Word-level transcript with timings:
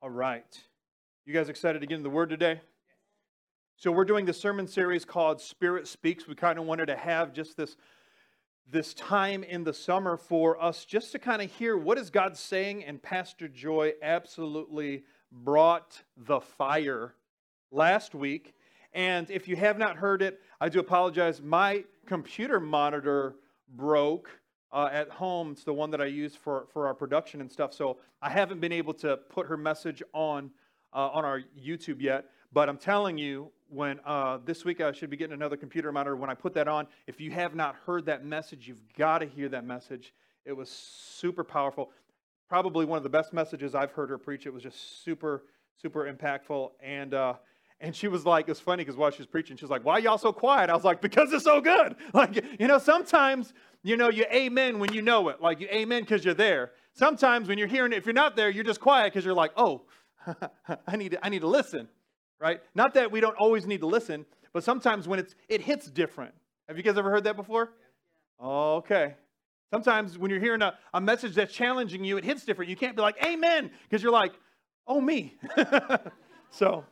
All 0.00 0.10
right. 0.10 0.56
You 1.26 1.34
guys 1.34 1.48
excited 1.48 1.80
to 1.80 1.86
get 1.88 1.96
in 1.96 2.04
the 2.04 2.10
Word 2.10 2.30
today? 2.30 2.60
So 3.74 3.90
we're 3.90 4.04
doing 4.04 4.26
the 4.26 4.32
sermon 4.32 4.68
series 4.68 5.04
called 5.04 5.40
Spirit 5.40 5.88
Speaks. 5.88 6.28
We 6.28 6.36
kind 6.36 6.56
of 6.56 6.66
wanted 6.66 6.86
to 6.86 6.96
have 6.96 7.32
just 7.32 7.56
this 7.56 7.76
this 8.70 8.94
time 8.94 9.42
in 9.42 9.64
the 9.64 9.72
summer 9.72 10.16
for 10.16 10.62
us 10.62 10.84
just 10.84 11.10
to 11.12 11.18
kind 11.18 11.42
of 11.42 11.50
hear 11.50 11.76
what 11.76 11.98
is 11.98 12.10
God 12.10 12.36
saying 12.36 12.84
and 12.84 13.02
Pastor 13.02 13.48
Joy 13.48 13.94
absolutely 14.00 15.02
brought 15.32 16.00
the 16.16 16.38
fire 16.38 17.14
last 17.72 18.14
week. 18.14 18.54
And 18.92 19.28
if 19.32 19.48
you 19.48 19.56
have 19.56 19.78
not 19.78 19.96
heard 19.96 20.22
it, 20.22 20.38
I 20.60 20.68
do 20.68 20.78
apologize. 20.78 21.42
My 21.42 21.82
computer 22.06 22.60
monitor 22.60 23.34
broke 23.68 24.30
uh, 24.72 24.88
at 24.92 25.08
home. 25.08 25.52
It's 25.52 25.64
the 25.64 25.72
one 25.72 25.90
that 25.90 26.00
I 26.00 26.06
use 26.06 26.34
for, 26.34 26.66
for 26.72 26.86
our 26.86 26.94
production 26.94 27.40
and 27.40 27.50
stuff. 27.50 27.72
So 27.72 27.98
I 28.22 28.30
haven't 28.30 28.60
been 28.60 28.72
able 28.72 28.94
to 28.94 29.16
put 29.16 29.46
her 29.46 29.56
message 29.56 30.02
on 30.12 30.50
uh, 30.92 31.10
on 31.12 31.24
our 31.24 31.42
YouTube 31.58 32.00
yet. 32.00 32.26
But 32.52 32.68
I'm 32.68 32.78
telling 32.78 33.18
you, 33.18 33.50
when 33.68 34.00
uh, 34.06 34.38
this 34.44 34.64
week 34.64 34.80
I 34.80 34.92
should 34.92 35.10
be 35.10 35.16
getting 35.16 35.34
another 35.34 35.56
computer 35.56 35.92
monitor. 35.92 36.16
When 36.16 36.30
I 36.30 36.34
put 36.34 36.54
that 36.54 36.68
on, 36.68 36.86
if 37.06 37.20
you 37.20 37.30
have 37.32 37.54
not 37.54 37.76
heard 37.84 38.06
that 38.06 38.24
message, 38.24 38.66
you've 38.66 38.82
got 38.96 39.18
to 39.18 39.26
hear 39.26 39.48
that 39.50 39.64
message. 39.64 40.14
It 40.46 40.52
was 40.52 40.70
super 40.70 41.44
powerful. 41.44 41.90
Probably 42.48 42.86
one 42.86 42.96
of 42.96 43.02
the 43.02 43.10
best 43.10 43.34
messages 43.34 43.74
I've 43.74 43.92
heard 43.92 44.08
her 44.08 44.16
preach. 44.16 44.46
It 44.46 44.52
was 44.54 44.62
just 44.62 45.04
super, 45.04 45.44
super 45.80 46.10
impactful. 46.10 46.70
And 46.82 47.12
uh, 47.12 47.34
and 47.80 47.94
she 47.94 48.08
was 48.08 48.26
like, 48.26 48.48
it's 48.48 48.58
funny 48.58 48.82
because 48.82 48.96
while 48.96 49.10
she 49.10 49.18
was 49.18 49.26
preaching, 49.26 49.56
she 49.56 49.64
was 49.64 49.70
like, 49.70 49.84
why 49.84 49.98
y'all 49.98 50.18
so 50.18 50.32
quiet? 50.32 50.68
I 50.68 50.74
was 50.74 50.84
like, 50.84 51.00
because 51.00 51.32
it's 51.32 51.44
so 51.44 51.60
good. 51.60 51.94
Like, 52.12 52.42
you 52.58 52.66
know, 52.66 52.78
sometimes, 52.78 53.52
you 53.88 53.96
know, 53.96 54.10
you 54.10 54.24
amen 54.32 54.78
when 54.78 54.92
you 54.92 55.02
know 55.02 55.28
it. 55.28 55.40
Like, 55.40 55.60
you 55.60 55.68
amen 55.68 56.02
because 56.02 56.24
you're 56.24 56.34
there. 56.34 56.72
Sometimes 56.92 57.48
when 57.48 57.58
you're 57.58 57.68
hearing 57.68 57.92
it, 57.92 57.96
if 57.96 58.06
you're 58.06 58.12
not 58.12 58.36
there, 58.36 58.50
you're 58.50 58.64
just 58.64 58.80
quiet 58.80 59.12
because 59.12 59.24
you're 59.24 59.34
like, 59.34 59.52
oh, 59.56 59.82
I 60.86 60.96
need 60.96 61.12
to, 61.12 61.24
I 61.24 61.28
need 61.28 61.40
to 61.40 61.46
listen, 61.46 61.88
right? 62.40 62.60
Not 62.74 62.94
that 62.94 63.10
we 63.10 63.20
don't 63.20 63.36
always 63.36 63.66
need 63.66 63.80
to 63.80 63.86
listen, 63.86 64.26
but 64.52 64.64
sometimes 64.64 65.08
when 65.08 65.18
it's, 65.18 65.34
it 65.48 65.62
hits 65.62 65.88
different. 65.90 66.34
Have 66.68 66.76
you 66.76 66.82
guys 66.82 66.98
ever 66.98 67.10
heard 67.10 67.24
that 67.24 67.36
before? 67.36 67.70
Okay. 68.42 69.14
Sometimes 69.70 70.18
when 70.18 70.30
you're 70.30 70.40
hearing 70.40 70.62
a, 70.62 70.74
a 70.92 71.00
message 71.00 71.34
that's 71.34 71.52
challenging 71.52 72.04
you, 72.04 72.16
it 72.16 72.24
hits 72.24 72.44
different. 72.44 72.70
You 72.70 72.76
can't 72.76 72.96
be 72.96 73.02
like, 73.02 73.16
amen, 73.24 73.70
because 73.88 74.02
you're 74.02 74.12
like, 74.12 74.32
oh, 74.86 75.00
me. 75.00 75.38
so, 76.50 76.84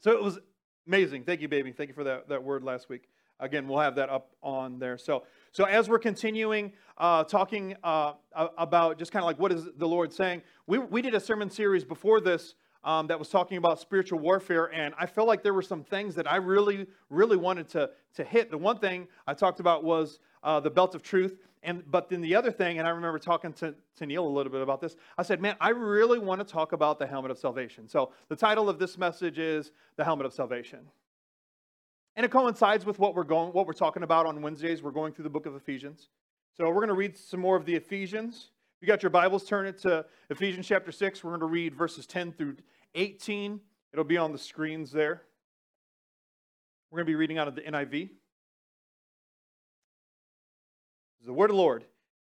so 0.00 0.10
it 0.12 0.22
was 0.22 0.38
amazing. 0.86 1.24
Thank 1.24 1.40
you, 1.40 1.48
baby. 1.48 1.72
Thank 1.72 1.88
you 1.88 1.94
for 1.94 2.04
that, 2.04 2.28
that 2.28 2.42
word 2.42 2.62
last 2.62 2.88
week. 2.88 3.08
Again, 3.38 3.68
we'll 3.68 3.80
have 3.80 3.94
that 3.96 4.08
up 4.08 4.30
on 4.42 4.78
there. 4.78 4.96
So, 4.96 5.24
so 5.52 5.64
as 5.64 5.88
we're 5.88 5.98
continuing 5.98 6.72
uh, 6.96 7.24
talking 7.24 7.76
uh, 7.84 8.14
about 8.56 8.98
just 8.98 9.12
kind 9.12 9.22
of 9.22 9.26
like 9.26 9.38
what 9.38 9.52
is 9.52 9.68
the 9.76 9.88
Lord 9.88 10.12
saying, 10.12 10.42
we, 10.66 10.78
we 10.78 11.02
did 11.02 11.14
a 11.14 11.20
sermon 11.20 11.50
series 11.50 11.84
before 11.84 12.20
this 12.20 12.54
um, 12.84 13.08
that 13.08 13.18
was 13.18 13.28
talking 13.28 13.58
about 13.58 13.80
spiritual 13.80 14.20
warfare, 14.20 14.72
and 14.72 14.94
I 14.96 15.06
felt 15.06 15.26
like 15.26 15.42
there 15.42 15.52
were 15.52 15.60
some 15.60 15.82
things 15.82 16.14
that 16.14 16.30
I 16.30 16.36
really, 16.36 16.86
really 17.10 17.36
wanted 17.36 17.68
to, 17.70 17.90
to 18.14 18.24
hit. 18.24 18.50
The 18.50 18.58
one 18.58 18.78
thing 18.78 19.08
I 19.26 19.34
talked 19.34 19.60
about 19.60 19.82
was 19.82 20.20
uh, 20.42 20.60
the 20.60 20.70
belt 20.70 20.94
of 20.94 21.02
truth. 21.02 21.38
And, 21.62 21.82
but 21.90 22.08
then 22.08 22.20
the 22.20 22.36
other 22.36 22.52
thing, 22.52 22.78
and 22.78 22.86
I 22.86 22.92
remember 22.92 23.18
talking 23.18 23.52
to, 23.54 23.74
to 23.96 24.06
Neil 24.06 24.24
a 24.24 24.28
little 24.28 24.52
bit 24.52 24.62
about 24.62 24.80
this, 24.80 24.94
I 25.18 25.24
said, 25.24 25.40
man, 25.40 25.56
I 25.60 25.70
really 25.70 26.20
want 26.20 26.40
to 26.40 26.44
talk 26.44 26.70
about 26.70 27.00
the 27.00 27.06
helmet 27.08 27.32
of 27.32 27.38
salvation. 27.38 27.88
So 27.88 28.12
the 28.28 28.36
title 28.36 28.68
of 28.68 28.78
this 28.78 28.96
message 28.96 29.40
is 29.40 29.72
The 29.96 30.04
Helmet 30.04 30.26
of 30.26 30.32
Salvation. 30.32 30.78
And 32.16 32.24
it 32.24 32.30
coincides 32.30 32.86
with 32.86 32.98
what 32.98 33.14
we're 33.14 33.24
going, 33.24 33.52
what 33.52 33.66
we're 33.66 33.74
talking 33.74 34.02
about 34.02 34.26
on 34.26 34.40
Wednesdays. 34.42 34.82
We're 34.82 34.90
going 34.90 35.12
through 35.12 35.24
the 35.24 35.30
book 35.30 35.46
of 35.46 35.54
Ephesians. 35.54 36.08
So 36.54 36.66
we're 36.66 36.74
going 36.74 36.88
to 36.88 36.94
read 36.94 37.16
some 37.16 37.40
more 37.40 37.56
of 37.56 37.66
the 37.66 37.74
Ephesians. 37.74 38.50
If 38.80 38.86
you 38.86 38.88
got 38.88 39.02
your 39.02 39.10
Bibles, 39.10 39.44
turn 39.44 39.66
it 39.66 39.78
to 39.82 40.06
Ephesians 40.30 40.66
chapter 40.66 40.90
6. 40.90 41.22
We're 41.22 41.30
going 41.30 41.40
to 41.40 41.46
read 41.46 41.74
verses 41.74 42.06
10 42.06 42.32
through 42.32 42.56
18. 42.94 43.60
It'll 43.92 44.04
be 44.04 44.16
on 44.16 44.32
the 44.32 44.38
screens 44.38 44.90
there. 44.90 45.22
We're 46.90 46.98
going 46.98 47.06
to 47.06 47.10
be 47.10 47.16
reading 47.16 47.38
out 47.38 47.48
of 47.48 47.54
the 47.54 47.62
NIV 47.62 48.10
the 51.26 51.32
word 51.32 51.50
of 51.50 51.56
the 51.56 51.62
Lord. 51.62 51.84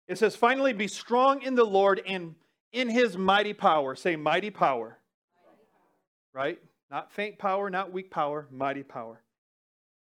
It 0.07 0.19
says, 0.19 0.37
finally, 0.37 0.73
be 0.73 0.89
strong 0.89 1.43
in 1.43 1.55
the 1.55 1.65
Lord 1.65 2.01
and 2.07 2.37
in 2.73 2.89
his 2.89 3.19
mighty 3.19 3.53
power. 3.53 3.95
Say, 3.95 4.17
mighty 4.17 4.51
power. 4.51 4.99
Right? 6.33 6.59
Not 6.91 7.13
faint 7.13 7.39
power, 7.39 7.71
not 7.71 7.93
weak 7.93 8.11
power, 8.11 8.47
mighty 8.51 8.83
power. 8.83 9.21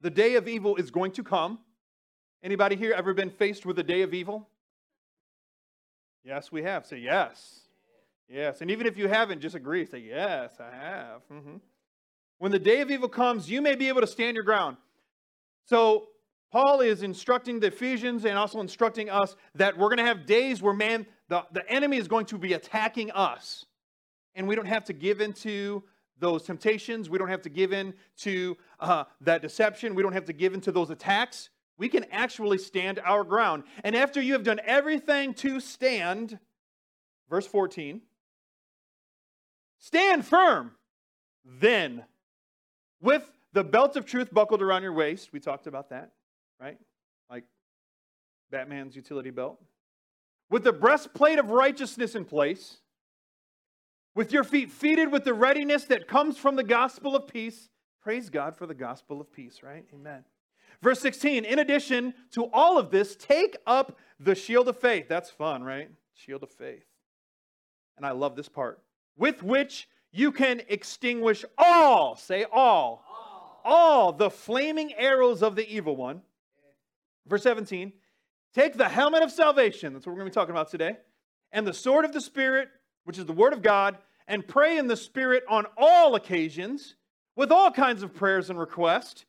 the 0.00 0.10
day 0.10 0.34
of 0.36 0.48
evil 0.48 0.76
is 0.76 0.90
going 0.90 1.12
to 1.12 1.22
come. 1.22 1.58
Anybody 2.42 2.76
here 2.76 2.94
ever 2.96 3.12
been 3.12 3.30
faced 3.30 3.66
with 3.66 3.78
a 3.78 3.82
day 3.82 4.02
of 4.02 4.14
evil? 4.14 4.48
Yes, 6.24 6.50
we 6.50 6.62
have. 6.62 6.86
Say 6.86 6.98
yes. 6.98 7.60
Yes. 8.28 8.60
And 8.60 8.70
even 8.70 8.86
if 8.86 8.96
you 8.96 9.08
haven't, 9.08 9.40
just 9.40 9.54
agree. 9.54 9.84
Say, 9.84 9.98
yes, 9.98 10.52
I 10.60 10.74
have. 10.74 11.22
Mm-hmm. 11.32 11.56
When 12.38 12.52
the 12.52 12.58
day 12.58 12.80
of 12.80 12.90
evil 12.90 13.08
comes, 13.08 13.50
you 13.50 13.60
may 13.60 13.74
be 13.74 13.88
able 13.88 14.00
to 14.00 14.06
stand 14.06 14.36
your 14.36 14.44
ground. 14.44 14.76
So 15.64 16.08
Paul 16.50 16.80
is 16.80 17.02
instructing 17.02 17.60
the 17.60 17.68
Ephesians 17.68 18.24
and 18.24 18.38
also 18.38 18.60
instructing 18.60 19.10
us 19.10 19.36
that 19.54 19.76
we're 19.76 19.88
going 19.88 19.98
to 19.98 20.04
have 20.04 20.26
days 20.26 20.62
where, 20.62 20.74
man, 20.74 21.06
the, 21.28 21.44
the 21.52 21.68
enemy 21.70 21.96
is 21.96 22.08
going 22.08 22.26
to 22.26 22.38
be 22.38 22.54
attacking 22.54 23.10
us. 23.10 23.66
And 24.34 24.46
we 24.48 24.54
don't 24.54 24.66
have 24.66 24.84
to 24.84 24.92
give 24.92 25.20
into 25.20 25.82
those 26.20 26.44
temptations. 26.44 27.10
We 27.10 27.18
don't 27.18 27.28
have 27.28 27.42
to 27.42 27.48
give 27.48 27.72
in 27.72 27.94
to 28.18 28.56
uh, 28.78 29.04
that 29.22 29.42
deception. 29.42 29.94
We 29.94 30.02
don't 30.02 30.12
have 30.12 30.26
to 30.26 30.32
give 30.32 30.54
in 30.54 30.60
to 30.62 30.72
those 30.72 30.90
attacks. 30.90 31.50
We 31.76 31.88
can 31.88 32.04
actually 32.12 32.58
stand 32.58 33.00
our 33.00 33.24
ground. 33.24 33.64
And 33.82 33.96
after 33.96 34.20
you 34.20 34.34
have 34.34 34.44
done 34.44 34.60
everything 34.64 35.34
to 35.34 35.60
stand, 35.60 36.38
verse 37.28 37.46
14, 37.46 38.02
stand 39.78 40.24
firm 40.24 40.72
then 41.44 42.04
with 43.00 43.32
the 43.52 43.64
belt 43.64 43.96
of 43.96 44.04
truth 44.04 44.32
buckled 44.32 44.62
around 44.62 44.82
your 44.82 44.92
waist. 44.92 45.32
We 45.32 45.40
talked 45.40 45.66
about 45.66 45.88
that 45.88 46.12
right? 46.60 46.78
Like 47.30 47.44
Batman's 48.50 48.94
utility 48.94 49.30
belt. 49.30 49.60
With 50.50 50.64
the 50.64 50.72
breastplate 50.72 51.38
of 51.38 51.50
righteousness 51.50 52.14
in 52.14 52.24
place, 52.24 52.78
with 54.14 54.32
your 54.32 54.44
feet 54.44 54.70
feeded 54.70 55.10
with 55.10 55.24
the 55.24 55.34
readiness 55.34 55.84
that 55.84 56.08
comes 56.08 56.38
from 56.38 56.56
the 56.56 56.64
gospel 56.64 57.14
of 57.14 57.26
peace. 57.26 57.68
Praise 58.02 58.30
God 58.30 58.56
for 58.56 58.66
the 58.66 58.74
gospel 58.74 59.20
of 59.20 59.32
peace, 59.32 59.62
right? 59.62 59.84
Amen. 59.94 60.24
Verse 60.82 61.00
16, 61.00 61.44
in 61.44 61.58
addition 61.58 62.14
to 62.32 62.46
all 62.52 62.78
of 62.78 62.90
this, 62.90 63.14
take 63.16 63.56
up 63.66 63.98
the 64.18 64.34
shield 64.34 64.68
of 64.68 64.78
faith. 64.78 65.06
That's 65.08 65.28
fun, 65.28 65.62
right? 65.62 65.90
Shield 66.14 66.42
of 66.42 66.50
faith. 66.50 66.84
And 67.96 68.06
I 68.06 68.12
love 68.12 68.34
this 68.34 68.48
part. 68.48 68.82
With 69.16 69.42
which 69.42 69.88
you 70.10 70.32
can 70.32 70.62
extinguish 70.68 71.44
all, 71.58 72.16
say 72.16 72.44
all, 72.50 73.04
all, 73.06 73.60
all 73.64 74.12
the 74.12 74.30
flaming 74.30 74.94
arrows 74.94 75.42
of 75.42 75.54
the 75.54 75.68
evil 75.68 75.96
one. 75.96 76.22
Verse 77.26 77.42
17 77.42 77.92
Take 78.52 78.76
the 78.76 78.88
helmet 78.88 79.22
of 79.22 79.30
salvation, 79.30 79.92
that's 79.92 80.06
what 80.06 80.12
we're 80.12 80.22
going 80.22 80.30
to 80.30 80.32
be 80.32 80.34
talking 80.34 80.50
about 80.50 80.70
today, 80.70 80.96
and 81.52 81.64
the 81.64 81.72
sword 81.72 82.04
of 82.04 82.12
the 82.12 82.20
Spirit, 82.20 82.68
which 83.04 83.18
is 83.18 83.26
the 83.26 83.32
Word 83.32 83.52
of 83.52 83.62
God, 83.62 83.98
and 84.26 84.46
pray 84.46 84.78
in 84.78 84.86
the 84.86 84.96
Spirit 84.96 85.42
on 85.48 85.66
all 85.76 86.14
occasions 86.14 86.94
with 87.36 87.50
all 87.50 87.70
kinds 87.70 88.02
of 88.02 88.14
prayers 88.14 88.50
and 88.50 88.58
requests. 88.58 89.24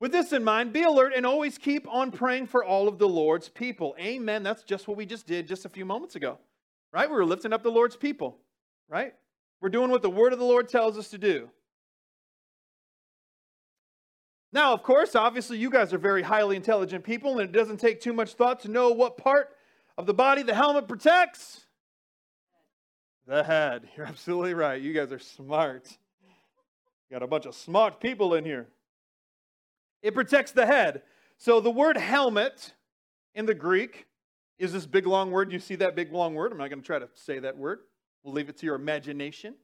With 0.00 0.12
this 0.12 0.32
in 0.32 0.44
mind, 0.44 0.72
be 0.72 0.82
alert 0.82 1.12
and 1.16 1.26
always 1.26 1.58
keep 1.58 1.88
on 1.88 2.12
praying 2.12 2.46
for 2.46 2.64
all 2.64 2.88
of 2.88 2.98
the 2.98 3.08
Lord's 3.08 3.48
people. 3.48 3.96
Amen. 3.98 4.42
That's 4.42 4.62
just 4.62 4.86
what 4.86 4.96
we 4.96 5.06
just 5.06 5.26
did 5.26 5.48
just 5.48 5.64
a 5.64 5.68
few 5.68 5.84
moments 5.84 6.14
ago, 6.14 6.38
right? 6.92 7.08
We 7.08 7.16
were 7.16 7.24
lifting 7.24 7.52
up 7.52 7.62
the 7.62 7.70
Lord's 7.70 7.96
people, 7.96 8.38
right? 8.88 9.14
We're 9.60 9.70
doing 9.70 9.90
what 9.90 10.02
the 10.02 10.10
word 10.10 10.32
of 10.32 10.38
the 10.38 10.44
Lord 10.44 10.68
tells 10.68 10.96
us 10.96 11.08
to 11.08 11.18
do. 11.18 11.50
Now, 14.52 14.72
of 14.72 14.82
course, 14.82 15.14
obviously, 15.14 15.58
you 15.58 15.68
guys 15.68 15.92
are 15.92 15.98
very 15.98 16.22
highly 16.22 16.56
intelligent 16.56 17.04
people, 17.04 17.32
and 17.32 17.40
it 17.40 17.52
doesn't 17.52 17.78
take 17.78 18.00
too 18.00 18.12
much 18.12 18.34
thought 18.34 18.60
to 18.60 18.70
know 18.70 18.90
what 18.90 19.18
part 19.18 19.50
of 19.98 20.06
the 20.06 20.14
body 20.14 20.42
the 20.42 20.54
helmet 20.54 20.88
protects. 20.88 21.66
The 23.28 23.44
head. 23.44 23.88
You're 23.96 24.06
absolutely 24.06 24.54
right. 24.54 24.80
You 24.80 24.94
guys 24.94 25.12
are 25.12 25.18
smart. 25.18 25.86
Got 27.10 27.22
a 27.22 27.26
bunch 27.26 27.44
of 27.44 27.54
smart 27.54 28.00
people 28.00 28.34
in 28.34 28.44
here. 28.44 28.68
It 30.02 30.14
protects 30.14 30.52
the 30.52 30.66
head. 30.66 31.02
So 31.36 31.60
the 31.60 31.70
word 31.70 31.96
helmet 31.96 32.72
in 33.34 33.44
the 33.46 33.54
Greek 33.54 34.06
is 34.58 34.72
this 34.72 34.86
big 34.86 35.06
long 35.06 35.30
word. 35.30 35.52
You 35.52 35.58
see 35.58 35.76
that 35.76 35.94
big 35.94 36.12
long 36.12 36.34
word? 36.34 36.52
I'm 36.52 36.58
not 36.58 36.70
going 36.70 36.80
to 36.80 36.86
try 36.86 36.98
to 36.98 37.08
say 37.14 37.38
that 37.38 37.56
word. 37.56 37.80
We'll 38.22 38.34
leave 38.34 38.48
it 38.48 38.56
to 38.58 38.66
your 38.66 38.74
imagination. 38.74 39.54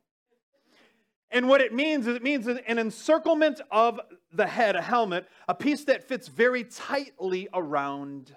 And 1.30 1.48
what 1.48 1.60
it 1.60 1.72
means 1.72 2.06
is 2.06 2.16
it 2.16 2.22
means 2.22 2.46
an 2.46 2.78
encirclement 2.78 3.60
of 3.70 3.98
the 4.32 4.46
head, 4.46 4.76
a 4.76 4.82
helmet, 4.82 5.26
a 5.48 5.54
piece 5.54 5.84
that 5.84 6.06
fits 6.06 6.28
very 6.28 6.64
tightly 6.64 7.48
around 7.52 8.36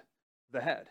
the 0.52 0.60
head. 0.60 0.88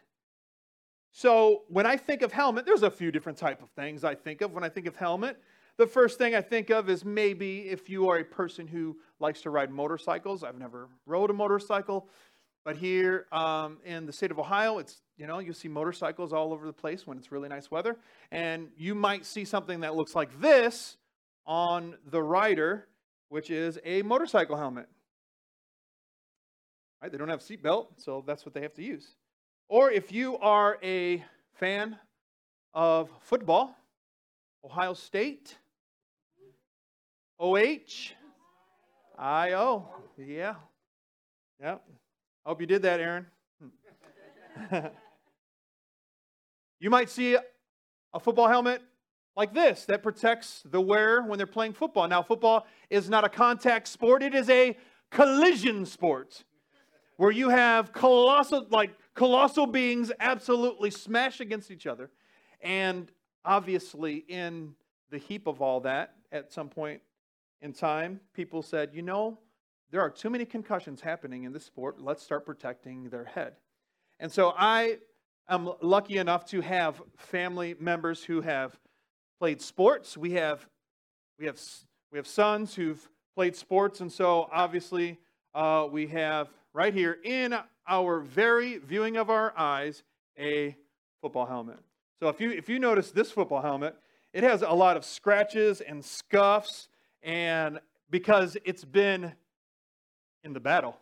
So 1.17 1.63
when 1.67 1.87
I 1.87 1.97
think 1.97 2.21
of 2.21 2.31
helmet, 2.31 2.67
there's 2.67 2.83
a 2.83 2.91
few 2.91 3.11
different 3.11 3.39
type 3.39 3.63
of 3.63 3.71
things 3.71 4.03
I 4.03 4.13
think 4.13 4.41
of 4.41 4.53
when 4.53 4.63
I 4.63 4.69
think 4.69 4.85
of 4.85 4.95
helmet. 4.95 5.41
The 5.77 5.87
first 5.87 6.19
thing 6.19 6.35
I 6.35 6.41
think 6.41 6.69
of 6.69 6.91
is 6.91 7.03
maybe 7.03 7.61
if 7.61 7.89
you 7.89 8.07
are 8.07 8.19
a 8.19 8.23
person 8.23 8.67
who 8.67 8.95
likes 9.19 9.41
to 9.41 9.49
ride 9.49 9.71
motorcycles. 9.71 10.43
I've 10.43 10.59
never 10.59 10.89
rode 11.07 11.31
a 11.31 11.33
motorcycle, 11.33 12.07
but 12.63 12.77
here 12.77 13.25
um, 13.31 13.79
in 13.83 14.05
the 14.05 14.13
state 14.13 14.29
of 14.29 14.37
Ohio, 14.37 14.77
it's 14.77 15.01
you 15.17 15.25
know 15.25 15.39
you 15.39 15.53
see 15.53 15.67
motorcycles 15.67 16.33
all 16.33 16.53
over 16.53 16.67
the 16.67 16.71
place 16.71 17.07
when 17.07 17.17
it's 17.17 17.31
really 17.31 17.49
nice 17.49 17.71
weather, 17.71 17.97
and 18.31 18.67
you 18.77 18.93
might 18.93 19.25
see 19.25 19.43
something 19.43 19.79
that 19.79 19.95
looks 19.95 20.13
like 20.13 20.39
this 20.39 20.97
on 21.47 21.95
the 22.11 22.21
rider, 22.21 22.89
which 23.29 23.49
is 23.49 23.79
a 23.83 24.03
motorcycle 24.03 24.55
helmet. 24.55 24.87
Right? 27.01 27.11
They 27.11 27.17
don't 27.17 27.29
have 27.29 27.41
seatbelt, 27.41 27.87
so 27.97 28.23
that's 28.27 28.45
what 28.45 28.53
they 28.53 28.61
have 28.61 28.75
to 28.75 28.83
use. 28.83 29.15
Or 29.69 29.91
if 29.91 30.13
you 30.13 30.37
are 30.37 30.77
a 30.81 31.23
fan 31.55 31.97
of 32.73 33.09
football, 33.19 33.75
Ohio 34.63 34.93
State, 34.93 35.57
OH, 37.37 38.13
IO, 39.19 39.89
yeah, 40.17 40.55
yeah. 41.59 41.77
Hope 42.45 42.61
you 42.61 42.67
did 42.67 42.83
that, 42.83 43.01
Aaron. 43.01 43.25
you 46.79 46.89
might 46.89 47.09
see 47.09 47.35
a 48.13 48.19
football 48.21 48.47
helmet 48.47 48.81
like 49.35 49.53
this 49.53 49.83
that 49.85 50.01
protects 50.01 50.63
the 50.63 50.79
wearer 50.79 51.23
when 51.23 51.37
they're 51.37 51.45
playing 51.45 51.73
football. 51.73 52.07
Now, 52.07 52.23
football 52.23 52.65
is 52.89 53.09
not 53.09 53.25
a 53.25 53.29
contact 53.29 53.89
sport, 53.89 54.23
it 54.23 54.33
is 54.33 54.49
a 54.49 54.77
collision 55.11 55.85
sport 55.85 56.45
where 57.17 57.31
you 57.31 57.49
have 57.49 57.91
colossal, 57.91 58.65
like 58.69 58.91
colossal 59.17 59.65
beings 59.65 60.11
absolutely 60.19 60.91
smash 60.91 61.41
against 61.41 61.71
each 61.71 61.87
other. 61.87 62.11
And 62.61 63.11
obviously, 63.43 64.17
in 64.27 64.75
the 65.09 65.17
heap 65.17 65.47
of 65.47 65.61
all 65.61 65.81
that, 65.81 66.13
at 66.31 66.53
some 66.53 66.69
point 66.69 67.01
in 67.61 67.73
time, 67.73 68.21
people 68.33 68.61
said, 68.61 68.91
you 68.93 69.01
know, 69.01 69.39
there 69.89 70.01
are 70.01 70.09
too 70.11 70.29
many 70.29 70.45
concussions 70.45 71.01
happening 71.01 71.43
in 71.43 71.51
this 71.51 71.65
sport. 71.65 71.99
Let's 71.99 72.21
start 72.21 72.45
protecting 72.45 73.09
their 73.09 73.25
head. 73.25 73.53
And 74.19 74.31
so 74.31 74.53
I 74.55 74.99
am 75.49 75.71
lucky 75.81 76.17
enough 76.17 76.45
to 76.47 76.61
have 76.61 77.01
family 77.17 77.75
members 77.79 78.23
who 78.23 78.41
have 78.41 78.79
played 79.39 79.61
sports. 79.61 80.15
We 80.15 80.33
have 80.33 80.67
we 81.39 81.45
have 81.45 81.59
we 82.11 82.19
have 82.19 82.27
sons 82.27 82.75
who've 82.75 83.09
played 83.35 83.55
sports, 83.55 84.01
and 84.01 84.11
so 84.11 84.47
obviously 84.51 85.19
uh, 85.55 85.87
we 85.89 86.07
have 86.07 86.49
right 86.73 86.93
here 86.93 87.17
in 87.23 87.57
our 87.87 88.19
very 88.19 88.77
viewing 88.77 89.17
of 89.17 89.29
our 89.29 89.53
eyes 89.57 90.03
a 90.37 90.75
football 91.21 91.45
helmet. 91.45 91.79
So 92.19 92.29
if 92.29 92.41
you 92.41 92.51
if 92.51 92.69
you 92.69 92.79
notice 92.79 93.11
this 93.11 93.31
football 93.31 93.61
helmet, 93.61 93.95
it 94.33 94.43
has 94.43 94.61
a 94.61 94.71
lot 94.71 94.97
of 94.97 95.05
scratches 95.05 95.81
and 95.81 96.03
scuffs, 96.03 96.89
and 97.21 97.79
because 98.09 98.57
it's 98.65 98.83
been 98.83 99.33
in 100.43 100.53
the 100.53 100.59
battle, 100.59 100.97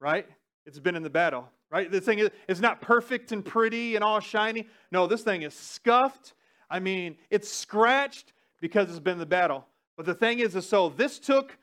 right? 0.00 0.26
It's 0.66 0.78
been 0.78 0.96
in 0.96 1.02
the 1.02 1.10
battle, 1.10 1.48
right? 1.70 1.90
This 1.90 2.04
thing 2.04 2.18
is 2.18 2.30
it's 2.48 2.60
not 2.60 2.80
perfect 2.80 3.32
and 3.32 3.44
pretty 3.44 3.94
and 3.94 4.04
all 4.04 4.20
shiny. 4.20 4.68
No, 4.90 5.06
this 5.06 5.22
thing 5.22 5.42
is 5.42 5.54
scuffed. 5.54 6.34
I 6.70 6.80
mean, 6.80 7.16
it's 7.30 7.52
scratched 7.52 8.32
because 8.60 8.88
it's 8.88 9.00
been 9.00 9.18
the 9.18 9.26
battle. 9.26 9.66
But 9.96 10.06
the 10.06 10.14
thing 10.14 10.38
is, 10.38 10.56
is 10.56 10.68
so 10.68 10.88
this 10.88 11.18
took 11.18 11.56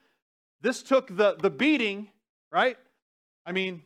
this 0.60 0.82
took 0.82 1.14
the 1.16 1.36
the 1.40 1.50
beating, 1.50 2.08
right? 2.50 2.76
I 3.44 3.52
mean, 3.52 3.82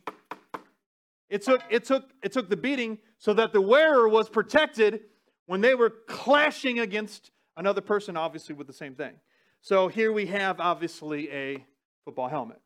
it 1.29 1.41
took 1.41 1.61
it 1.69 1.83
took 1.83 2.09
it 2.23 2.31
took 2.31 2.49
the 2.49 2.57
beating 2.57 2.99
so 3.17 3.33
that 3.33 3.53
the 3.53 3.61
wearer 3.61 4.07
was 4.07 4.29
protected 4.29 5.01
when 5.47 5.61
they 5.61 5.75
were 5.75 5.91
clashing 6.07 6.79
against 6.79 7.31
another 7.57 7.81
person, 7.81 8.17
obviously 8.17 8.55
with 8.55 8.67
the 8.67 8.73
same 8.73 8.95
thing. 8.95 9.13
So 9.61 9.87
here 9.87 10.11
we 10.11 10.27
have 10.27 10.59
obviously 10.59 11.31
a 11.31 11.65
football 12.03 12.29
helmet. 12.29 12.61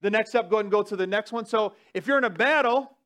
The 0.00 0.10
next 0.10 0.34
up, 0.34 0.48
go 0.48 0.56
ahead 0.56 0.66
and 0.66 0.72
go 0.72 0.82
to 0.82 0.96
the 0.96 1.06
next 1.06 1.32
one. 1.32 1.44
So 1.44 1.74
if 1.92 2.06
you're 2.06 2.18
in 2.18 2.24
a 2.24 2.30
battle, 2.30 2.96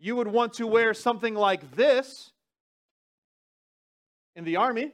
you 0.00 0.16
would 0.16 0.26
want 0.26 0.54
to 0.54 0.66
wear 0.66 0.92
something 0.94 1.34
like 1.34 1.76
this 1.76 2.32
in 4.34 4.44
the 4.44 4.56
army 4.56 4.92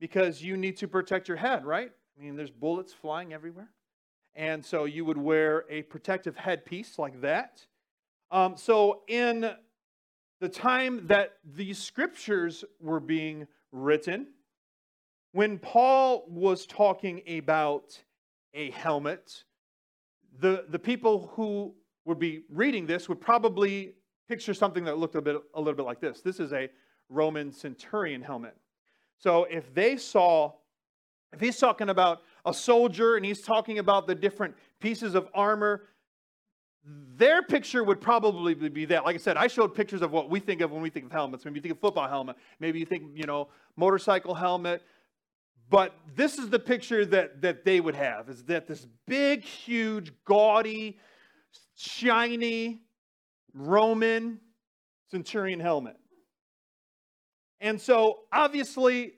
because 0.00 0.42
you 0.42 0.56
need 0.56 0.76
to 0.78 0.88
protect 0.88 1.28
your 1.28 1.36
head, 1.36 1.64
right? 1.64 1.92
I 2.18 2.22
mean, 2.22 2.34
there's 2.34 2.50
bullets 2.50 2.92
flying 2.92 3.32
everywhere. 3.32 3.70
And 4.34 4.64
so 4.64 4.84
you 4.84 5.04
would 5.04 5.18
wear 5.18 5.64
a 5.70 5.82
protective 5.82 6.36
headpiece 6.36 6.98
like 6.98 7.20
that. 7.20 7.64
Um, 8.30 8.56
so 8.56 9.02
in 9.08 9.50
the 10.40 10.48
time 10.48 11.06
that 11.08 11.34
these 11.44 11.78
scriptures 11.78 12.64
were 12.80 13.00
being 13.00 13.46
written, 13.72 14.28
when 15.32 15.58
Paul 15.58 16.24
was 16.28 16.66
talking 16.66 17.22
about 17.28 17.98
a 18.54 18.70
helmet, 18.70 19.44
the, 20.40 20.64
the 20.68 20.78
people 20.78 21.30
who 21.34 21.74
would 22.04 22.18
be 22.18 22.42
reading 22.48 22.86
this 22.86 23.08
would 23.08 23.20
probably 23.20 23.94
picture 24.28 24.54
something 24.54 24.84
that 24.84 24.98
looked 24.98 25.16
a, 25.16 25.20
bit, 25.20 25.36
a 25.54 25.58
little 25.60 25.74
bit 25.74 25.84
like 25.84 26.00
this. 26.00 26.20
This 26.20 26.40
is 26.40 26.52
a 26.52 26.68
Roman 27.08 27.52
centurion 27.52 28.22
helmet. 28.22 28.56
So 29.18 29.44
if 29.44 29.74
they 29.74 29.96
saw, 29.96 30.52
if 31.32 31.40
he's 31.40 31.58
talking 31.58 31.90
about 31.90 32.22
a 32.46 32.54
soldier 32.54 33.16
and 33.16 33.26
he's 33.26 33.42
talking 33.42 33.78
about 33.78 34.06
the 34.06 34.14
different 34.14 34.54
pieces 34.80 35.14
of 35.14 35.28
armor, 35.34 35.82
their 36.84 37.42
picture 37.42 37.84
would 37.84 38.00
probably 38.00 38.54
be 38.54 38.84
that. 38.86 39.04
Like 39.04 39.14
I 39.14 39.18
said, 39.18 39.36
I 39.36 39.46
showed 39.46 39.74
pictures 39.74 40.02
of 40.02 40.12
what 40.12 40.30
we 40.30 40.40
think 40.40 40.60
of 40.60 40.70
when 40.70 40.80
we 40.80 40.90
think 40.90 41.06
of 41.06 41.12
helmets. 41.12 41.44
Maybe 41.44 41.56
you 41.56 41.62
think 41.62 41.74
of 41.74 41.80
football 41.80 42.08
helmet. 42.08 42.36
Maybe 42.58 42.78
you 42.78 42.86
think, 42.86 43.04
you 43.14 43.24
know, 43.24 43.48
motorcycle 43.76 44.34
helmet. 44.34 44.82
But 45.68 45.94
this 46.16 46.38
is 46.38 46.48
the 46.48 46.58
picture 46.58 47.04
that, 47.06 47.42
that 47.42 47.64
they 47.64 47.80
would 47.80 47.94
have 47.94 48.28
is 48.28 48.42
that 48.44 48.66
this 48.66 48.86
big, 49.06 49.42
huge, 49.42 50.12
gaudy, 50.24 50.98
shiny 51.76 52.80
Roman 53.54 54.40
centurion 55.10 55.60
helmet. 55.60 55.96
And 57.60 57.80
so 57.80 58.20
obviously 58.32 59.14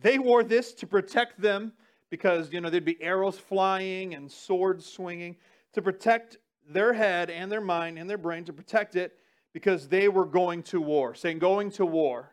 they 0.00 0.18
wore 0.18 0.44
this 0.44 0.74
to 0.74 0.86
protect 0.86 1.40
them 1.40 1.72
because, 2.10 2.52
you 2.52 2.60
know, 2.60 2.70
there'd 2.70 2.84
be 2.84 3.02
arrows 3.02 3.38
flying 3.38 4.14
and 4.14 4.30
swords 4.30 4.84
swinging 4.86 5.36
to 5.72 5.82
protect 5.82 6.36
their 6.68 6.92
head 6.92 7.30
and 7.30 7.50
their 7.50 7.60
mind 7.60 7.98
and 7.98 8.08
their 8.08 8.18
brain, 8.18 8.44
to 8.44 8.52
protect 8.52 8.96
it 8.96 9.18
because 9.52 9.88
they 9.88 10.08
were 10.08 10.26
going 10.26 10.62
to 10.64 10.80
war, 10.80 11.14
saying, 11.14 11.38
going 11.38 11.70
to 11.72 11.86
war. 11.86 12.32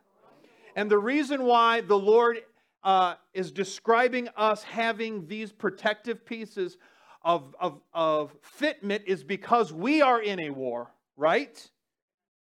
And 0.75 0.89
the 0.89 0.97
reason 0.97 1.43
why 1.43 1.81
the 1.81 1.97
Lord 1.97 2.41
uh, 2.83 3.15
is 3.33 3.51
describing 3.51 4.27
us 4.35 4.63
having 4.63 5.27
these 5.27 5.51
protective 5.51 6.25
pieces 6.25 6.77
of, 7.23 7.55
of, 7.59 7.79
of 7.93 8.35
fitment 8.59 9.05
is 9.05 9.23
because 9.23 9.71
we 9.71 10.01
are 10.01 10.21
in 10.21 10.39
a 10.39 10.49
war, 10.49 10.91
right? 11.15 11.69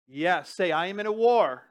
Yes, 0.07 0.49
say, 0.49 0.71
I 0.71 0.87
am 0.87 0.99
in 0.99 1.05
a 1.05 1.11
war. 1.11 1.63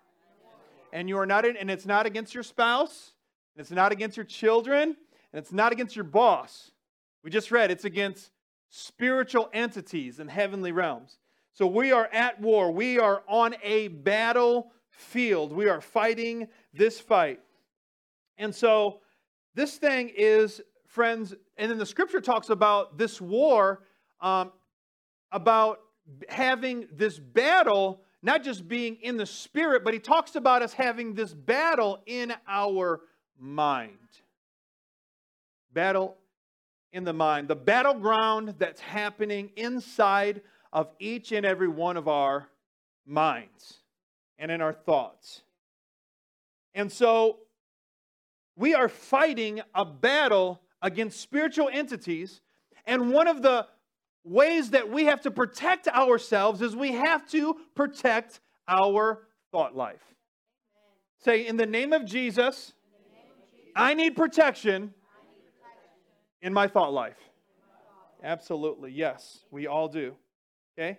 And 0.93 1.09
you 1.09 1.19
are 1.19 1.27
not 1.27 1.45
in, 1.45 1.57
and 1.57 1.71
it's 1.71 1.87
not 1.87 2.07
against 2.07 2.35
your 2.35 2.43
spouse, 2.43 3.13
and 3.55 3.61
it's 3.61 3.71
not 3.71 3.93
against 3.93 4.17
your 4.17 4.25
children, 4.25 4.97
and 5.33 5.41
it's 5.41 5.53
not 5.53 5.73
against 5.73 5.95
your 5.95 6.05
boss. 6.05 6.71
We 7.23 7.31
just 7.31 7.51
read 7.51 7.71
it's 7.71 7.85
against 7.85 8.31
spiritual 8.71 9.51
entities 9.53 10.21
in 10.21 10.29
heavenly 10.29 10.73
realms. 10.73 11.19
So 11.53 11.67
we 11.67 11.93
are 11.93 12.09
at 12.13 12.41
war. 12.41 12.71
We 12.71 12.99
are 12.99 13.23
on 13.29 13.57
a 13.63 13.89
battlefield. 13.89 15.53
We 15.53 15.69
are 15.69 15.81
fighting 15.81 16.49
this 16.73 16.99
fight. 17.01 17.41
And 18.39 18.55
so 18.55 19.01
this 19.55 19.77
thing 19.77 20.11
is, 20.17 20.63
friends, 20.87 21.35
and 21.59 21.71
then 21.71 21.79
the 21.79 21.87
scripture 21.87 22.21
talks 22.21 22.49
about 22.49 22.97
this 22.97 23.21
war, 23.21 23.83
um, 24.21 24.53
about 25.33 25.81
having 26.29 26.87
this 26.93 27.19
battle, 27.19 28.03
not 28.23 28.45
just 28.45 28.69
being 28.69 28.97
in 29.03 29.17
the 29.17 29.27
spirit, 29.27 29.85
but 29.85 29.93
he 29.93 30.01
talks 30.01 30.37
about 30.37 30.63
us 30.63 30.73
having 30.73 31.15
this 31.15 31.35
battle 31.35 32.01
in 32.07 32.33
our 32.49 33.01
mind. 33.39 33.99
Battle 35.73 36.17
in 36.93 37.05
the 37.05 37.13
mind. 37.13 37.49
The 37.49 37.57
battleground 37.57 38.55
that's 38.59 38.81
happening 38.81 39.51
inside 39.57 40.43
of 40.73 40.89
each 40.99 41.33
and 41.33 41.45
every 41.45 41.69
one 41.69 41.97
of 41.97 42.09
our 42.09 42.49
minds 43.07 43.79
and 44.39 44.51
in 44.51 44.61
our 44.61 44.73
thoughts. 44.73 45.43
And 46.75 46.91
so 46.91 47.39
we 48.57 48.75
are 48.75 48.89
fighting 48.89 49.61
a 49.75 49.85
battle 49.85 50.61
against 50.83 51.21
spiritual 51.21 51.69
entities. 51.73 52.41
And 52.87 53.13
one 53.13 53.29
of 53.29 53.43
the 53.43 53.67
ways 54.25 54.71
that 54.71 54.91
we 54.91 55.05
have 55.05 55.21
to 55.23 55.31
protect 55.31 55.89
ourselves 55.89 56.63
is 56.63 56.77
we 56.77 56.93
have 56.93 57.29
to 57.31 57.57
protect 57.75 58.41
our 58.69 59.27
thought 59.51 59.77
life. 59.77 60.03
Say, 61.23 61.47
in 61.47 61.57
the 61.57 61.67
name 61.67 61.93
of 61.93 62.05
Jesus, 62.05 62.73
I 63.77 63.95
need 63.95 64.17
protection 64.17 64.95
In 66.43 66.53
my 66.55 66.67
thought 66.69 66.93
life. 66.93 67.19
Absolutely. 68.23 68.93
Yes, 68.93 69.41
we 69.51 69.67
all 69.67 69.89
do. 69.89 70.15
Okay? 70.79 70.99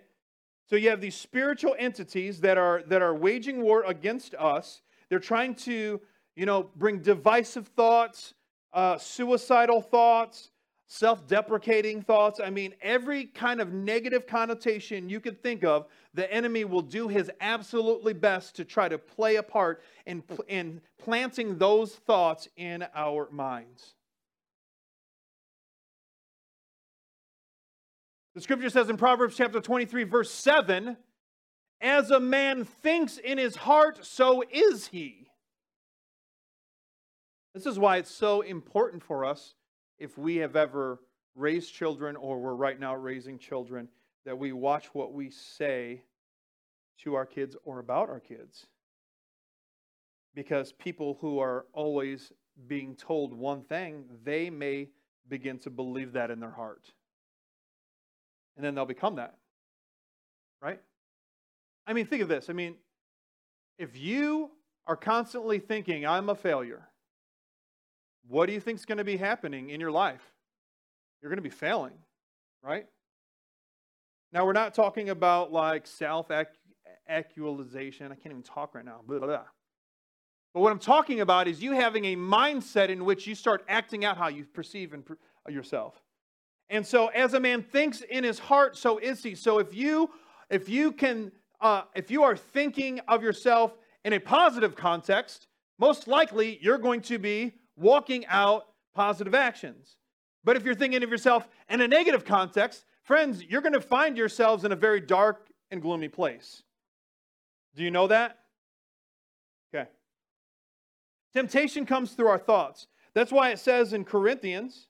So 0.68 0.76
you 0.76 0.90
have 0.90 1.00
these 1.00 1.16
spiritual 1.16 1.74
entities 1.78 2.40
that 2.40 2.58
are 2.58 2.82
that 2.86 3.02
are 3.02 3.14
waging 3.14 3.60
war 3.60 3.84
against 3.84 4.34
us. 4.34 4.82
They're 5.08 5.18
trying 5.18 5.54
to, 5.56 6.00
you 6.36 6.46
know, 6.46 6.70
bring 6.76 7.00
divisive 7.00 7.68
thoughts, 7.68 8.34
uh, 8.72 8.96
suicidal 8.98 9.82
thoughts, 9.82 10.50
self-deprecating 10.86 12.02
thoughts. 12.02 12.40
I 12.40 12.50
mean, 12.50 12.74
every 12.80 13.26
kind 13.26 13.60
of 13.60 13.72
negative 13.72 14.26
connotation 14.26 15.08
you 15.08 15.20
could 15.20 15.42
think 15.42 15.64
of, 15.64 15.86
the 16.14 16.32
enemy 16.32 16.64
will 16.64 16.82
do 16.82 17.08
his 17.08 17.30
absolutely 17.40 18.12
best 18.12 18.56
to 18.56 18.64
try 18.64 18.88
to 18.88 18.98
play 18.98 19.36
a 19.36 19.42
part 19.42 19.82
in, 20.06 20.22
in 20.48 20.80
planting 20.98 21.58
those 21.58 21.94
thoughts 21.94 22.48
in 22.56 22.84
our 22.94 23.28
minds. 23.30 23.94
The 28.34 28.40
scripture 28.40 28.70
says 28.70 28.88
in 28.88 28.96
Proverbs 28.96 29.36
chapter 29.36 29.60
23, 29.60 30.04
verse 30.04 30.30
7 30.30 30.96
As 31.82 32.10
a 32.10 32.18
man 32.18 32.64
thinks 32.64 33.18
in 33.18 33.36
his 33.36 33.56
heart, 33.56 34.06
so 34.06 34.42
is 34.50 34.86
he. 34.86 35.28
This 37.54 37.66
is 37.66 37.78
why 37.78 37.98
it's 37.98 38.10
so 38.10 38.40
important 38.40 39.02
for 39.02 39.26
us, 39.26 39.54
if 39.98 40.16
we 40.16 40.36
have 40.36 40.56
ever 40.56 41.00
raised 41.34 41.74
children 41.74 42.16
or 42.16 42.40
we're 42.40 42.54
right 42.54 42.80
now 42.80 42.96
raising 42.96 43.38
children, 43.38 43.88
that 44.24 44.38
we 44.38 44.52
watch 44.52 44.86
what 44.94 45.12
we 45.12 45.28
say 45.28 46.02
to 47.02 47.14
our 47.14 47.26
kids 47.26 47.54
or 47.64 47.80
about 47.80 48.08
our 48.08 48.20
kids. 48.20 48.66
Because 50.34 50.72
people 50.72 51.18
who 51.20 51.38
are 51.38 51.66
always 51.74 52.32
being 52.66 52.96
told 52.96 53.34
one 53.34 53.60
thing, 53.60 54.04
they 54.24 54.48
may 54.48 54.88
begin 55.28 55.58
to 55.58 55.68
believe 55.70 56.14
that 56.14 56.30
in 56.30 56.40
their 56.40 56.50
heart 56.50 56.92
and 58.56 58.64
then 58.64 58.74
they'll 58.74 58.84
become 58.84 59.16
that. 59.16 59.34
Right? 60.60 60.80
I 61.86 61.92
mean, 61.92 62.06
think 62.06 62.22
of 62.22 62.28
this. 62.28 62.48
I 62.48 62.52
mean, 62.52 62.76
if 63.78 63.96
you 63.96 64.50
are 64.86 64.96
constantly 64.96 65.58
thinking, 65.58 66.06
I'm 66.06 66.28
a 66.28 66.34
failure, 66.34 66.88
what 68.28 68.46
do 68.46 68.52
you 68.52 68.60
think 68.60 68.78
is 68.78 68.84
going 68.84 68.98
to 68.98 69.04
be 69.04 69.16
happening 69.16 69.70
in 69.70 69.80
your 69.80 69.90
life? 69.90 70.22
You're 71.20 71.30
going 71.30 71.38
to 71.38 71.42
be 71.42 71.50
failing, 71.50 71.94
right? 72.62 72.86
Now, 74.32 74.46
we're 74.46 74.52
not 74.52 74.74
talking 74.74 75.10
about 75.10 75.52
like 75.52 75.86
self 75.86 76.30
actualization. 77.08 78.06
I 78.06 78.14
can't 78.14 78.32
even 78.32 78.42
talk 78.42 78.74
right 78.74 78.84
now. 78.84 79.00
Blah, 79.06 79.18
blah, 79.18 79.28
blah. 79.28 79.44
But 80.54 80.60
what 80.60 80.72
I'm 80.72 80.78
talking 80.78 81.20
about 81.20 81.48
is 81.48 81.62
you 81.62 81.72
having 81.72 82.04
a 82.06 82.16
mindset 82.16 82.88
in 82.88 83.04
which 83.04 83.26
you 83.26 83.34
start 83.34 83.64
acting 83.68 84.04
out 84.04 84.18
how 84.18 84.28
you 84.28 84.44
perceive 84.44 84.94
yourself. 85.48 85.94
And 86.72 86.86
so 86.86 87.08
as 87.08 87.34
a 87.34 87.40
man 87.40 87.62
thinks 87.62 88.00
in 88.00 88.24
his 88.24 88.38
heart, 88.38 88.78
so 88.78 88.96
is 88.96 89.22
he. 89.22 89.34
So 89.34 89.58
if 89.58 89.74
you 89.74 90.10
if 90.48 90.70
you 90.70 90.90
can 90.90 91.30
uh, 91.60 91.82
if 91.94 92.10
you 92.10 92.22
are 92.22 92.34
thinking 92.34 92.98
of 93.08 93.22
yourself 93.22 93.76
in 94.06 94.14
a 94.14 94.18
positive 94.18 94.74
context, 94.74 95.48
most 95.78 96.08
likely 96.08 96.58
you're 96.62 96.78
going 96.78 97.02
to 97.02 97.18
be 97.18 97.52
walking 97.76 98.24
out 98.26 98.68
positive 98.94 99.34
actions. 99.34 99.98
But 100.44 100.56
if 100.56 100.64
you're 100.64 100.74
thinking 100.74 101.04
of 101.04 101.10
yourself 101.10 101.46
in 101.68 101.82
a 101.82 101.86
negative 101.86 102.24
context, 102.24 102.86
friends, 103.02 103.44
you're 103.44 103.60
going 103.60 103.74
to 103.74 103.80
find 103.80 104.16
yourselves 104.16 104.64
in 104.64 104.72
a 104.72 104.76
very 104.76 105.00
dark 105.00 105.48
and 105.70 105.82
gloomy 105.82 106.08
place. 106.08 106.62
Do 107.76 107.84
you 107.84 107.90
know 107.90 108.06
that? 108.06 108.38
Okay. 109.74 109.90
Temptation 111.34 111.84
comes 111.84 112.12
through 112.12 112.28
our 112.28 112.38
thoughts. 112.38 112.86
That's 113.12 113.30
why 113.30 113.50
it 113.50 113.58
says 113.58 113.92
in 113.92 114.06
Corinthians 114.06 114.88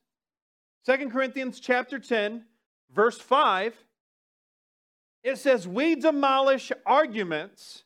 Second 0.84 1.12
Corinthians 1.12 1.60
chapter 1.60 2.00
10, 2.00 2.44
verse 2.92 3.18
5, 3.18 3.74
it 5.22 5.38
says, 5.38 5.68
We 5.68 5.94
demolish 5.94 6.72
arguments 6.84 7.84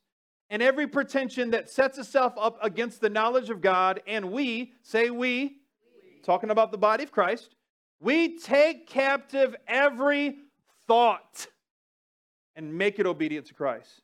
and 0.49 0.63
every 0.63 0.87
pretension 0.87 1.51
that 1.51 1.69
sets 1.69 1.99
itself 1.99 2.33
up 2.41 2.59
against 2.63 3.01
the 3.01 3.11
knowledge 3.11 3.51
of 3.51 3.61
God, 3.61 4.01
and 4.07 4.31
we, 4.33 4.73
say 4.83 5.11
we, 5.11 5.17
we, 5.19 5.57
talking 6.25 6.51
about 6.51 6.71
the 6.73 6.79
body 6.79 7.05
of 7.05 7.13
Christ, 7.13 7.55
we 8.01 8.39
take 8.39 8.87
captive 8.87 9.55
every 9.67 10.37
thought 10.87 11.49
and 12.55 12.79
make 12.79 12.99
it 12.99 13.07
obedient 13.07 13.47
to 13.47 13.55
Christ. 13.55 14.03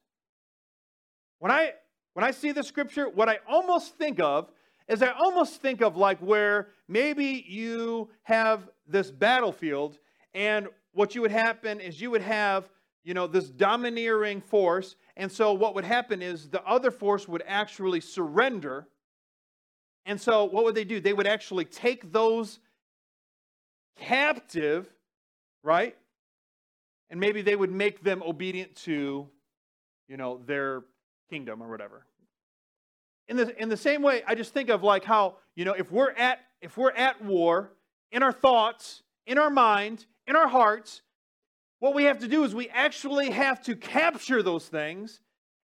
When 1.38 1.50
I 1.50 1.72
when 2.14 2.24
I 2.24 2.30
see 2.30 2.52
the 2.52 2.62
scripture, 2.62 3.08
what 3.08 3.30
I 3.30 3.38
almost 3.48 3.96
think 3.96 4.20
of 4.20 4.50
is 4.88 5.02
I 5.02 5.10
almost 5.10 5.60
think 5.60 5.80
of 5.80 5.96
like 5.96 6.18
where 6.18 6.68
maybe 6.88 7.44
you 7.46 8.10
have 8.22 8.68
this 8.86 9.10
battlefield, 9.10 9.98
and 10.34 10.68
what 10.92 11.14
you 11.14 11.22
would 11.22 11.30
happen 11.30 11.80
is 11.80 12.00
you 12.00 12.10
would 12.10 12.22
have, 12.22 12.68
you 13.04 13.14
know, 13.14 13.26
this 13.26 13.48
domineering 13.48 14.40
force, 14.40 14.96
and 15.16 15.30
so 15.30 15.52
what 15.52 15.74
would 15.74 15.84
happen 15.84 16.22
is 16.22 16.48
the 16.48 16.62
other 16.64 16.90
force 16.90 17.28
would 17.28 17.42
actually 17.46 18.00
surrender. 18.00 18.86
And 20.04 20.20
so 20.20 20.44
what 20.44 20.64
would 20.64 20.74
they 20.74 20.84
do? 20.84 21.00
They 21.00 21.12
would 21.12 21.26
actually 21.26 21.64
take 21.64 22.12
those 22.12 22.58
captive, 23.96 24.92
right? 25.62 25.96
And 27.08 27.20
maybe 27.20 27.42
they 27.42 27.54
would 27.54 27.70
make 27.70 28.02
them 28.02 28.22
obedient 28.22 28.74
to, 28.76 29.28
you 30.08 30.16
know, 30.16 30.40
their 30.44 30.82
kingdom 31.30 31.62
or 31.62 31.70
whatever. 31.70 32.04
In 33.32 33.38
the, 33.38 33.62
in 33.62 33.70
the 33.70 33.78
same 33.78 34.02
way, 34.02 34.22
I 34.26 34.34
just 34.34 34.52
think 34.52 34.68
of 34.68 34.82
like 34.82 35.04
how, 35.04 35.36
you 35.54 35.64
know, 35.64 35.72
if 35.72 35.90
we're 35.90 36.10
at 36.10 36.40
if 36.60 36.76
we're 36.76 36.90
at 36.90 37.24
war 37.24 37.72
in 38.10 38.22
our 38.22 38.30
thoughts, 38.30 39.02
in 39.26 39.38
our 39.38 39.48
mind, 39.48 40.04
in 40.26 40.36
our 40.36 40.48
hearts, 40.48 41.00
what 41.78 41.94
we 41.94 42.04
have 42.04 42.18
to 42.18 42.28
do 42.28 42.44
is 42.44 42.54
we 42.54 42.68
actually 42.68 43.30
have 43.30 43.62
to 43.62 43.74
capture 43.74 44.42
those 44.42 44.66
things 44.68 45.22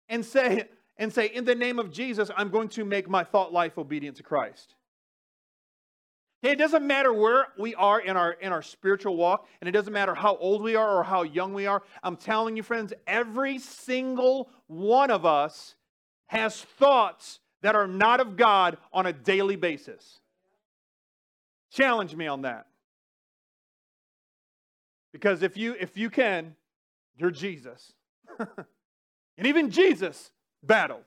and 0.08 0.24
say, 0.24 0.64
and 0.96 1.12
say, 1.12 1.26
in 1.26 1.44
the 1.44 1.54
name 1.54 1.78
of 1.78 1.92
Jesus, 1.92 2.30
I'm 2.34 2.48
going 2.48 2.70
to 2.70 2.86
make 2.86 3.06
my 3.06 3.22
thought 3.22 3.52
life 3.52 3.76
obedient 3.76 4.16
to 4.16 4.22
Christ. 4.22 4.74
It 6.42 6.56
doesn't 6.56 6.86
matter 6.86 7.12
where 7.12 7.48
we 7.58 7.74
are 7.74 8.00
in 8.00 8.16
our 8.16 8.32
in 8.32 8.50
our 8.50 8.62
spiritual 8.62 9.14
walk, 9.14 9.46
and 9.60 9.68
it 9.68 9.72
doesn't 9.72 9.92
matter 9.92 10.14
how 10.14 10.38
old 10.38 10.62
we 10.62 10.74
are 10.74 11.00
or 11.00 11.04
how 11.04 11.22
young 11.22 11.52
we 11.52 11.66
are. 11.66 11.82
I'm 12.02 12.16
telling 12.16 12.56
you, 12.56 12.62
friends, 12.62 12.94
every 13.06 13.58
single 13.58 14.48
one 14.68 15.10
of 15.10 15.26
us 15.26 15.74
has 16.28 16.62
thoughts 16.62 17.40
that 17.62 17.74
are 17.74 17.86
not 17.86 18.20
of 18.20 18.36
God 18.36 18.78
on 18.92 19.06
a 19.06 19.12
daily 19.12 19.56
basis. 19.56 20.20
Challenge 21.72 22.14
me 22.14 22.26
on 22.26 22.42
that. 22.42 22.66
Because 25.12 25.42
if 25.42 25.56
you 25.56 25.74
if 25.78 25.96
you 25.96 26.10
can, 26.10 26.54
you're 27.16 27.30
Jesus. 27.30 27.92
and 28.38 29.46
even 29.46 29.70
Jesus 29.70 30.30
battled. 30.62 31.04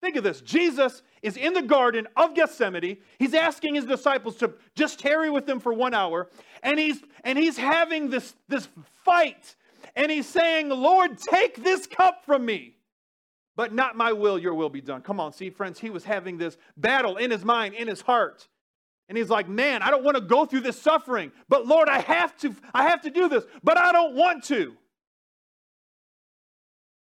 Think 0.00 0.16
of 0.16 0.24
this. 0.24 0.40
Jesus 0.40 1.02
is 1.22 1.36
in 1.36 1.52
the 1.52 1.62
garden 1.62 2.08
of 2.16 2.34
Gethsemane. 2.34 2.96
He's 3.18 3.34
asking 3.34 3.74
his 3.74 3.84
disciples 3.84 4.36
to 4.36 4.54
just 4.74 4.98
tarry 4.98 5.28
with 5.28 5.46
him 5.46 5.60
for 5.60 5.74
1 5.74 5.92
hour, 5.92 6.30
and 6.62 6.78
he's 6.78 7.02
and 7.22 7.38
he's 7.38 7.58
having 7.58 8.08
this 8.08 8.34
this 8.48 8.68
fight 9.04 9.56
and 9.96 10.10
he's 10.10 10.26
saying, 10.26 10.68
"Lord, 10.68 11.18
take 11.18 11.62
this 11.62 11.86
cup 11.86 12.24
from 12.24 12.44
me." 12.44 12.76
But 13.56 13.74
not 13.74 13.96
my 13.96 14.12
will, 14.12 14.38
your 14.38 14.54
will 14.54 14.70
be 14.70 14.80
done. 14.80 15.02
Come 15.02 15.20
on, 15.20 15.32
see 15.32 15.50
friends, 15.50 15.78
he 15.78 15.90
was 15.90 16.04
having 16.04 16.38
this 16.38 16.56
battle 16.76 17.16
in 17.16 17.30
his 17.30 17.44
mind, 17.44 17.74
in 17.74 17.88
his 17.88 18.00
heart. 18.00 18.48
And 19.08 19.18
he's 19.18 19.28
like, 19.28 19.48
"Man, 19.48 19.82
I 19.82 19.90
don't 19.90 20.04
want 20.04 20.16
to 20.16 20.20
go 20.20 20.46
through 20.46 20.60
this 20.60 20.80
suffering, 20.80 21.32
but 21.48 21.66
Lord, 21.66 21.88
I 21.88 21.98
have 22.00 22.36
to 22.38 22.54
I 22.72 22.88
have 22.88 23.02
to 23.02 23.10
do 23.10 23.28
this, 23.28 23.44
but 23.62 23.76
I 23.76 23.90
don't 23.90 24.14
want 24.14 24.44
to." 24.44 24.76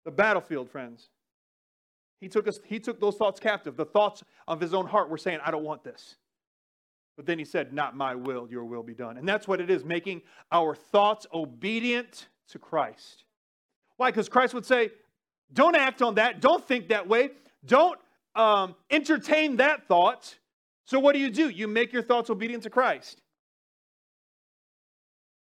The 0.04 0.10
battlefield, 0.10 0.70
friends. 0.70 1.10
He 2.20 2.28
took 2.28 2.48
us 2.48 2.60
he 2.64 2.80
took 2.80 2.98
those 2.98 3.16
thoughts 3.16 3.38
captive. 3.38 3.76
The 3.76 3.84
thoughts 3.84 4.24
of 4.46 4.58
his 4.58 4.72
own 4.72 4.86
heart 4.86 5.10
were 5.10 5.18
saying, 5.18 5.40
"I 5.44 5.50
don't 5.50 5.64
want 5.64 5.84
this." 5.84 6.16
But 7.14 7.26
then 7.26 7.38
he 7.38 7.44
said, 7.44 7.74
"Not 7.74 7.94
my 7.94 8.14
will, 8.14 8.48
your 8.50 8.64
will 8.64 8.82
be 8.82 8.94
done." 8.94 9.18
And 9.18 9.28
that's 9.28 9.46
what 9.46 9.60
it 9.60 9.68
is, 9.68 9.84
making 9.84 10.22
our 10.50 10.74
thoughts 10.74 11.26
obedient 11.34 12.28
to 12.48 12.58
Christ. 12.58 13.24
Why? 13.98 14.10
Because 14.10 14.30
Christ 14.30 14.54
would 14.54 14.64
say, 14.64 14.92
"Don't 15.52 15.76
act 15.76 16.02
on 16.02 16.16
that. 16.16 16.40
Don't 16.40 16.66
think 16.66 16.88
that 16.88 17.08
way. 17.08 17.30
Don't 17.64 17.98
um, 18.34 18.74
entertain 18.90 19.56
that 19.56 19.86
thought." 19.86 20.38
So, 20.84 20.98
what 20.98 21.12
do 21.12 21.18
you 21.18 21.30
do? 21.30 21.48
You 21.50 21.68
make 21.68 21.92
your 21.92 22.02
thoughts 22.02 22.30
obedient 22.30 22.62
to 22.62 22.70
Christ. 22.70 23.20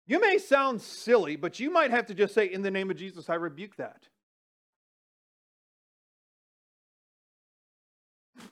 You 0.07 0.21
may 0.21 0.39
sound 0.39 0.81
silly, 0.83 1.37
but 1.37 1.59
you 1.61 1.71
might 1.71 1.91
have 1.91 2.07
to 2.07 2.15
just 2.15 2.35
say, 2.35 2.53
In 2.53 2.63
the 2.63 2.71
name 2.71 2.91
of 2.91 2.97
Jesus, 2.97 3.31
I 3.31 3.35
rebuke 3.35 3.77
that. 3.77 4.09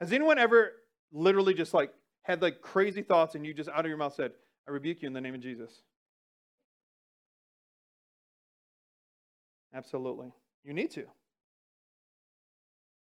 Has 0.00 0.12
anyone 0.12 0.38
ever 0.38 0.72
literally 1.12 1.54
just 1.54 1.74
like 1.74 1.92
had 2.22 2.42
like 2.42 2.60
crazy 2.60 3.02
thoughts 3.02 3.34
and 3.34 3.44
you 3.46 3.52
just 3.52 3.68
out 3.70 3.80
of 3.80 3.86
your 3.86 3.96
mouth 3.96 4.14
said, 4.14 4.32
I 4.66 4.70
rebuke 4.70 5.02
you 5.02 5.06
in 5.06 5.12
the 5.14 5.20
name 5.20 5.34
of 5.34 5.40
Jesus? 5.40 5.82
Absolutely. 9.74 10.32
You 10.64 10.72
need 10.72 10.90
to. 10.92 11.04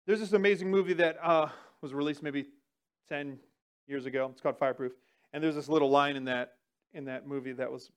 There's 0.07 0.21
this 0.21 0.33
amazing 0.33 0.71
movie 0.71 0.95
that 0.95 1.17
uh, 1.23 1.49
was 1.81 1.95
released 1.95 2.23
maybe 2.23 2.47
10, 3.09 3.39
years 3.87 4.07
ago. 4.07 4.29
It's 4.33 4.41
called 4.41 4.59
Fireproof. 4.59 4.93
And 5.33 5.43
there's 5.43 5.55
this 5.55 5.69
little 5.69 5.91
line 5.91 6.17
in 6.17 6.25
that 6.25 6.55
in 6.95 7.07
that 7.07 7.27
movie 7.27 7.53
that 7.53 7.71
was 7.71 7.91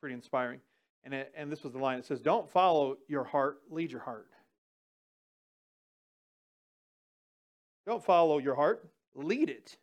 pretty 0.00 0.14
inspiring. 0.14 0.60
And 1.04 1.14
it, 1.14 1.32
and 1.36 1.50
this 1.50 1.64
was 1.64 1.72
the 1.72 1.78
line. 1.78 1.98
It 1.98 2.04
says, 2.04 2.20
"Don't 2.20 2.48
follow 2.48 2.98
your 3.08 3.24
heart, 3.24 3.58
lead 3.70 3.90
your 3.90 4.00
heart." 4.00 4.28
Don't 7.84 8.04
follow 8.04 8.38
your 8.38 8.54
heart, 8.54 8.88
lead 9.14 9.50
it. 9.50 9.76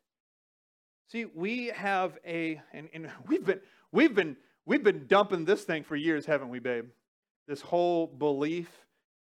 See, 1.08 1.26
we 1.26 1.68
have 1.68 2.18
a 2.26 2.62
and, 2.72 2.88
and 2.94 3.10
we've 3.28 3.46
been 3.46 3.60
we've 3.92 4.16
been 4.16 4.38
we've 4.66 4.84
been 4.84 5.06
dumping 5.08 5.46
this 5.46 5.64
thing 5.64 5.84
for 5.84 5.96
years, 5.96 6.26
haven't 6.26 6.50
we, 6.50 6.60
babe? 6.60 6.86
This 7.50 7.62
whole 7.62 8.06
belief 8.06 8.70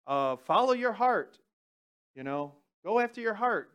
of 0.08 0.40
follow 0.44 0.72
your 0.72 0.94
heart. 0.94 1.38
You 2.16 2.24
know, 2.24 2.54
go 2.86 3.02
after 3.02 3.20
your 3.20 3.34
heart. 3.34 3.70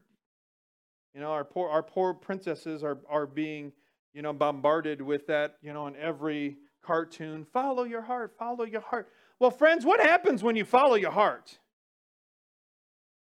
You 1.15 1.21
know, 1.21 1.33
our 1.33 1.45
poor 1.45 1.69
our 1.69 1.83
poor 1.83 2.15
princesses 2.15 2.83
are 2.83 2.97
are 3.11 3.27
being, 3.27 3.73
you 4.15 4.23
know, 4.23 4.33
bombarded 4.33 5.03
with 5.03 5.27
that, 5.27 5.57
you 5.61 5.75
know, 5.75 5.87
in 5.87 5.97
every 5.97 6.57
cartoon. 6.83 7.47
Follow 7.53 7.85
your 7.85 8.01
heart, 8.01 8.37
follow 8.39 8.65
your 8.65 8.81
heart. 8.81 9.11
Well, 9.39 9.51
friends, 9.51 9.85
what 9.85 10.01
happens 10.01 10.43
when 10.43 10.57
you 10.57 10.65
follow 10.65 10.95
your 10.95 11.11
heart? 11.11 11.59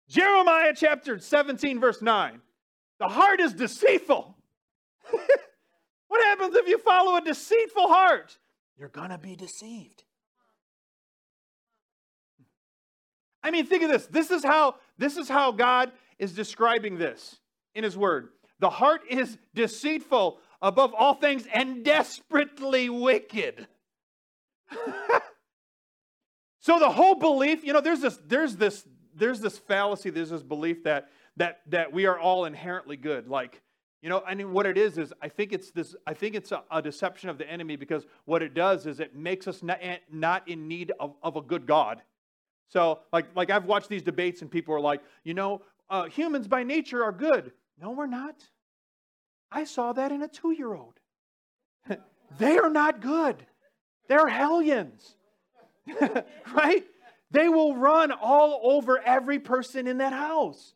Jeremiah 0.08 0.72
chapter 0.74 1.18
17, 1.18 1.78
verse 1.78 2.00
9. 2.00 2.40
The 2.98 3.08
heart 3.08 3.38
is 3.38 3.52
deceitful. 3.52 4.34
what 6.08 6.24
happens 6.24 6.54
if 6.54 6.66
you 6.66 6.78
follow 6.78 7.16
a 7.16 7.20
deceitful 7.20 7.88
heart? 7.88 8.38
You're 8.78 8.88
going 8.88 9.10
to 9.10 9.18
be 9.18 9.36
deceived. 9.36 10.04
I 13.42 13.50
mean, 13.50 13.66
think 13.66 13.82
of 13.82 13.90
this. 13.90 14.06
This 14.06 14.30
is 14.30 14.44
how 14.44 14.76
this 14.98 15.16
is 15.16 15.28
how 15.28 15.52
God 15.52 15.92
is 16.18 16.32
describing 16.32 16.98
this 16.98 17.40
in 17.74 17.84
his 17.84 17.96
word. 17.96 18.28
The 18.60 18.70
heart 18.70 19.02
is 19.10 19.38
deceitful 19.54 20.38
above 20.60 20.94
all 20.96 21.14
things 21.14 21.46
and 21.52 21.84
desperately 21.84 22.88
wicked. 22.88 23.66
so 26.60 26.78
the 26.78 26.90
whole 26.90 27.16
belief, 27.16 27.64
you 27.64 27.72
know, 27.72 27.80
there's 27.80 28.00
this 28.00 28.18
there's 28.26 28.56
this 28.56 28.86
there's 29.14 29.40
this 29.40 29.58
fallacy, 29.58 30.10
there's 30.10 30.30
this 30.30 30.42
belief 30.42 30.84
that 30.84 31.08
that 31.36 31.60
that 31.68 31.92
we 31.92 32.06
are 32.06 32.18
all 32.18 32.44
inherently 32.44 32.96
good. 32.96 33.26
Like, 33.26 33.60
you 34.00 34.08
know, 34.08 34.22
I 34.26 34.34
mean, 34.34 34.52
what 34.52 34.66
it 34.66 34.78
is 34.78 34.98
is 34.98 35.12
I 35.20 35.28
think 35.28 35.52
it's 35.52 35.72
this. 35.72 35.96
I 36.06 36.14
think 36.14 36.36
it's 36.36 36.52
a, 36.52 36.62
a 36.70 36.80
deception 36.80 37.28
of 37.28 37.38
the 37.38 37.50
enemy 37.50 37.76
because 37.76 38.06
what 38.24 38.42
it 38.42 38.54
does 38.54 38.86
is 38.86 39.00
it 39.00 39.16
makes 39.16 39.48
us 39.48 39.62
not, 39.62 39.78
eh, 39.80 39.96
not 40.10 40.48
in 40.48 40.68
need 40.68 40.92
of, 41.00 41.14
of 41.22 41.36
a 41.36 41.42
good 41.42 41.66
God. 41.66 42.02
So, 42.72 43.00
like, 43.12 43.26
like 43.36 43.50
I've 43.50 43.66
watched 43.66 43.90
these 43.90 44.00
debates 44.00 44.40
and 44.40 44.50
people 44.50 44.74
are 44.74 44.80
like, 44.80 45.02
you 45.24 45.34
know, 45.34 45.60
uh, 45.90 46.04
humans 46.04 46.48
by 46.48 46.62
nature 46.62 47.04
are 47.04 47.12
good. 47.12 47.52
No, 47.78 47.90
we're 47.90 48.06
not. 48.06 48.42
I 49.50 49.64
saw 49.64 49.92
that 49.92 50.10
in 50.10 50.22
a 50.22 50.28
two-year-old. 50.28 50.94
they 52.38 52.56
are 52.56 52.70
not 52.70 53.02
good. 53.02 53.44
They're 54.08 54.26
hellions, 54.26 55.16
right? 56.54 56.84
They 57.30 57.50
will 57.50 57.76
run 57.76 58.10
all 58.10 58.58
over 58.64 58.98
every 58.98 59.38
person 59.38 59.86
in 59.86 59.98
that 59.98 60.14
house. 60.14 60.72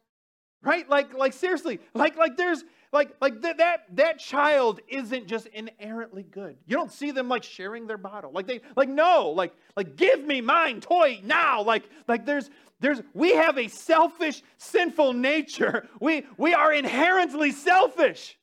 Right? 0.62 0.86
Like, 0.90 1.14
like 1.14 1.32
seriously, 1.32 1.80
like, 1.94 2.18
like 2.18 2.36
there's 2.36 2.62
like, 2.96 3.14
like 3.20 3.42
th- 3.42 3.58
that 3.58 3.84
that 3.94 4.18
child 4.18 4.80
isn't 4.88 5.26
just 5.26 5.46
inherently 5.48 6.22
good. 6.22 6.56
You 6.66 6.76
don't 6.76 6.90
see 6.90 7.10
them 7.10 7.28
like 7.28 7.42
sharing 7.42 7.86
their 7.86 7.98
bottle. 7.98 8.32
Like 8.32 8.46
they 8.46 8.60
like 8.76 8.88
no, 8.88 9.30
like 9.30 9.52
like 9.76 9.96
give 9.96 10.24
me 10.24 10.40
mine 10.40 10.80
toy 10.80 11.20
now. 11.22 11.62
Like 11.62 11.84
like 12.08 12.26
there's 12.26 12.50
there's 12.80 13.02
we 13.14 13.34
have 13.34 13.58
a 13.58 13.68
selfish, 13.68 14.42
sinful 14.56 15.12
nature. 15.12 15.88
We 16.00 16.26
we 16.36 16.54
are 16.54 16.72
inherently 16.72 17.52
selfish. 17.52 18.38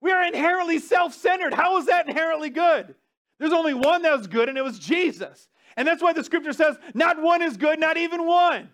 We 0.00 0.12
are 0.12 0.24
inherently 0.24 0.78
self-centered. 0.78 1.54
How 1.54 1.78
is 1.78 1.86
that 1.86 2.08
inherently 2.08 2.50
good? 2.50 2.94
There's 3.38 3.52
only 3.52 3.74
one 3.74 4.02
that 4.02 4.16
was 4.16 4.26
good, 4.26 4.48
and 4.48 4.56
it 4.56 4.64
was 4.64 4.78
Jesus. 4.78 5.48
And 5.76 5.86
that's 5.86 6.02
why 6.02 6.12
the 6.12 6.24
scripture 6.24 6.52
says, 6.52 6.76
not 6.94 7.20
one 7.20 7.42
is 7.42 7.56
good, 7.56 7.78
not 7.78 7.96
even 7.96 8.26
one. 8.26 8.70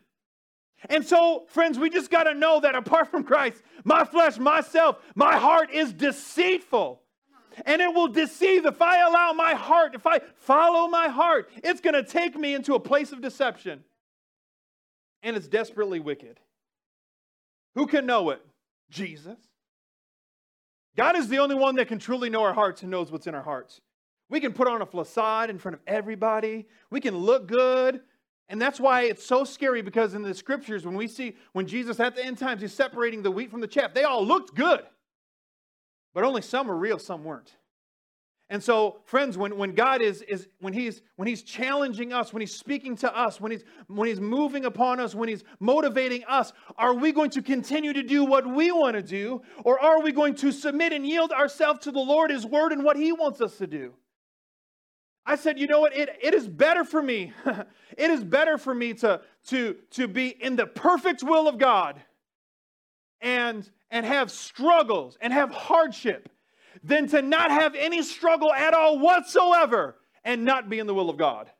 And 0.89 1.05
so, 1.05 1.45
friends, 1.49 1.79
we 1.79 1.91
just 1.91 2.11
got 2.11 2.25
to 2.25 2.35
know 2.35 2.61
that 2.61 2.75
apart 2.75 3.11
from 3.11 3.25
Christ, 3.25 3.63
my 3.85 4.05
flesh, 4.05 4.39
myself, 4.39 4.99
my 5.15 5.37
heart 5.37 5.71
is 5.73 5.93
deceitful. 5.93 7.01
And 7.67 7.83
it 7.83 7.93
will 7.93 8.09
deceive 8.09 8.65
if 8.65 8.81
I 8.81 9.01
allow 9.01 9.33
my 9.33 9.55
heart, 9.55 9.95
if 9.95 10.07
I 10.07 10.21
follow 10.37 10.89
my 10.89 11.09
heart, 11.09 11.51
it's 11.63 11.81
going 11.81 11.95
to 11.95 12.03
take 12.03 12.37
me 12.37 12.55
into 12.55 12.75
a 12.75 12.81
place 12.81 13.13
of 13.13 13.21
deception. 13.21 13.85
And 15.23 15.37
it's 15.37 15.49
desperately 15.49 16.01
wicked. 16.01 16.41
Who 17.75 17.87
can 17.87 18.07
know 18.07 18.31
it? 18.31 18.45
Jesus. 18.91 19.39
God 20.97 21.17
is 21.17 21.29
the 21.29 21.39
only 21.39 21.55
one 21.55 21.77
that 21.77 21.89
can 21.89 21.99
truly 21.99 22.29
know 22.29 22.43
our 22.43 22.53
hearts 22.53 22.83
and 22.83 22.91
knows 22.91 23.11
what's 23.11 23.27
in 23.27 23.35
our 23.35 23.43
hearts. 23.43 23.81
We 24.29 24.41
can 24.41 24.53
put 24.53 24.69
on 24.69 24.83
a 24.83 24.87
facade 24.87 25.51
in 25.51 25.59
front 25.59 25.75
of 25.75 25.81
everybody. 25.87 26.67
We 26.91 27.01
can 27.01 27.17
look 27.17 27.47
good. 27.47 28.01
And 28.49 28.61
that's 28.61 28.79
why 28.79 29.03
it's 29.03 29.25
so 29.25 29.45
scary 29.45 29.83
because 29.83 30.15
in 30.15 30.23
the 30.23 30.35
scriptures, 30.35 30.85
when 30.85 30.95
we 30.95 31.09
see 31.09 31.37
when 31.53 31.67
Jesus 31.67 32.01
at 32.01 32.15
the 32.15 32.25
end 32.25 32.39
times, 32.39 32.61
he's 32.61 32.75
separating 32.75 33.23
the 33.23 33.31
wheat 33.31 33.51
from 33.51 33.61
the 33.61 33.67
chaff, 33.67 33.95
they 33.95 34.05
all 34.05 34.25
looked 34.25 34.55
good. 34.55 34.83
But 36.15 36.25
only 36.25 36.43
some 36.43 36.67
were 36.67 36.77
real, 36.77 36.99
some 36.99 37.25
weren't. 37.25 37.57
And 38.53 38.63
so, 38.63 38.99
friends, 39.07 39.39
when, 39.39 39.57
when 39.57 39.75
God 39.75 40.03
is, 40.03 40.21
is 40.21 40.47
when 40.61 40.75
he's 40.75 41.01
when 41.17 41.27
he's 41.27 41.43
challenging 41.43 42.13
us, 42.13 42.35
when 42.35 42.43
he's 42.43 42.55
speaking 42.55 42.97
to 42.97 43.17
us, 43.17 43.41
when 43.41 43.51
he's 43.51 43.65
when 43.87 44.07
he's 44.07 44.21
moving 44.21 44.67
upon 44.67 45.01
us, 45.01 45.15
when 45.15 45.31
he's 45.31 45.43
motivating 45.59 46.23
us, 46.29 46.53
are 46.77 46.93
we 46.93 47.13
going 47.13 47.31
to 47.31 47.41
continue 47.41 47.95
to 47.95 48.03
do 48.03 48.27
what 48.27 48.47
we 48.47 48.71
want 48.71 48.95
to 48.95 49.03
do? 49.03 49.41
Or 49.65 49.81
are 49.81 50.03
we 50.03 50.13
going 50.13 50.35
to 50.35 50.53
submit 50.53 50.93
and 50.93 51.07
yield 51.07 51.33
ourselves 51.33 51.81
to 51.85 51.93
the 51.93 52.01
Lord, 52.01 52.31
his 52.31 52.45
word, 52.45 52.73
and 52.73 52.85
what 52.85 52.99
he 52.99 53.11
wants 53.13 53.41
us 53.41 53.57
to 53.57 53.67
do? 53.67 53.95
I 55.25 55.37
said, 55.37 55.59
you 55.59 55.67
know 55.67 55.81
what? 55.81 55.97
It, 55.97 56.09
it 56.21 56.35
is 56.35 56.49
better 56.49 56.85
for 56.85 57.01
me. 57.01 57.33
it 57.97 58.11
is 58.11 58.25
better 58.25 58.59
for 58.59 58.75
me 58.75 58.95
to, 58.95 59.21
to, 59.49 59.77
to 59.93 60.09
be 60.09 60.29
in 60.29 60.57
the 60.57 60.67
perfect 60.67 61.23
will 61.23 61.47
of 61.49 61.59
God 61.59 62.01
and, 63.21 63.69
and 63.91 64.05
have 64.05 64.31
struggles 64.31 65.17
and 65.21 65.33
have 65.33 65.51
hardship 65.51 66.29
than 66.83 67.07
to 67.09 67.23
not 67.23 67.51
have 67.51 67.75
any 67.77 68.03
struggle 68.03 68.53
at 68.53 68.75
all 68.75 68.99
whatsoever 68.99 69.97
and 70.25 70.45
not 70.45 70.69
be 70.69 70.79
in 70.79 70.87
the 70.87 70.95
will 70.95 71.11
of 71.11 71.17
God. 71.17 71.51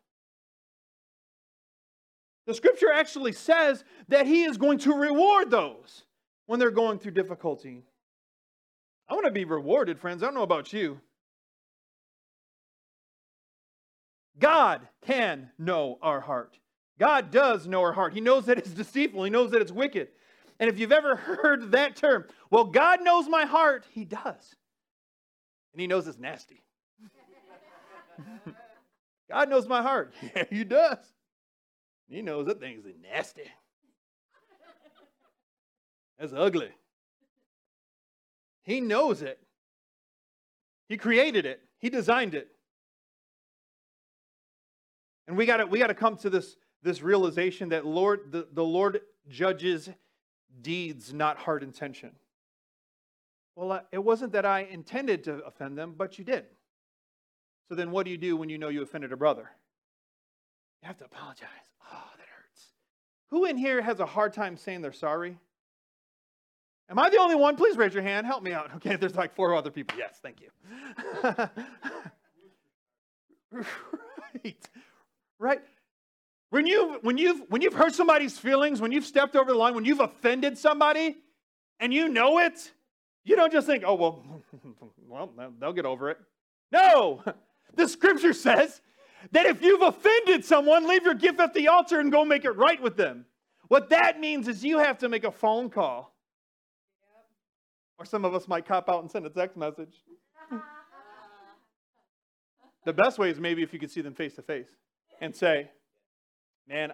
The 2.47 2.55
scripture 2.55 2.93
actually 2.93 3.33
says 3.33 3.85
that 4.09 4.27
He 4.27 4.43
is 4.43 4.57
going 4.57 4.79
to 4.79 4.93
reward 4.95 5.51
those 5.51 6.03
when 6.47 6.59
they're 6.59 6.73
going 6.73 6.99
through 6.99 7.13
difficulty. 7.13 7.85
I 9.09 9.15
want 9.15 9.27
to 9.27 9.33
be 9.33 9.45
rewarded, 9.45 10.01
friends. 10.01 10.23
I 10.23 10.27
don't 10.27 10.35
know 10.35 10.43
about 10.43 10.73
you. 10.73 11.01
God 14.39 14.89
can 15.03 15.51
know 15.59 15.99
our 16.03 16.21
heart. 16.21 16.59
God 16.99 17.31
does 17.31 17.67
know 17.67 17.81
our 17.81 17.93
heart. 17.93 18.15
He 18.15 18.21
knows 18.21 18.47
that 18.47 18.59
it's 18.59 18.71
deceitful, 18.75 19.25
He 19.25 19.31
knows 19.31 19.51
that 19.51 19.61
it's 19.61 19.73
wicked. 19.73 20.09
And 20.59 20.71
if 20.71 20.79
you've 20.79 20.93
ever 20.93 21.17
heard 21.43 21.73
that 21.73 21.97
term, 21.97 22.25
well, 22.51 22.65
God 22.65 23.03
knows 23.03 23.29
my 23.29 23.45
heart, 23.45 23.87
He 23.91 24.05
does. 24.05 24.57
And 25.73 25.81
He 25.81 25.87
knows 25.87 26.07
it's 26.07 26.19
nasty. 26.19 26.63
God 29.31 29.49
knows 29.49 29.67
my 29.67 29.83
heart. 29.83 30.13
Yeah, 30.37 30.45
He 30.51 30.65
does. 30.65 30.99
He 32.09 32.21
knows 32.23 32.47
that 32.47 32.61
thing's 32.61 32.85
nasty. 33.01 33.51
That's 36.19 36.33
ugly. 36.33 36.69
He 38.63 38.81
knows 38.81 39.23
it. 39.23 39.41
He 40.89 40.97
created 40.97 41.47
it. 41.47 41.61
He 41.79 41.91
designed 41.91 42.35
it. 42.35 42.52
And 45.33 45.39
we 45.39 45.47
gotta 45.47 45.65
we 45.65 45.79
got 45.79 45.87
to 45.87 45.95
come 45.95 46.19
to 46.19 46.29
this 46.29 46.59
this 46.83 47.01
realization 47.01 47.71
that 47.71 47.87
Lord 47.87 48.31
the, 48.33 48.49
the 48.53 48.63
Lord 48.63 49.01
judges 49.31 49.89
deeds, 50.61 51.15
not 51.15 51.39
hard 51.39 51.63
intention. 51.63 52.11
Well, 53.57 53.73
uh, 53.73 53.81
it 53.93 54.05
wasn't 54.05 54.33
that 54.33 54.45
I 54.45 54.65
intended 54.65 55.25
to 55.25 55.37
offend 55.47 55.79
them, 55.79 55.95
but 55.97 56.19
you 56.19 56.25
did. 56.27 56.45
So 57.71 57.75
then 57.75 57.93
what 57.93 58.05
do 58.05 58.11
you 58.11 58.19
do 58.19 58.37
when 58.37 58.51
you 58.51 58.59
know 58.59 58.69
you 58.69 58.83
offended 58.83 59.11
a 59.11 59.17
brother? 59.17 59.49
You 60.83 60.89
have 60.89 60.99
to 60.99 61.07
apologize. 61.07 61.49
Oh, 61.91 62.11
that 62.19 62.27
hurts. 62.27 62.67
Who 63.31 63.47
in 63.47 63.57
here 63.57 63.81
has 63.81 64.01
a 64.01 64.07
hard 64.07 64.35
time 64.35 64.59
saying 64.59 64.83
they're 64.83 64.93
sorry? 64.93 65.39
Am 66.91 66.99
I 66.99 67.09
the 67.09 67.21
only 67.21 67.37
one? 67.37 67.57
Please 67.57 67.79
raise 67.79 67.95
your 67.95 68.03
hand. 68.03 68.27
Help 68.27 68.43
me 68.43 68.53
out. 68.53 68.71
Okay, 68.77 68.97
there's 68.97 69.17
like 69.17 69.35
four 69.35 69.55
other 69.55 69.71
people. 69.71 69.97
Yes, 69.97 70.19
thank 70.23 70.43
you. 70.43 70.51
right 74.45 74.69
right? 75.43 75.61
When 76.51 76.67
you've, 76.67 77.03
when, 77.03 77.19
you've, 77.19 77.43
when 77.49 77.61
you've 77.63 77.75
hurt 77.75 77.95
somebody's 77.95 78.39
feelings, 78.39 78.81
when 78.81 78.93
you've 78.93 79.05
stepped 79.05 79.37
over 79.37 79.51
the 79.51 79.59
line, 79.59 79.75
when 79.75 79.85
you've 79.85 80.01
offended 80.01 80.57
somebody 80.57 81.17
and 81.81 81.93
you 81.93 82.09
know 82.09 82.39
it, 82.39 82.73
you 83.25 83.37
don't 83.37 83.53
just 83.53 83.67
think, 83.67 83.85
oh, 83.87 83.95
well, 83.95 84.25
well, 85.09 85.31
they'll 85.59 85.73
get 85.73 85.87
over 85.87 86.11
it. 86.11 86.19
No, 86.71 87.23
the 87.75 87.89
scripture 87.89 88.33
says 88.33 88.81
that 89.33 89.47
if 89.47 89.63
you've 89.63 89.83
offended 89.83 90.45
someone, 90.45 90.87
leave 90.87 91.05
your 91.05 91.15
gift 91.15 91.41
at 91.41 91.55
the 91.55 91.69
altar 91.69 92.01
and 92.01 92.13
go 92.13 92.25
make 92.25 92.45
it 92.45 92.53
right 92.53 92.81
with 92.81 92.97
them. 92.97 93.27
What 93.69 93.91
that 93.91 94.21
means 94.21 94.49
is 94.49 94.65
you 94.65 94.79
have 94.79 94.99
to 94.99 95.09
make 95.09 95.25
a 95.25 95.31
phone 95.31 95.71
call 95.71 96.15
Or 97.99 98.05
some 98.05 98.25
of 98.25 98.35
us 98.35 98.47
might 98.47 98.67
cop 98.67 98.89
out 98.89 99.01
and 99.01 99.11
send 99.11 99.25
a 99.25 99.31
text 99.31 99.57
message. 99.57 99.95
the 102.85 102.93
best 102.93 103.19
way 103.19 103.31
is 103.31 103.41
maybe 103.41 103.63
if 103.63 103.73
you 103.73 103.79
could 103.79 103.91
see 103.91 104.03
them 104.03 104.15
face 104.15 104.35
to 104.35 104.43
face 104.43 104.69
and 105.23 105.35
say, 105.35 105.71
Man, 106.69 106.93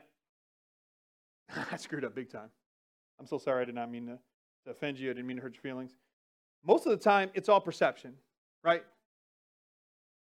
I 1.72 1.76
screwed 1.76 2.04
up 2.04 2.14
big 2.14 2.30
time. 2.30 2.50
I'm 3.18 3.26
so 3.26 3.38
sorry. 3.38 3.62
I 3.62 3.64
did 3.64 3.74
not 3.74 3.90
mean 3.90 4.06
to, 4.06 4.18
to 4.64 4.70
offend 4.70 4.98
you. 4.98 5.10
I 5.10 5.14
didn't 5.14 5.26
mean 5.26 5.38
to 5.38 5.42
hurt 5.42 5.54
your 5.54 5.62
feelings. 5.62 5.96
Most 6.64 6.86
of 6.86 6.90
the 6.90 6.98
time, 6.98 7.30
it's 7.34 7.48
all 7.48 7.60
perception, 7.60 8.14
right? 8.62 8.84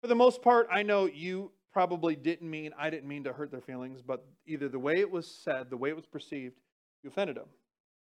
For 0.02 0.08
the 0.08 0.16
most 0.16 0.42
part, 0.42 0.68
I 0.72 0.84
know 0.84 1.06
you 1.06 1.52
probably 1.74 2.16
didn't 2.16 2.50
mean, 2.50 2.72
I 2.78 2.90
didn't 2.90 3.08
mean 3.08 3.24
to 3.26 3.34
hurt 3.34 3.52
their 3.52 3.62
feelings, 3.62 4.02
but 4.02 4.26
either 4.46 4.70
the 4.70 4.80
way 4.80 4.96
it 4.96 5.10
was 5.10 5.28
said, 5.28 5.70
the 5.70 5.78
way 5.78 5.90
it 5.90 5.96
was 5.96 6.06
perceived, 6.06 6.60
you 7.04 7.10
offended 7.10 7.38
them. 7.38 7.48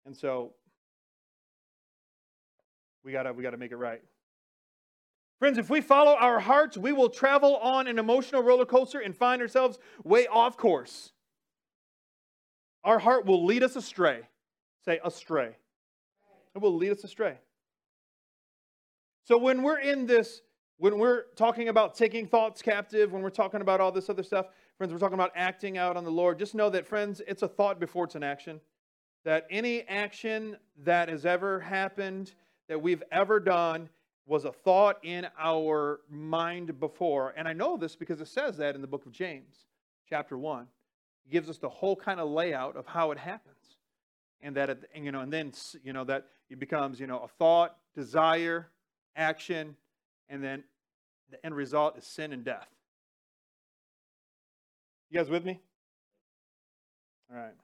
And 0.06 0.16
so 0.16 0.54
we 3.04 3.12
gotta 3.12 3.32
we 3.32 3.42
gotta 3.42 3.56
make 3.56 3.72
it 3.72 3.76
right. 3.76 4.02
Friends, 5.42 5.58
if 5.58 5.68
we 5.70 5.80
follow 5.80 6.14
our 6.14 6.38
hearts, 6.38 6.76
we 6.76 6.92
will 6.92 7.08
travel 7.08 7.56
on 7.56 7.88
an 7.88 7.98
emotional 7.98 8.44
roller 8.44 8.64
coaster 8.64 9.00
and 9.00 9.12
find 9.12 9.42
ourselves 9.42 9.76
way 10.04 10.28
off 10.28 10.56
course. 10.56 11.10
Our 12.84 13.00
heart 13.00 13.26
will 13.26 13.44
lead 13.44 13.64
us 13.64 13.74
astray. 13.74 14.20
Say, 14.84 15.00
astray. 15.04 15.56
It 16.54 16.58
will 16.60 16.76
lead 16.76 16.92
us 16.92 17.02
astray. 17.02 17.38
So 19.24 19.36
when 19.36 19.64
we're 19.64 19.80
in 19.80 20.06
this, 20.06 20.42
when 20.76 20.96
we're 20.98 21.24
talking 21.34 21.70
about 21.70 21.96
taking 21.96 22.24
thoughts 22.24 22.62
captive, 22.62 23.12
when 23.12 23.20
we're 23.20 23.30
talking 23.30 23.62
about 23.62 23.80
all 23.80 23.90
this 23.90 24.08
other 24.08 24.22
stuff, 24.22 24.46
friends, 24.78 24.92
we're 24.92 25.00
talking 25.00 25.14
about 25.14 25.32
acting 25.34 25.76
out 25.76 25.96
on 25.96 26.04
the 26.04 26.10
Lord. 26.12 26.38
Just 26.38 26.54
know 26.54 26.70
that, 26.70 26.86
friends, 26.86 27.20
it's 27.26 27.42
a 27.42 27.48
thought 27.48 27.80
before 27.80 28.04
it's 28.04 28.14
an 28.14 28.22
action. 28.22 28.60
That 29.24 29.48
any 29.50 29.82
action 29.88 30.56
that 30.84 31.08
has 31.08 31.26
ever 31.26 31.58
happened, 31.58 32.32
that 32.68 32.80
we've 32.80 33.02
ever 33.10 33.40
done, 33.40 33.88
was 34.26 34.44
a 34.44 34.52
thought 34.52 34.98
in 35.02 35.26
our 35.38 36.00
mind 36.08 36.78
before. 36.78 37.34
And 37.36 37.48
I 37.48 37.52
know 37.52 37.76
this 37.76 37.96
because 37.96 38.20
it 38.20 38.28
says 38.28 38.56
that 38.58 38.74
in 38.74 38.80
the 38.80 38.86
book 38.86 39.06
of 39.06 39.12
James, 39.12 39.66
chapter 40.08 40.38
1. 40.38 40.66
It 41.26 41.32
gives 41.32 41.48
us 41.48 41.58
the 41.58 41.68
whole 41.68 41.96
kind 41.96 42.20
of 42.20 42.28
layout 42.28 42.76
of 42.76 42.86
how 42.86 43.10
it 43.10 43.18
happens. 43.18 43.56
And 44.40 44.56
that, 44.56 44.70
it, 44.70 44.90
and, 44.94 45.04
you 45.04 45.12
know, 45.12 45.20
and 45.20 45.32
then, 45.32 45.52
you 45.84 45.92
know, 45.92 46.04
that 46.04 46.26
it 46.50 46.58
becomes, 46.58 46.98
you 46.98 47.06
know, 47.06 47.18
a 47.20 47.28
thought, 47.38 47.76
desire, 47.94 48.68
action, 49.16 49.76
and 50.28 50.42
then 50.42 50.64
the 51.30 51.44
end 51.46 51.54
result 51.54 51.96
is 51.96 52.04
sin 52.04 52.32
and 52.32 52.44
death. 52.44 52.68
You 55.10 55.18
guys 55.18 55.28
with 55.28 55.44
me? 55.44 55.60
All 57.30 57.36
right. 57.36 57.54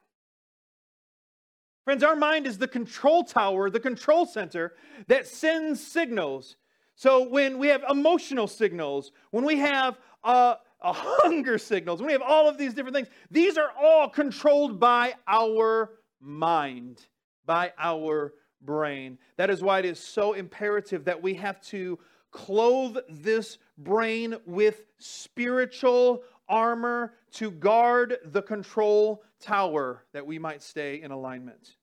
Friends, 1.88 2.04
our 2.04 2.16
mind 2.16 2.46
is 2.46 2.58
the 2.58 2.68
control 2.68 3.24
tower, 3.24 3.70
the 3.70 3.80
control 3.80 4.26
center 4.26 4.74
that 5.06 5.26
sends 5.26 5.82
signals. 5.82 6.56
So 6.96 7.26
when 7.26 7.56
we 7.56 7.68
have 7.68 7.82
emotional 7.88 8.46
signals, 8.46 9.10
when 9.30 9.42
we 9.42 9.56
have 9.56 9.98
uh, 10.22 10.56
a 10.82 10.92
hunger 10.92 11.56
signals, 11.56 12.00
when 12.00 12.08
we 12.08 12.12
have 12.12 12.20
all 12.20 12.46
of 12.46 12.58
these 12.58 12.74
different 12.74 12.94
things, 12.94 13.08
these 13.30 13.56
are 13.56 13.70
all 13.82 14.06
controlled 14.06 14.78
by 14.78 15.14
our 15.26 15.92
mind, 16.20 17.06
by 17.46 17.72
our 17.78 18.34
brain. 18.60 19.16
That 19.38 19.48
is 19.48 19.62
why 19.62 19.78
it 19.78 19.86
is 19.86 19.98
so 19.98 20.34
imperative 20.34 21.06
that 21.06 21.22
we 21.22 21.32
have 21.36 21.58
to 21.68 21.98
clothe 22.32 22.98
this 23.08 23.56
brain 23.78 24.36
with 24.44 24.82
spiritual 24.98 26.22
armor 26.50 27.14
to 27.30 27.50
guard 27.50 28.18
the 28.26 28.42
control 28.42 29.22
tower 29.40 30.04
that 30.12 30.26
we 30.26 30.38
might 30.38 30.62
stay 30.62 31.00
in 31.00 31.12
alignment. 31.12 31.76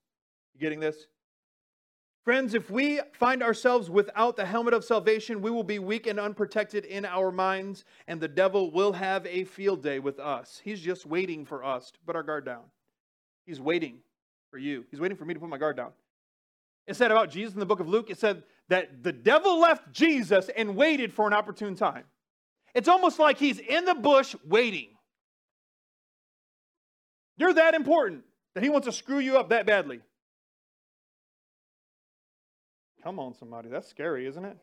You 0.55 0.61
getting 0.61 0.79
this? 0.79 1.07
Friends, 2.23 2.55
if 2.55 2.71
we 2.71 3.01
find 3.13 3.43
ourselves 3.43 3.89
without 3.89 4.35
the 4.35 4.45
helmet 4.45 4.73
of 4.73 4.83
salvation, 4.83 5.41
we 5.41 5.51
will 5.51 5.63
be 5.63 5.77
weak 5.77 6.07
and 6.07 6.19
unprotected 6.19 6.85
in 6.85 7.05
our 7.05 7.31
minds, 7.31 7.85
and 8.07 8.19
the 8.19 8.27
devil 8.27 8.71
will 8.71 8.93
have 8.93 9.27
a 9.27 9.43
field 9.43 9.83
day 9.83 9.99
with 9.99 10.19
us. 10.19 10.59
He's 10.63 10.79
just 10.79 11.05
waiting 11.05 11.45
for 11.45 11.63
us 11.63 11.91
to 11.91 11.99
put 12.05 12.15
our 12.15 12.23
guard 12.23 12.45
down. 12.45 12.63
He's 13.45 13.59
waiting 13.59 13.99
for 14.49 14.57
you. 14.57 14.85
He's 14.89 14.99
waiting 14.99 15.17
for 15.17 15.25
me 15.25 15.35
to 15.35 15.39
put 15.39 15.49
my 15.49 15.59
guard 15.59 15.77
down. 15.77 15.91
It 16.87 16.95
said 16.95 17.11
about 17.11 17.29
Jesus 17.29 17.53
in 17.53 17.59
the 17.59 17.65
book 17.65 17.79
of 17.79 17.87
Luke, 17.87 18.09
it 18.09 18.17
said 18.17 18.43
that 18.69 19.03
the 19.03 19.11
devil 19.11 19.59
left 19.59 19.91
Jesus 19.91 20.49
and 20.55 20.75
waited 20.75 21.13
for 21.13 21.27
an 21.27 21.33
opportune 21.33 21.75
time. 21.75 22.05
It's 22.73 22.87
almost 22.87 23.19
like 23.19 23.37
he's 23.37 23.59
in 23.59 23.85
the 23.85 23.95
bush 23.95 24.35
waiting. 24.45 24.89
You're 27.37 27.53
that 27.53 27.75
important 27.75 28.23
that 28.55 28.63
he 28.63 28.69
wants 28.69 28.87
to 28.87 28.91
screw 28.91 29.19
you 29.19 29.37
up 29.37 29.49
that 29.49 29.67
badly. 29.67 30.01
Come 33.05 33.19
on, 33.19 33.35
somebody. 33.35 33.69
That's 33.69 33.87
scary, 33.87 34.25
isn't 34.25 34.43
it? 34.43 34.57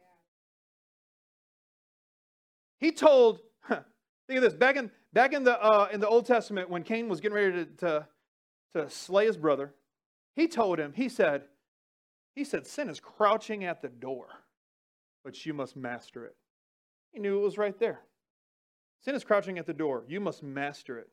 He 2.78 2.90
told, 2.90 3.38
huh, 3.60 3.82
think 4.26 4.38
of 4.38 4.42
this, 4.42 4.52
back 4.52 4.74
in, 4.74 4.90
back 5.12 5.32
in, 5.32 5.44
the, 5.44 5.62
uh, 5.62 5.88
in 5.92 6.00
the 6.00 6.08
Old 6.08 6.26
Testament, 6.26 6.68
when 6.68 6.82
Cain 6.82 7.08
was 7.08 7.20
getting 7.20 7.36
ready 7.36 7.52
to, 7.52 7.64
to, 7.76 8.06
to 8.72 8.90
slay 8.90 9.26
his 9.26 9.36
brother, 9.36 9.72
he 10.34 10.48
told 10.48 10.80
him, 10.80 10.92
he 10.92 11.08
said, 11.08 11.44
he 12.34 12.42
said, 12.42 12.66
sin 12.66 12.88
is 12.88 12.98
crouching 12.98 13.62
at 13.64 13.80
the 13.80 13.88
door, 13.88 14.26
but 15.22 15.46
you 15.46 15.54
must 15.54 15.76
master 15.76 16.24
it. 16.24 16.34
He 17.12 17.20
knew 17.20 17.38
it 17.38 17.44
was 17.44 17.58
right 17.58 17.78
there. 17.78 18.00
Sin 19.04 19.14
is 19.14 19.22
crouching 19.22 19.58
at 19.58 19.66
the 19.66 19.72
door. 19.72 20.02
You 20.08 20.18
must 20.18 20.42
master 20.42 20.98
it. 20.98 21.08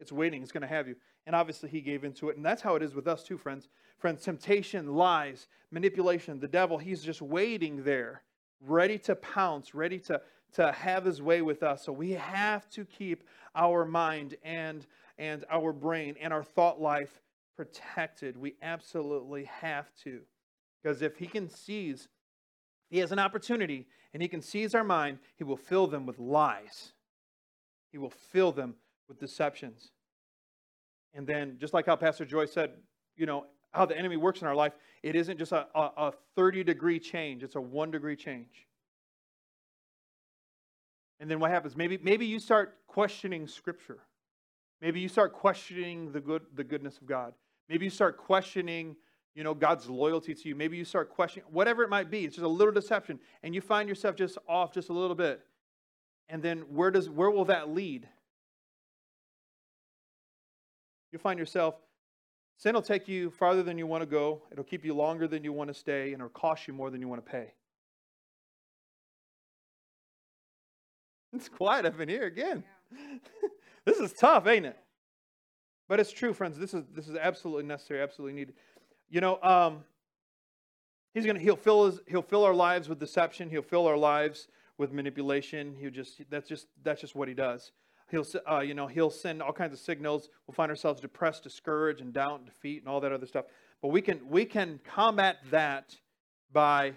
It's 0.00 0.12
waiting. 0.12 0.42
It's 0.42 0.52
going 0.52 0.62
to 0.62 0.66
have 0.66 0.88
you. 0.88 0.96
And 1.26 1.36
obviously, 1.36 1.68
he 1.68 1.80
gave 1.80 2.04
into 2.04 2.30
it. 2.30 2.36
And 2.36 2.44
that's 2.44 2.62
how 2.62 2.74
it 2.74 2.82
is 2.82 2.94
with 2.94 3.06
us, 3.06 3.22
too, 3.22 3.36
friends. 3.36 3.68
Friends, 3.98 4.22
temptation, 4.22 4.94
lies, 4.94 5.46
manipulation, 5.70 6.40
the 6.40 6.48
devil, 6.48 6.78
he's 6.78 7.02
just 7.02 7.20
waiting 7.20 7.84
there, 7.84 8.22
ready 8.60 8.98
to 8.98 9.14
pounce, 9.14 9.74
ready 9.74 9.98
to, 9.98 10.20
to 10.54 10.72
have 10.72 11.04
his 11.04 11.20
way 11.20 11.42
with 11.42 11.62
us. 11.62 11.84
So 11.84 11.92
we 11.92 12.12
have 12.12 12.68
to 12.70 12.86
keep 12.86 13.24
our 13.54 13.84
mind 13.84 14.36
and, 14.42 14.86
and 15.18 15.44
our 15.50 15.72
brain 15.72 16.16
and 16.20 16.32
our 16.32 16.42
thought 16.42 16.80
life 16.80 17.20
protected. 17.56 18.38
We 18.38 18.54
absolutely 18.62 19.44
have 19.44 19.94
to. 20.04 20.22
Because 20.82 21.02
if 21.02 21.16
he 21.18 21.26
can 21.26 21.50
seize, 21.50 22.08
he 22.88 22.98
has 22.98 23.12
an 23.12 23.18
opportunity 23.18 23.86
and 24.14 24.22
he 24.22 24.28
can 24.28 24.40
seize 24.40 24.74
our 24.74 24.82
mind, 24.82 25.18
he 25.36 25.44
will 25.44 25.58
fill 25.58 25.86
them 25.86 26.06
with 26.06 26.18
lies. 26.18 26.92
He 27.92 27.98
will 27.98 28.12
fill 28.32 28.50
them 28.50 28.76
with 29.10 29.20
deceptions. 29.20 29.90
And 31.12 31.26
then, 31.26 31.58
just 31.60 31.74
like 31.74 31.84
how 31.84 31.96
Pastor 31.96 32.24
Joy 32.24 32.46
said, 32.46 32.70
you 33.16 33.26
know, 33.26 33.44
how 33.72 33.84
the 33.84 33.98
enemy 33.98 34.16
works 34.16 34.40
in 34.40 34.46
our 34.46 34.54
life, 34.54 34.72
it 35.02 35.14
isn't 35.14 35.38
just 35.38 35.52
a, 35.52 35.66
a, 35.74 35.90
a 35.96 36.12
30 36.36 36.64
degree 36.64 36.98
change, 36.98 37.42
it's 37.42 37.56
a 37.56 37.60
one 37.60 37.90
degree 37.90 38.16
change. 38.16 38.66
And 41.18 41.30
then 41.30 41.38
what 41.38 41.50
happens? 41.50 41.76
Maybe, 41.76 41.98
maybe 42.02 42.24
you 42.24 42.38
start 42.38 42.78
questioning 42.86 43.46
Scripture. 43.46 43.98
Maybe 44.80 45.00
you 45.00 45.08
start 45.08 45.34
questioning 45.34 46.12
the, 46.12 46.20
good, 46.20 46.42
the 46.54 46.64
goodness 46.64 46.96
of 46.96 47.06
God. 47.06 47.34
Maybe 47.68 47.84
you 47.84 47.90
start 47.90 48.16
questioning, 48.16 48.96
you 49.34 49.44
know, 49.44 49.52
God's 49.52 49.90
loyalty 49.90 50.34
to 50.34 50.48
you. 50.48 50.54
Maybe 50.54 50.78
you 50.78 50.86
start 50.86 51.10
questioning, 51.10 51.46
whatever 51.50 51.82
it 51.82 51.90
might 51.90 52.10
be. 52.10 52.24
It's 52.24 52.36
just 52.36 52.44
a 52.44 52.48
little 52.48 52.72
deception. 52.72 53.20
And 53.42 53.54
you 53.54 53.60
find 53.60 53.86
yourself 53.86 54.16
just 54.16 54.38
off 54.48 54.72
just 54.72 54.88
a 54.88 54.94
little 54.94 55.14
bit. 55.14 55.42
And 56.30 56.42
then 56.42 56.60
where, 56.70 56.90
does, 56.90 57.10
where 57.10 57.30
will 57.30 57.44
that 57.46 57.68
lead? 57.68 58.08
You'll 61.12 61.20
find 61.20 61.38
yourself, 61.38 61.74
sin 62.56 62.74
will 62.74 62.82
take 62.82 63.08
you 63.08 63.30
farther 63.30 63.62
than 63.62 63.78
you 63.78 63.86
want 63.86 64.02
to 64.02 64.06
go, 64.06 64.42
it'll 64.52 64.64
keep 64.64 64.84
you 64.84 64.94
longer 64.94 65.26
than 65.26 65.44
you 65.44 65.52
want 65.52 65.68
to 65.68 65.74
stay, 65.74 66.12
and 66.12 66.20
it'll 66.20 66.28
cost 66.28 66.68
you 66.68 66.74
more 66.74 66.90
than 66.90 67.00
you 67.00 67.08
want 67.08 67.24
to 67.24 67.30
pay. 67.30 67.52
It's 71.32 71.48
quiet 71.48 71.86
up 71.86 72.00
in 72.00 72.08
here 72.08 72.24
again. 72.24 72.64
Yeah. 72.92 72.98
this 73.86 73.98
is 73.98 74.12
tough, 74.12 74.48
ain't 74.48 74.66
it? 74.66 74.76
But 75.88 76.00
it's 76.00 76.12
true, 76.12 76.32
friends. 76.32 76.58
This 76.58 76.74
is 76.74 76.84
this 76.94 77.08
is 77.08 77.16
absolutely 77.16 77.64
necessary, 77.64 78.00
absolutely 78.00 78.34
needed. 78.34 78.54
You 79.08 79.20
know, 79.20 79.40
um, 79.42 79.84
he's 81.14 81.26
gonna 81.26 81.40
he'll 81.40 81.56
fill 81.56 81.86
his 81.86 82.00
he'll 82.06 82.22
fill 82.22 82.44
our 82.44 82.54
lives 82.54 82.88
with 82.88 82.98
deception. 82.98 83.50
He'll 83.50 83.62
fill 83.62 83.86
our 83.86 83.96
lives 83.96 84.48
with 84.78 84.92
manipulation. 84.92 85.74
He'll 85.78 85.90
just 85.90 86.20
that's 86.30 86.48
just 86.48 86.66
that's 86.84 87.00
just 87.00 87.14
what 87.14 87.28
he 87.28 87.34
does. 87.34 87.72
He'll, 88.10 88.26
uh, 88.50 88.60
you 88.60 88.74
know, 88.74 88.86
he'll 88.86 89.10
send 89.10 89.42
all 89.42 89.52
kinds 89.52 89.72
of 89.72 89.78
signals. 89.78 90.28
We'll 90.46 90.54
find 90.54 90.70
ourselves 90.70 91.00
depressed, 91.00 91.44
discouraged, 91.44 92.00
and 92.00 92.12
doubt, 92.12 92.40
and 92.40 92.46
defeat, 92.46 92.82
and 92.82 92.88
all 92.88 93.00
that 93.00 93.12
other 93.12 93.26
stuff. 93.26 93.44
But 93.80 93.88
we 93.88 94.02
can 94.02 94.20
we 94.28 94.44
can 94.44 94.80
combat 94.84 95.38
that 95.50 95.96
by 96.52 96.94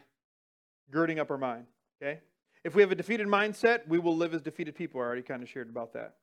girding 0.91 1.19
up 1.19 1.29
our 1.31 1.37
mind. 1.37 1.65
Okay. 2.01 2.19
If 2.63 2.75
we 2.75 2.81
have 2.81 2.91
a 2.91 2.95
defeated 2.95 3.27
mindset, 3.27 3.87
we 3.87 3.99
will 3.99 4.15
live 4.15 4.33
as 4.33 4.41
defeated 4.41 4.75
people. 4.75 4.99
I 4.99 5.03
already 5.03 5.21
kind 5.21 5.43
of 5.43 5.49
shared 5.49 5.69
about 5.69 5.93
that. 5.93 6.15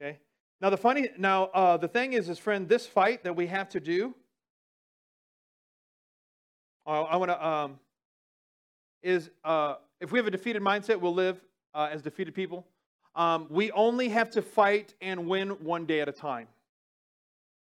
Okay. 0.00 0.18
Now 0.60 0.70
the 0.70 0.76
funny 0.76 1.08
now 1.18 1.44
uh, 1.46 1.76
the 1.76 1.88
thing 1.88 2.14
is, 2.14 2.28
is 2.28 2.38
friend, 2.38 2.68
this 2.68 2.86
fight 2.86 3.24
that 3.24 3.36
we 3.36 3.46
have 3.46 3.68
to 3.70 3.80
do. 3.80 4.14
Uh, 6.86 7.02
I 7.02 7.16
want 7.16 7.30
to 7.30 7.46
um, 7.46 7.78
is 9.02 9.30
uh, 9.44 9.74
if 10.00 10.12
we 10.12 10.18
have 10.18 10.26
a 10.26 10.30
defeated 10.30 10.62
mindset, 10.62 11.00
we'll 11.00 11.14
live 11.14 11.40
uh, 11.74 11.88
as 11.92 12.02
defeated 12.02 12.34
people. 12.34 12.66
Um, 13.14 13.46
we 13.50 13.70
only 13.72 14.08
have 14.08 14.30
to 14.30 14.42
fight 14.42 14.94
and 15.00 15.26
win 15.26 15.50
one 15.50 15.86
day 15.86 16.00
at 16.00 16.08
a 16.08 16.12
time. 16.12 16.46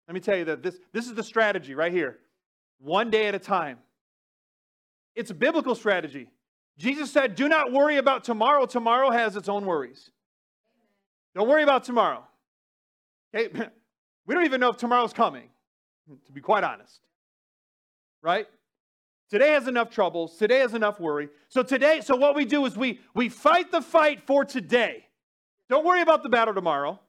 Let 0.08 0.14
me 0.14 0.20
tell 0.20 0.36
you 0.36 0.44
that 0.46 0.62
this, 0.62 0.78
this 0.92 1.06
is 1.06 1.14
the 1.14 1.22
strategy 1.22 1.74
right 1.74 1.92
here 1.92 2.18
one 2.78 3.10
day 3.10 3.26
at 3.26 3.34
a 3.34 3.38
time. 3.38 3.78
It's 5.14 5.30
a 5.30 5.34
biblical 5.34 5.74
strategy. 5.74 6.28
Jesus 6.76 7.10
said, 7.10 7.34
Do 7.34 7.48
not 7.48 7.72
worry 7.72 7.96
about 7.96 8.24
tomorrow. 8.24 8.66
Tomorrow 8.66 9.10
has 9.10 9.36
its 9.36 9.48
own 9.48 9.64
worries. 9.64 10.10
Don't 11.34 11.48
worry 11.48 11.62
about 11.62 11.84
tomorrow. 11.84 12.24
Okay? 13.34 13.68
We 14.26 14.34
don't 14.34 14.46
even 14.46 14.58
know 14.58 14.70
if 14.70 14.78
tomorrow's 14.78 15.12
coming, 15.12 15.50
to 16.24 16.32
be 16.32 16.40
quite 16.40 16.64
honest. 16.64 17.00
Right? 18.22 18.46
Today 19.28 19.50
has 19.50 19.68
enough 19.68 19.90
troubles. 19.90 20.38
Today 20.38 20.60
has 20.60 20.72
enough 20.72 20.98
worry. 20.98 21.28
So 21.48 21.62
today, 21.62 22.00
so 22.00 22.16
what 22.16 22.34
we 22.34 22.46
do 22.46 22.64
is 22.64 22.74
we 22.74 23.00
we 23.14 23.28
fight 23.28 23.70
the 23.70 23.82
fight 23.82 24.22
for 24.26 24.44
today. 24.44 25.04
Don't 25.68 25.84
worry 25.84 26.02
about 26.02 26.22
the 26.22 26.28
battle 26.28 26.54
tomorrow. 26.54 27.00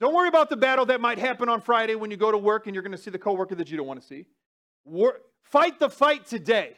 Don't 0.00 0.14
worry 0.14 0.28
about 0.28 0.48
the 0.48 0.56
battle 0.56 0.86
that 0.86 1.00
might 1.00 1.18
happen 1.18 1.48
on 1.48 1.60
Friday 1.60 1.94
when 1.94 2.10
you 2.10 2.16
go 2.16 2.30
to 2.30 2.38
work 2.38 2.66
and 2.66 2.74
you're 2.74 2.82
going 2.82 2.92
to 2.92 2.98
see 2.98 3.10
the 3.10 3.18
coworker 3.18 3.54
that 3.56 3.70
you 3.70 3.76
don't 3.76 3.86
want 3.86 4.00
to 4.00 4.06
see. 4.06 4.26
War, 4.84 5.20
fight 5.42 5.78
the 5.80 5.90
fight 5.90 6.26
today. 6.26 6.76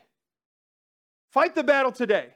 Fight 1.30 1.54
the 1.54 1.64
battle 1.64 1.92
today. 1.92 2.28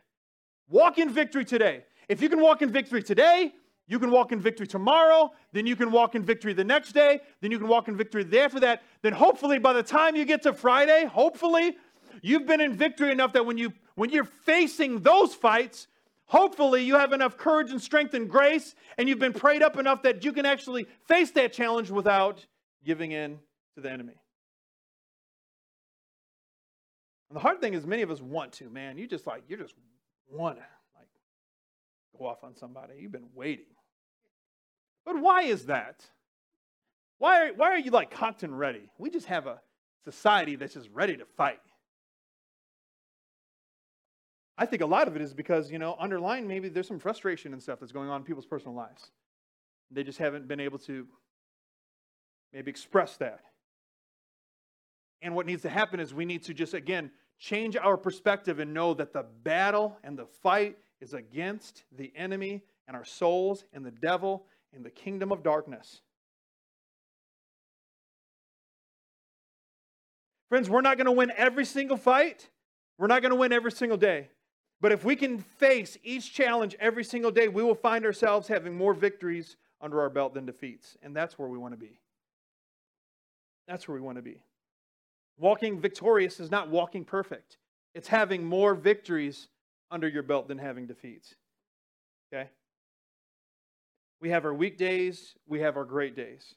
Walk 0.68 0.98
in 0.98 1.10
victory 1.10 1.44
today. 1.44 1.84
If 2.08 2.20
you 2.20 2.28
can 2.28 2.40
walk 2.40 2.62
in 2.62 2.70
victory 2.70 3.02
today, 3.02 3.52
you 3.86 3.98
can 3.98 4.10
walk 4.10 4.32
in 4.32 4.40
victory 4.40 4.66
tomorrow, 4.66 5.32
then 5.52 5.66
you 5.66 5.76
can 5.76 5.90
walk 5.90 6.14
in 6.14 6.22
victory 6.22 6.54
the 6.54 6.64
next 6.64 6.92
day, 6.92 7.20
then 7.40 7.50
you 7.50 7.58
can 7.58 7.68
walk 7.68 7.88
in 7.88 7.96
victory 7.96 8.24
the 8.24 8.40
after 8.40 8.60
that. 8.60 8.82
Then 9.02 9.12
hopefully 9.12 9.58
by 9.58 9.72
the 9.72 9.82
time 9.82 10.16
you 10.16 10.24
get 10.24 10.42
to 10.42 10.52
Friday, 10.54 11.04
hopefully 11.04 11.76
you've 12.22 12.46
been 12.46 12.60
in 12.60 12.74
victory 12.74 13.10
enough 13.10 13.32
that 13.34 13.44
when 13.44 13.58
you 13.58 13.72
when 13.94 14.10
you're 14.10 14.24
facing 14.24 15.00
those 15.00 15.34
fights, 15.34 15.86
hopefully 16.26 16.82
you 16.82 16.96
have 16.96 17.12
enough 17.12 17.36
courage 17.36 17.70
and 17.70 17.80
strength 17.80 18.14
and 18.14 18.28
grace 18.28 18.74
and 18.98 19.08
you've 19.08 19.18
been 19.18 19.32
prayed 19.32 19.62
up 19.62 19.78
enough 19.78 20.02
that 20.02 20.24
you 20.24 20.32
can 20.32 20.46
actually 20.46 20.86
face 21.06 21.30
that 21.32 21.52
challenge 21.52 21.90
without 21.90 22.44
giving 22.84 23.12
in 23.12 23.38
to 23.74 23.80
the 23.80 23.90
enemy. 23.90 24.14
And 27.30 27.36
the 27.36 27.40
hard 27.40 27.60
thing 27.60 27.74
is 27.74 27.86
many 27.86 28.02
of 28.02 28.10
us 28.10 28.20
want 28.20 28.52
to, 28.54 28.70
man. 28.70 28.96
You 28.98 29.06
just 29.06 29.26
like 29.26 29.42
you 29.48 29.56
just 29.56 29.74
want 30.30 30.56
to 30.56 30.64
like 30.96 31.08
go 32.18 32.26
off 32.26 32.44
on 32.44 32.54
somebody. 32.54 32.94
You've 33.00 33.12
been 33.12 33.30
waiting. 33.34 33.66
But 35.04 35.20
why 35.20 35.42
is 35.42 35.66
that? 35.66 36.04
Why 37.18 37.48
are, 37.48 37.52
why 37.54 37.70
are 37.70 37.78
you 37.78 37.90
like 37.90 38.10
cocked 38.10 38.42
and 38.42 38.58
ready? 38.58 38.90
We 38.98 39.10
just 39.10 39.26
have 39.26 39.46
a 39.46 39.60
society 40.04 40.56
that's 40.56 40.74
just 40.74 40.88
ready 40.92 41.16
to 41.16 41.24
fight. 41.24 41.60
I 44.56 44.66
think 44.66 44.82
a 44.82 44.86
lot 44.86 45.08
of 45.08 45.16
it 45.16 45.22
is 45.22 45.34
because, 45.34 45.70
you 45.70 45.78
know, 45.78 45.96
underlying 45.98 46.46
maybe 46.46 46.68
there's 46.68 46.86
some 46.86 47.00
frustration 47.00 47.52
and 47.52 47.62
stuff 47.62 47.80
that's 47.80 47.92
going 47.92 48.08
on 48.08 48.20
in 48.20 48.24
people's 48.24 48.46
personal 48.46 48.74
lives. 48.74 49.10
They 49.90 50.04
just 50.04 50.18
haven't 50.18 50.46
been 50.46 50.60
able 50.60 50.78
to 50.80 51.06
maybe 52.52 52.70
express 52.70 53.16
that. 53.16 53.40
And 55.22 55.34
what 55.34 55.46
needs 55.46 55.62
to 55.62 55.68
happen 55.68 55.98
is 55.98 56.14
we 56.14 56.24
need 56.24 56.44
to 56.44 56.54
just, 56.54 56.74
again, 56.74 57.10
change 57.38 57.76
our 57.76 57.96
perspective 57.96 58.60
and 58.60 58.72
know 58.72 58.94
that 58.94 59.12
the 59.12 59.24
battle 59.42 59.98
and 60.04 60.16
the 60.16 60.26
fight 60.26 60.76
is 61.00 61.14
against 61.14 61.84
the 61.96 62.12
enemy 62.14 62.62
and 62.86 62.96
our 62.96 63.04
souls 63.04 63.64
and 63.72 63.84
the 63.84 63.90
devil 63.90 64.46
and 64.72 64.84
the 64.84 64.90
kingdom 64.90 65.32
of 65.32 65.42
darkness. 65.42 66.00
Friends, 70.48 70.70
we're 70.70 70.82
not 70.82 70.96
going 70.96 71.06
to 71.06 71.12
win 71.12 71.32
every 71.36 71.64
single 71.64 71.96
fight. 71.96 72.48
We're 72.98 73.08
not 73.08 73.22
going 73.22 73.32
to 73.32 73.36
win 73.36 73.52
every 73.52 73.72
single 73.72 73.98
day. 73.98 74.28
But 74.80 74.92
if 74.92 75.04
we 75.04 75.16
can 75.16 75.38
face 75.38 75.96
each 76.02 76.32
challenge 76.32 76.76
every 76.78 77.04
single 77.04 77.30
day, 77.30 77.48
we 77.48 77.62
will 77.62 77.74
find 77.74 78.04
ourselves 78.04 78.48
having 78.48 78.76
more 78.76 78.92
victories 78.92 79.56
under 79.80 80.00
our 80.00 80.10
belt 80.10 80.34
than 80.34 80.46
defeats. 80.46 80.96
And 81.02 81.14
that's 81.14 81.38
where 81.38 81.48
we 81.48 81.58
want 81.58 81.72
to 81.72 81.78
be. 81.78 82.00
That's 83.66 83.88
where 83.88 83.94
we 83.94 84.00
want 84.00 84.16
to 84.16 84.22
be. 84.22 84.42
Walking 85.38 85.80
victorious 85.80 86.38
is 86.38 86.50
not 86.50 86.68
walking 86.68 87.04
perfect, 87.04 87.58
it's 87.94 88.08
having 88.08 88.44
more 88.44 88.74
victories 88.74 89.48
under 89.90 90.08
your 90.08 90.22
belt 90.22 90.48
than 90.48 90.58
having 90.58 90.86
defeats. 90.86 91.34
Okay? 92.32 92.48
We 94.20 94.30
have 94.30 94.44
our 94.44 94.54
weak 94.54 94.78
days, 94.78 95.34
we 95.46 95.60
have 95.60 95.76
our 95.76 95.84
great 95.84 96.16
days. 96.16 96.54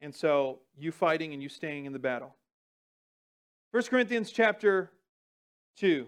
And 0.00 0.14
so 0.14 0.60
you 0.76 0.92
fighting 0.92 1.32
and 1.32 1.42
you 1.42 1.48
staying 1.48 1.86
in 1.86 1.92
the 1.92 1.98
battle. 1.98 2.34
1 3.70 3.82
Corinthians 3.84 4.30
chapter 4.30 4.90
2. 5.78 6.06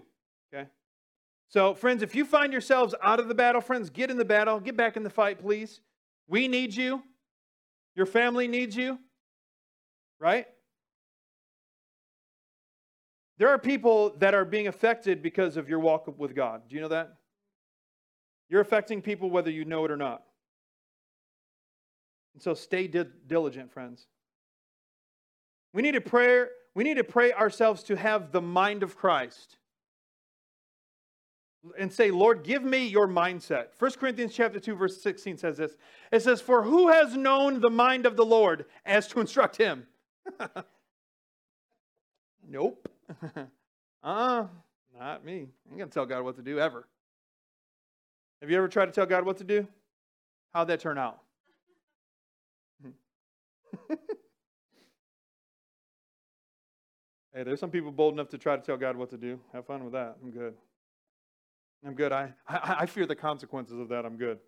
So, 1.48 1.74
friends, 1.74 2.02
if 2.02 2.14
you 2.14 2.24
find 2.24 2.52
yourselves 2.52 2.94
out 3.02 3.20
of 3.20 3.28
the 3.28 3.34
battle, 3.34 3.60
friends, 3.60 3.88
get 3.88 4.10
in 4.10 4.18
the 4.18 4.24
battle. 4.24 4.60
Get 4.60 4.76
back 4.76 4.96
in 4.96 5.02
the 5.02 5.10
fight, 5.10 5.40
please. 5.40 5.80
We 6.26 6.46
need 6.46 6.74
you. 6.74 7.02
Your 7.94 8.06
family 8.06 8.46
needs 8.46 8.76
you. 8.76 8.98
Right? 10.20 10.46
There 13.38 13.48
are 13.48 13.58
people 13.58 14.14
that 14.18 14.34
are 14.34 14.44
being 14.44 14.66
affected 14.66 15.22
because 15.22 15.56
of 15.56 15.68
your 15.68 15.78
walk 15.78 16.12
with 16.18 16.34
God. 16.34 16.62
Do 16.68 16.74
you 16.74 16.82
know 16.82 16.88
that? 16.88 17.14
You're 18.50 18.60
affecting 18.60 19.00
people 19.00 19.30
whether 19.30 19.50
you 19.50 19.64
know 19.64 19.84
it 19.84 19.90
or 19.90 19.96
not. 19.96 20.22
And 22.34 22.42
so 22.42 22.52
stay 22.52 22.88
di- 22.88 23.04
diligent, 23.26 23.72
friends. 23.72 24.06
We 25.72 25.82
need 25.82 25.92
to 25.92 26.00
pray, 26.00 26.44
we 26.74 26.84
need 26.84 26.96
to 26.96 27.04
pray 27.04 27.32
ourselves 27.32 27.82
to 27.84 27.96
have 27.96 28.32
the 28.32 28.42
mind 28.42 28.82
of 28.82 28.96
Christ 28.96 29.56
and 31.78 31.92
say, 31.92 32.10
Lord, 32.10 32.44
give 32.44 32.62
me 32.62 32.86
your 32.86 33.08
mindset. 33.08 33.68
1 33.78 33.90
Corinthians 33.92 34.34
chapter 34.34 34.60
2, 34.60 34.74
verse 34.74 35.00
16 35.02 35.36
says 35.38 35.56
this. 35.56 35.76
It 36.12 36.22
says, 36.22 36.40
For 36.40 36.62
who 36.62 36.88
has 36.88 37.16
known 37.16 37.60
the 37.60 37.70
mind 37.70 38.06
of 38.06 38.16
the 38.16 38.24
Lord 38.24 38.66
as 38.86 39.08
to 39.08 39.20
instruct 39.20 39.56
him? 39.56 39.86
nope. 42.48 42.88
uh, 44.02 44.46
not 44.98 45.24
me. 45.24 45.32
I 45.34 45.70
ain't 45.70 45.78
gonna 45.78 45.86
tell 45.86 46.06
God 46.06 46.22
what 46.22 46.36
to 46.36 46.42
do 46.42 46.58
ever. 46.58 46.86
Have 48.40 48.50
you 48.50 48.56
ever 48.56 48.68
tried 48.68 48.86
to 48.86 48.92
tell 48.92 49.06
God 49.06 49.24
what 49.24 49.38
to 49.38 49.44
do? 49.44 49.66
How'd 50.54 50.68
that 50.68 50.80
turn 50.80 50.96
out? 50.98 51.18
hey, 53.88 53.96
there's 57.34 57.60
some 57.60 57.70
people 57.70 57.90
bold 57.90 58.14
enough 58.14 58.28
to 58.30 58.38
try 58.38 58.56
to 58.56 58.62
tell 58.62 58.76
God 58.76 58.96
what 58.96 59.10
to 59.10 59.16
do. 59.16 59.40
Have 59.52 59.66
fun 59.66 59.84
with 59.84 59.92
that. 59.92 60.16
I'm 60.22 60.30
good. 60.30 60.54
I'm 61.86 61.94
good. 61.94 62.12
I, 62.12 62.32
I, 62.46 62.76
I 62.80 62.86
fear 62.86 63.06
the 63.06 63.16
consequences 63.16 63.78
of 63.78 63.88
that. 63.88 64.04
I'm 64.04 64.16
good. 64.16 64.38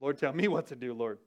Lord, 0.00 0.18
tell 0.18 0.32
me 0.32 0.48
what 0.48 0.66
to 0.68 0.76
do, 0.76 0.92
Lord. 0.92 1.18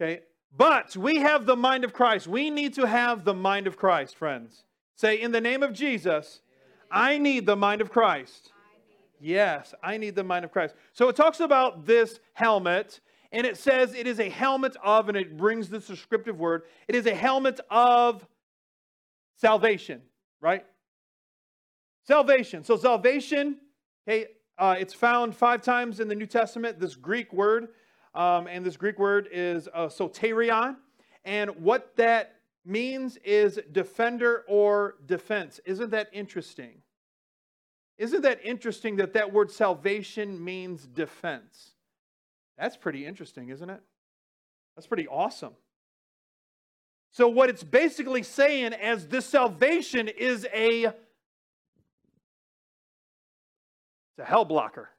Okay? 0.00 0.22
But 0.56 0.96
we 0.96 1.16
have 1.16 1.46
the 1.46 1.56
mind 1.56 1.84
of 1.84 1.92
Christ. 1.92 2.26
We 2.26 2.50
need 2.50 2.74
to 2.74 2.86
have 2.86 3.24
the 3.24 3.34
mind 3.34 3.66
of 3.66 3.76
Christ, 3.76 4.16
friends. 4.16 4.64
Say, 4.96 5.20
in 5.20 5.32
the 5.32 5.40
name 5.40 5.62
of 5.62 5.72
Jesus, 5.72 6.40
I 6.90 7.18
need 7.18 7.46
the 7.46 7.56
mind 7.56 7.80
of 7.80 7.90
Christ. 7.90 8.52
Yes, 9.20 9.74
I 9.82 9.96
need 9.96 10.14
the 10.14 10.22
mind 10.22 10.44
of 10.44 10.52
Christ. 10.52 10.74
So 10.92 11.08
it 11.08 11.16
talks 11.16 11.40
about 11.40 11.86
this 11.86 12.20
helmet, 12.34 13.00
and 13.32 13.46
it 13.46 13.56
says 13.56 13.94
it 13.94 14.06
is 14.06 14.20
a 14.20 14.28
helmet 14.28 14.76
of, 14.82 15.08
and 15.08 15.16
it 15.16 15.36
brings 15.36 15.68
this 15.68 15.86
descriptive 15.86 16.38
word, 16.38 16.62
it 16.86 16.94
is 16.94 17.06
a 17.06 17.14
helmet 17.14 17.58
of 17.70 18.24
salvation, 19.36 20.02
right? 20.40 20.64
Salvation. 22.06 22.62
So 22.64 22.76
salvation, 22.76 23.56
okay, 24.06 24.26
uh, 24.58 24.76
it's 24.78 24.94
found 24.94 25.34
five 25.34 25.62
times 25.62 26.00
in 26.00 26.08
the 26.08 26.14
New 26.14 26.26
Testament, 26.26 26.78
this 26.78 26.94
Greek 26.94 27.32
word, 27.32 27.68
um, 28.14 28.46
and 28.46 28.64
this 28.64 28.76
Greek 28.76 28.98
word 28.98 29.28
is 29.32 29.68
uh, 29.74 29.86
soterion. 29.86 30.76
And 31.24 31.50
what 31.56 31.96
that 31.96 32.36
means 32.64 33.16
is 33.24 33.58
defender 33.72 34.44
or 34.46 34.96
defense. 35.06 35.60
Isn't 35.64 35.90
that 35.90 36.08
interesting? 36.12 36.82
Isn't 37.98 38.22
that 38.22 38.40
interesting 38.44 38.96
that 38.96 39.12
that 39.14 39.32
word 39.32 39.50
salvation 39.50 40.42
means 40.42 40.86
defense? 40.86 41.72
That's 42.58 42.76
pretty 42.76 43.06
interesting, 43.06 43.48
isn't 43.48 43.68
it? 43.68 43.80
That's 44.76 44.86
pretty 44.86 45.08
awesome. 45.08 45.54
So, 47.10 47.28
what 47.28 47.48
it's 47.48 47.62
basically 47.62 48.24
saying 48.24 48.72
as 48.74 49.06
this 49.06 49.24
salvation 49.24 50.08
is 50.08 50.46
a 50.52 50.92
it's 54.16 54.24
a 54.26 54.30
hell 54.30 54.44
blocker. 54.44 54.90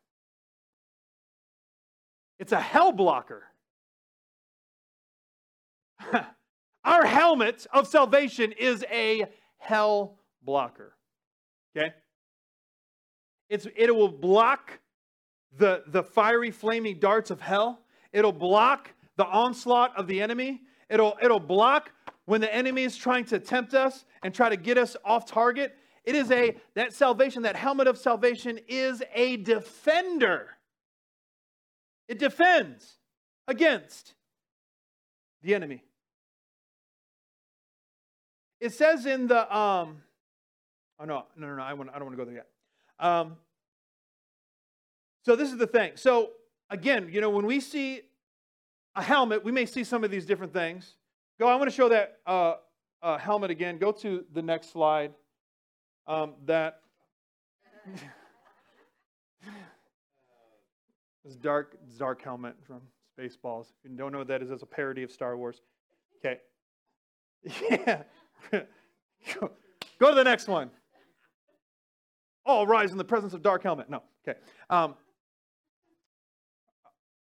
It's 2.37 2.51
a 2.51 2.59
hell 2.59 2.91
blocker. 2.91 3.43
Our 6.83 7.05
helmet 7.05 7.65
of 7.73 7.87
salvation 7.87 8.51
is 8.51 8.83
a 8.91 9.25
hell 9.57 10.19
blocker. 10.43 10.95
Okay? 11.75 11.93
It's, 13.49 13.67
it 13.75 13.95
will 13.95 14.09
block 14.09 14.79
the, 15.57 15.83
the 15.87 16.03
fiery, 16.03 16.51
flaming 16.51 16.99
darts 16.99 17.31
of 17.31 17.39
hell. 17.39 17.79
It'll 18.11 18.33
block 18.33 18.91
the 19.15 19.25
onslaught 19.25 19.95
of 19.95 20.07
the 20.07 20.21
enemy. 20.21 20.61
It'll, 20.89 21.17
it'll 21.21 21.39
block 21.39 21.91
when 22.25 22.41
the 22.41 22.53
enemy 22.53 22.83
is 22.83 22.97
trying 22.97 23.25
to 23.25 23.39
tempt 23.39 23.73
us 23.73 24.03
and 24.23 24.33
try 24.33 24.49
to 24.49 24.57
get 24.57 24.77
us 24.77 24.97
off 25.05 25.25
target. 25.25 25.75
It 26.05 26.15
is 26.15 26.29
a, 26.31 26.55
that 26.75 26.93
salvation, 26.93 27.43
that 27.43 27.55
helmet 27.55 27.87
of 27.87 27.97
salvation 27.97 28.59
is 28.67 29.01
a 29.13 29.37
defender. 29.37 30.49
It 32.07 32.19
defends 32.19 32.99
against 33.47 34.13
the 35.41 35.55
enemy. 35.55 35.83
It 38.59 38.73
says 38.73 39.05
in 39.05 39.27
the 39.27 39.55
um, 39.55 40.03
Oh 40.99 41.05
no, 41.05 41.25
no, 41.35 41.47
no, 41.47 41.55
no. 41.55 41.63
I 41.63 41.73
want. 41.73 41.89
I 41.89 41.99
don't 41.99 42.05
want 42.05 42.17
to 42.17 42.23
go 42.23 42.25
there 42.25 42.35
yet. 42.35 42.47
Um, 42.99 43.35
so 45.25 45.35
this 45.35 45.51
is 45.51 45.57
the 45.57 45.67
thing. 45.67 45.93
So 45.95 46.31
again, 46.69 47.09
you 47.11 47.19
know, 47.19 47.29
when 47.29 47.45
we 47.45 47.59
see 47.59 48.01
a 48.95 49.03
helmet, 49.03 49.43
we 49.43 49.51
may 49.51 49.65
see 49.65 49.83
some 49.83 50.03
of 50.03 50.11
these 50.11 50.25
different 50.25 50.53
things. 50.53 50.95
Go. 51.39 51.47
I 51.47 51.55
want 51.55 51.69
to 51.69 51.75
show 51.75 51.89
that 51.89 52.19
uh, 52.25 52.55
uh, 53.01 53.17
helmet 53.17 53.51
again. 53.51 53.77
Go 53.77 53.91
to 53.91 54.23
the 54.33 54.41
next 54.41 54.71
slide. 54.71 55.13
Um, 56.07 56.33
that 56.45 56.81
this 61.23 61.35
dark, 61.35 61.77
dark 61.97 62.21
helmet 62.21 62.55
from 62.65 62.81
Spaceballs. 63.17 63.67
If 63.83 63.91
you 63.91 63.97
don't 63.97 64.11
know 64.11 64.19
what 64.19 64.27
that 64.27 64.41
is, 64.41 64.51
it's 64.51 64.63
a 64.63 64.67
parody 64.67 65.03
of 65.03 65.11
Star 65.11 65.37
Wars. 65.37 65.61
Okay. 66.19 66.39
Yeah. 67.69 68.03
go, 68.51 69.51
go 69.99 70.09
to 70.09 70.15
the 70.15 70.23
next 70.23 70.47
one. 70.47 70.69
All 72.45 72.67
rise 72.67 72.91
in 72.91 72.97
the 72.97 73.03
presence 73.03 73.33
of 73.33 73.41
dark 73.41 73.63
helmet. 73.63 73.89
No. 73.89 74.03
Okay. 74.27 74.37
Um, 74.69 74.95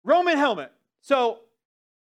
Roman 0.03 0.37
helmet. 0.37 0.73
So 1.01 1.41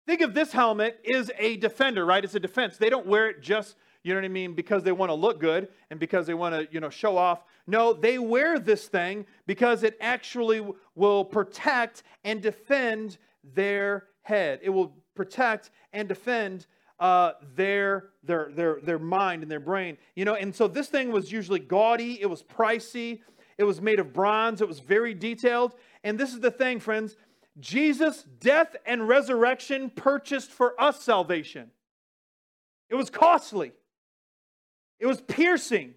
think 0.07 0.21
of 0.21 0.35
this 0.35 0.53
helmet 0.53 1.01
is 1.05 1.31
a 1.39 1.57
defender, 1.57 2.05
right? 2.05 2.25
It's 2.25 2.35
a 2.35 2.41
defense. 2.41 2.77
They 2.77 2.91
don't 2.91 3.07
wear 3.07 3.29
it 3.29 3.43
just, 3.43 3.77
you 4.03 4.15
know 4.15 4.21
what 4.21 4.25
I 4.25 4.29
mean, 4.29 4.55
because 4.55 4.83
they 4.83 4.93
want 4.93 5.11
to 5.11 5.15
look 5.15 5.41
good 5.41 5.69
and 5.91 6.01
because 6.01 6.27
they 6.27 6.35
want 6.35 6.55
to, 6.55 6.69
you 6.73 6.81
know, 6.81 6.91
show 6.91 7.17
off. 7.17 7.45
No, 7.67 7.93
they 7.93 8.19
wear 8.19 8.59
this 8.59 8.87
thing 8.87 9.27
because 9.47 9.83
it 9.83 9.97
actually 10.01 10.67
will 10.95 11.25
protect 11.25 12.03
and 12.25 12.41
defend 12.41 13.19
their 13.55 14.07
head. 14.23 14.61
It 14.63 14.71
will 14.71 14.95
protect 15.15 15.71
and 15.93 16.09
defend 16.09 16.67
uh, 16.99 17.33
their, 17.55 18.11
their, 18.23 18.51
their, 18.55 18.81
their 18.83 18.99
mind 18.99 19.43
and 19.43 19.51
their 19.51 19.61
brain. 19.61 19.99
You 20.15 20.25
know, 20.25 20.35
and 20.35 20.55
so 20.55 20.69
this 20.69 20.89
thing 20.89 21.13
was 21.13 21.31
usually 21.31 21.61
gaudy, 21.61 22.21
it 22.21 22.27
was 22.27 22.43
pricey, 22.43 23.21
it 23.59 23.65
was 23.65 23.81
made 23.81 24.01
of 24.01 24.13
bronze, 24.13 24.61
it 24.61 24.69
was 24.69 24.81
very 24.81 25.15
detailed. 25.15 25.75
And 26.05 26.19
this 26.19 26.33
is 26.33 26.41
the 26.41 26.51
thing, 26.51 26.81
friends 26.81 27.17
Jesus' 27.59 28.23
death 28.23 28.77
and 28.87 29.09
resurrection 29.09 29.91
purchased 29.91 30.51
for 30.51 30.81
us 30.81 31.03
salvation. 31.03 31.71
It 32.89 32.95
was 32.95 33.11
costly, 33.11 33.73
it 35.01 35.07
was 35.07 35.21
piercing. 35.23 35.95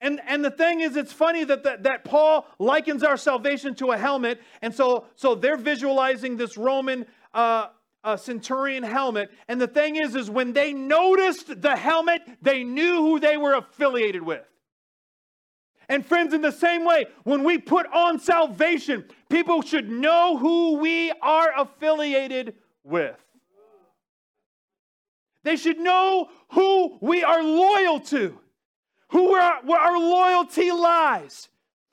And, 0.00 0.20
and 0.26 0.44
the 0.44 0.50
thing 0.50 0.80
is, 0.80 0.96
it's 0.96 1.12
funny 1.12 1.44
that, 1.44 1.62
that, 1.62 1.84
that 1.84 2.04
Paul 2.04 2.46
likens 2.58 3.02
our 3.02 3.16
salvation 3.16 3.74
to 3.76 3.92
a 3.92 3.96
helmet. 3.96 4.40
And 4.60 4.74
so, 4.74 5.06
so 5.14 5.34
they're 5.34 5.56
visualizing 5.56 6.36
this 6.36 6.56
Roman 6.56 7.06
uh, 7.32 7.68
centurion 8.16 8.82
helmet. 8.82 9.30
And 9.48 9.60
the 9.60 9.66
thing 9.66 9.96
is, 9.96 10.14
is 10.14 10.28
when 10.28 10.52
they 10.52 10.72
noticed 10.72 11.62
the 11.62 11.76
helmet, 11.76 12.22
they 12.42 12.64
knew 12.64 12.96
who 12.96 13.20
they 13.20 13.36
were 13.36 13.54
affiliated 13.54 14.22
with. 14.22 14.44
And 15.88 16.04
friends, 16.04 16.32
in 16.32 16.40
the 16.40 16.52
same 16.52 16.84
way, 16.84 17.06
when 17.24 17.44
we 17.44 17.58
put 17.58 17.86
on 17.92 18.18
salvation, 18.18 19.04
people 19.30 19.62
should 19.62 19.90
know 19.90 20.36
who 20.36 20.78
we 20.78 21.12
are 21.22 21.50
affiliated 21.56 22.54
with. 22.82 23.16
They 25.44 25.56
should 25.56 25.78
know 25.78 26.30
who 26.52 26.98
we 27.00 27.22
are 27.22 27.42
loyal 27.42 28.00
to, 28.00 28.38
who 29.10 29.30
where 29.32 29.78
our 29.78 29.98
loyalty 29.98 30.72
lies. 30.72 31.48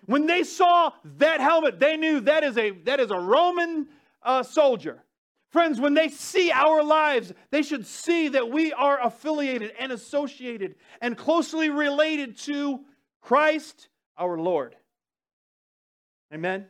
When 0.06 0.26
they 0.26 0.44
saw 0.44 0.92
that 1.18 1.40
helmet, 1.40 1.80
they 1.80 1.96
knew 1.96 2.22
that 2.22 2.44
is 2.44 2.58
a, 2.58 2.72
that 2.86 3.00
is 3.00 3.12
a 3.12 3.20
Roman 3.20 3.88
uh, 4.24 4.42
soldier. 4.42 5.04
Friends, 5.52 5.82
when 5.82 5.94
they 5.94 6.08
see 6.08 6.50
our 6.50 6.82
lives, 6.82 7.34
they 7.52 7.62
should 7.62 7.86
see 7.86 8.30
that 8.30 8.50
we 8.50 8.72
are 8.72 9.06
affiliated 9.06 9.74
and 9.78 9.92
associated 9.92 10.76
and 11.02 11.18
closely 11.18 11.70
related 11.70 12.38
to 12.40 12.80
Christ 13.22 13.90
our 14.18 14.38
Lord. 14.38 14.76
Amen. 16.34 16.68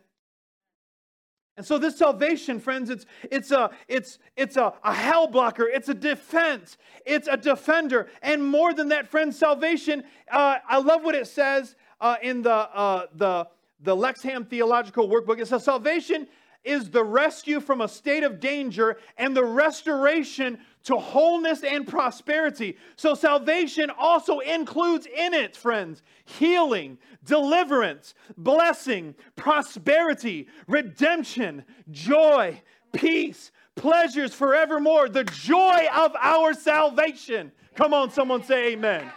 And 1.58 1.66
so 1.66 1.78
this 1.78 1.98
salvation, 1.98 2.60
friends, 2.60 2.90
it's 2.90 3.06
it's 3.24 3.52
a 3.52 3.72
it's 3.88 4.20
it's 4.38 4.56
a, 4.56 4.74
a 4.84 4.94
hell 4.94 5.28
blocker, 5.28 5.68
it's 5.68 5.90
a 5.90 5.94
defense, 5.94 6.78
it's 7.06 7.28
a 7.28 7.36
defender, 7.36 8.10
and 8.22 8.44
more 8.44 8.74
than 8.74 8.88
that, 8.90 9.08
friends, 9.08 9.38
salvation. 9.38 10.04
Uh, 10.32 10.58
I 10.68 10.80
love 10.80 11.04
what 11.04 11.14
it 11.14 11.28
says 11.28 11.76
uh, 12.00 12.16
in 12.22 12.42
the 12.42 12.54
uh, 12.54 13.08
the 13.16 13.48
the 13.82 13.96
Lexham 13.96 14.48
Theological 14.48 15.10
Workbook. 15.10 15.40
It 15.40 15.48
says 15.48 15.64
salvation 15.64 16.28
is 16.64 16.90
the 16.90 17.04
rescue 17.04 17.60
from 17.60 17.82
a 17.82 17.88
state 17.88 18.24
of 18.24 18.40
danger 18.40 18.98
and 19.18 19.36
the 19.36 19.44
restoration 19.44 20.60
to 20.84 20.98
wholeness 20.98 21.64
and 21.64 21.88
prosperity. 21.88 22.78
So, 22.96 23.14
salvation 23.14 23.92
also 23.98 24.40
includes 24.40 25.06
in 25.06 25.34
it, 25.34 25.56
friends, 25.56 26.02
healing, 26.26 26.98
deliverance, 27.24 28.14
blessing, 28.38 29.16
prosperity, 29.36 30.48
redemption, 30.68 31.64
joy, 31.92 32.62
peace, 32.94 33.52
pleasures 33.76 34.34
forevermore, 34.34 35.10
the 35.10 35.24
joy 35.24 35.86
of 35.96 36.16
our 36.20 36.54
salvation. 36.54 37.52
Come 37.76 37.94
on, 37.94 38.12
someone 38.12 38.44
say 38.44 38.74
amen. 38.74 39.10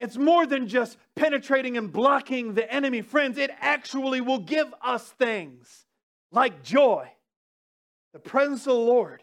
It's 0.00 0.16
more 0.16 0.46
than 0.46 0.66
just 0.66 0.96
penetrating 1.14 1.76
and 1.76 1.92
blocking 1.92 2.54
the 2.54 2.72
enemy. 2.72 3.02
Friends, 3.02 3.36
it 3.36 3.50
actually 3.60 4.22
will 4.22 4.38
give 4.38 4.72
us 4.82 5.10
things 5.10 5.84
like 6.32 6.62
joy, 6.62 7.10
the 8.12 8.18
presence 8.18 8.60
of 8.62 8.74
the 8.74 8.80
Lord. 8.80 9.22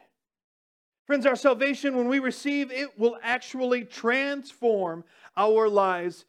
Friends, 1.05 1.25
our 1.25 1.35
salvation, 1.35 1.95
when 1.95 2.09
we 2.09 2.19
receive 2.19 2.71
it, 2.71 2.97
will 2.99 3.17
actually 3.21 3.85
transform 3.85 5.03
our 5.35 5.69
lives 5.69 6.25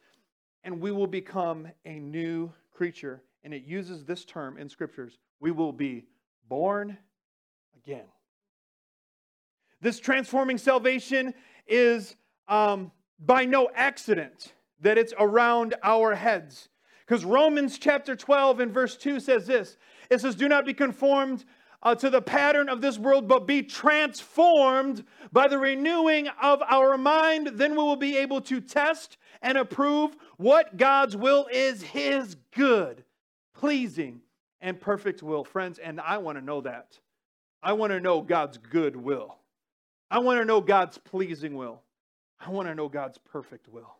and 0.63 0.79
we 0.79 0.91
will 0.91 1.07
become 1.07 1.67
a 1.85 1.99
new 1.99 2.51
creature. 2.71 3.21
And 3.43 3.53
it 3.53 3.63
uses 3.63 4.05
this 4.05 4.25
term 4.25 4.57
in 4.57 4.69
scriptures 4.69 5.17
we 5.39 5.51
will 5.51 5.71
be 5.71 6.05
born 6.47 6.97
again. 7.75 8.05
This 9.81 9.99
transforming 9.99 10.57
salvation 10.57 11.33
is 11.67 12.15
um, 12.47 12.91
by 13.19 13.45
no 13.45 13.69
accident 13.73 14.53
that 14.81 14.97
it's 14.97 15.13
around 15.17 15.75
our 15.83 16.15
heads. 16.15 16.69
Because 17.05 17.23
Romans 17.25 17.79
chapter 17.79 18.15
12 18.15 18.59
and 18.59 18.73
verse 18.73 18.95
2 18.97 19.19
says 19.19 19.47
this 19.47 19.77
it 20.09 20.19
says, 20.21 20.35
Do 20.35 20.47
not 20.47 20.65
be 20.65 20.73
conformed 20.73 21.45
uh, 21.81 21.95
to 21.95 22.09
the 22.09 22.21
pattern 22.21 22.69
of 22.69 22.81
this 22.81 22.97
world, 22.97 23.27
but 23.27 23.47
be 23.47 23.63
transformed 23.63 25.03
by 25.31 25.47
the 25.47 25.57
renewing 25.57 26.27
of 26.41 26.61
our 26.63 26.97
mind. 26.97 27.47
Then 27.53 27.71
we 27.71 27.77
will 27.77 27.95
be 27.95 28.17
able 28.17 28.41
to 28.41 28.59
test 28.59 29.17
and 29.41 29.57
approve 29.57 30.15
what 30.37 30.77
God's 30.77 31.15
will 31.15 31.47
is, 31.51 31.81
His 31.81 32.35
good, 32.55 33.03
pleasing, 33.55 34.21
and 34.61 34.79
perfect 34.79 35.23
will. 35.23 35.43
Friends, 35.43 35.79
and 35.79 36.01
I 36.01 36.17
want 36.17 36.37
to 36.37 36.43
know 36.43 36.61
that. 36.61 36.99
I 37.63 37.73
want 37.73 37.91
to 37.91 37.99
know 37.99 38.21
God's 38.21 38.57
good 38.57 38.95
will. 38.95 39.37
I 40.11 40.19
want 40.19 40.39
to 40.39 40.45
know 40.45 40.61
God's 40.61 40.97
pleasing 40.97 41.55
will. 41.55 41.81
I 42.39 42.49
want 42.49 42.67
to 42.67 42.75
know 42.75 42.89
God's 42.89 43.17
perfect 43.17 43.67
will. 43.67 43.95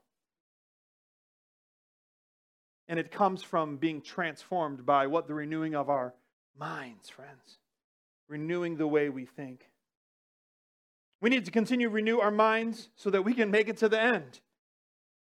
And 2.87 2.99
it 2.99 3.11
comes 3.11 3.43
from 3.43 3.77
being 3.77 4.01
transformed 4.01 4.85
by 4.85 5.07
what? 5.07 5.27
The 5.27 5.33
renewing 5.33 5.75
of 5.75 5.89
our 5.89 6.15
minds, 6.57 7.09
friends. 7.09 7.59
Renewing 8.29 8.77
the 8.77 8.87
way 8.87 9.09
we 9.09 9.25
think. 9.25 9.69
We 11.21 11.29
need 11.29 11.45
to 11.45 11.51
continue 11.51 11.89
to 11.89 11.93
renew 11.93 12.19
our 12.19 12.31
minds 12.31 12.89
so 12.95 13.09
that 13.09 13.23
we 13.23 13.33
can 13.33 13.51
make 13.51 13.67
it 13.67 13.77
to 13.77 13.89
the 13.89 14.01
end. 14.01 14.39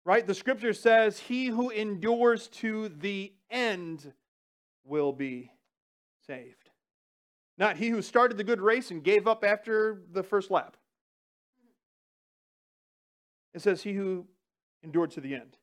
Right? 0.04 0.26
The 0.26 0.34
scripture 0.34 0.72
says, 0.72 1.18
He 1.18 1.46
who 1.46 1.70
endures 1.70 2.48
to 2.48 2.88
the 2.88 3.32
end 3.50 4.12
will 4.84 5.12
be 5.12 5.50
saved. 6.26 6.70
Not 7.58 7.76
he 7.76 7.90
who 7.90 8.02
started 8.02 8.38
the 8.38 8.44
good 8.44 8.60
race 8.60 8.90
and 8.90 9.04
gave 9.04 9.28
up 9.28 9.44
after 9.44 10.00
the 10.12 10.22
first 10.22 10.50
lap. 10.50 10.76
It 13.54 13.60
says, 13.60 13.82
He 13.82 13.92
who 13.92 14.26
endured 14.82 15.10
to 15.12 15.20
the 15.20 15.34
end. 15.34 15.56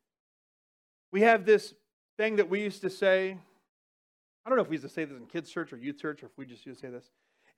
We 1.12 1.22
have 1.22 1.46
this 1.46 1.74
thing 2.18 2.36
that 2.36 2.50
we 2.50 2.62
used 2.62 2.82
to 2.82 2.90
say. 2.90 3.38
I 4.46 4.50
don't 4.50 4.58
know 4.58 4.64
if 4.64 4.70
we 4.70 4.76
used 4.76 4.88
to 4.88 4.94
say 4.94 5.06
this 5.06 5.18
in 5.18 5.26
kids' 5.26 5.50
church 5.50 5.74
or 5.74 5.78
youth 5.78 6.00
church, 6.00 6.22
or 6.22 6.28
if 6.28 6.38
we 6.38 6.46
just 6.46 6.66
used 6.66 6.82
to 6.82 6.88
say 6.88 6.92
this. 6.92 7.10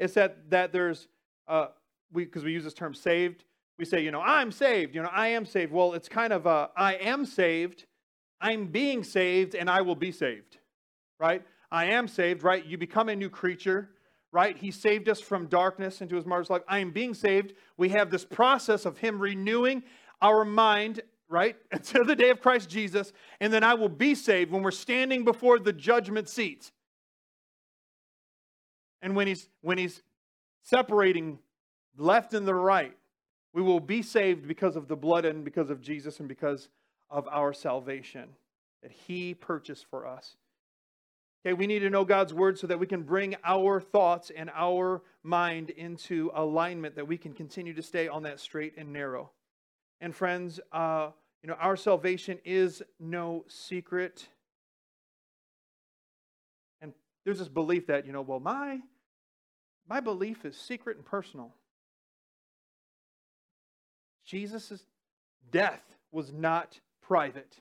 It's 0.02 0.16
that 0.16 0.50
that 0.50 0.74
there's 0.74 1.08
uh, 1.48 1.68
we 2.12 2.26
because 2.26 2.44
we 2.44 2.52
use 2.52 2.66
this 2.66 2.74
term 2.74 2.94
saved. 2.94 3.46
We 3.78 3.86
say, 3.86 4.04
you 4.04 4.12
know, 4.12 4.22
I'm 4.22 4.52
saved. 4.52 4.94
You 4.94 5.02
know, 5.04 5.10
I 5.12 5.30
am 5.30 5.46
saved. 5.46 5.72
Well, 5.72 5.94
it's 5.94 6.10
kind 6.10 6.34
of 6.34 6.46
a 6.46 6.70
I 6.76 6.96
am 6.96 7.26
saved. 7.26 7.86
I'm 8.42 8.68
being 8.68 9.04
saved, 9.04 9.56
and 9.56 9.70
I 9.70 9.82
will 9.82 9.96
be 9.96 10.12
saved. 10.12 10.58
Right? 11.20 11.44
I 11.72 11.86
am 11.86 12.08
saved. 12.08 12.44
Right? 12.44 12.66
You 12.66 12.78
become 12.78 13.08
a 13.08 13.16
new 13.16 13.30
creature 13.30 13.92
right? 14.32 14.58
He 14.58 14.72
saved 14.72 15.10
us 15.10 15.20
from 15.20 15.48
darkness 15.48 16.02
into 16.02 16.16
his 16.16 16.26
marvelous 16.26 16.50
life. 16.50 16.62
I 16.68 16.80
am 16.80 16.92
being 16.92 17.14
saved. 17.14 17.54
We 17.78 17.90
have 17.90 18.10
this 18.10 18.26
process 18.26 18.86
of 18.86 18.98
him 18.98 19.20
renewing 19.20 19.84
our 20.22 20.46
mind, 20.46 21.02
right, 21.30 21.56
until 21.72 22.06
the 22.06 22.16
day 22.16 22.30
of 22.30 22.42
Christ 22.42 22.70
Jesus, 22.70 23.12
and 23.40 23.52
then 23.52 23.64
I 23.64 23.74
will 23.74 23.90
be 23.90 24.16
saved 24.16 24.52
when 24.52 24.64
we're 24.64 24.72
standing 24.72 25.24
before 25.24 25.60
the 25.60 25.74
judgment 25.74 26.30
seat. 26.30 26.72
And 29.02 29.16
when 29.16 29.28
he's 29.28 29.50
when 29.62 29.78
he's 29.78 30.02
separating 30.64 31.40
left 31.98 32.34
and 32.34 32.48
the 32.48 32.54
right, 32.54 32.96
We 33.54 33.62
will 33.62 33.80
be 33.80 34.02
saved 34.02 34.48
because 34.48 34.76
of 34.76 34.88
the 34.88 34.96
blood 34.96 35.26
and 35.26 35.44
because 35.44 35.70
of 35.70 35.82
Jesus 35.82 36.20
and 36.20 36.30
because 36.30 36.70
of 37.10 37.28
our 37.28 37.54
salvation 37.54 38.30
that 38.82 38.92
He 38.92 39.34
purchased 39.34 39.86
for 39.90 40.08
us. 40.08 40.38
Okay, 41.46 41.54
we 41.54 41.68
need 41.68 41.80
to 41.80 41.90
know 41.90 42.06
God's 42.06 42.34
word 42.34 42.60
so 42.60 42.68
that 42.68 42.80
we 42.80 42.86
can 42.86 43.02
bring 43.02 43.36
our 43.44 43.82
thoughts 43.82 44.32
and 44.36 44.50
our 44.56 45.02
mind 45.24 45.72
into 45.72 46.32
alignment, 46.36 46.96
that 46.96 47.08
we 47.08 47.18
can 47.18 47.34
continue 47.34 47.74
to 47.74 47.82
stay 47.82 48.08
on 48.08 48.24
that 48.24 48.40
straight 48.40 48.74
and 48.78 48.94
narrow. 48.94 49.32
And 50.00 50.16
friends, 50.16 50.60
uh, 50.72 51.10
you 51.42 51.50
know, 51.50 51.56
our 51.60 51.76
salvation 51.76 52.38
is 52.46 52.84
no 53.00 53.44
secret. 53.48 54.28
There's 57.24 57.40
this 57.40 57.48
belief 57.48 57.88
that, 57.88 58.06
you 58.06 58.14
know, 58.14 58.22
well, 58.22 58.40
my 58.40 58.80
my 59.88 60.00
belief 60.00 60.46
is 60.46 60.56
secret 60.56 60.98
and 60.98 61.06
personal. 61.06 61.54
Jesus' 64.26 64.86
death 65.52 65.82
was 66.12 66.32
not 66.32 66.80
private 67.02 67.58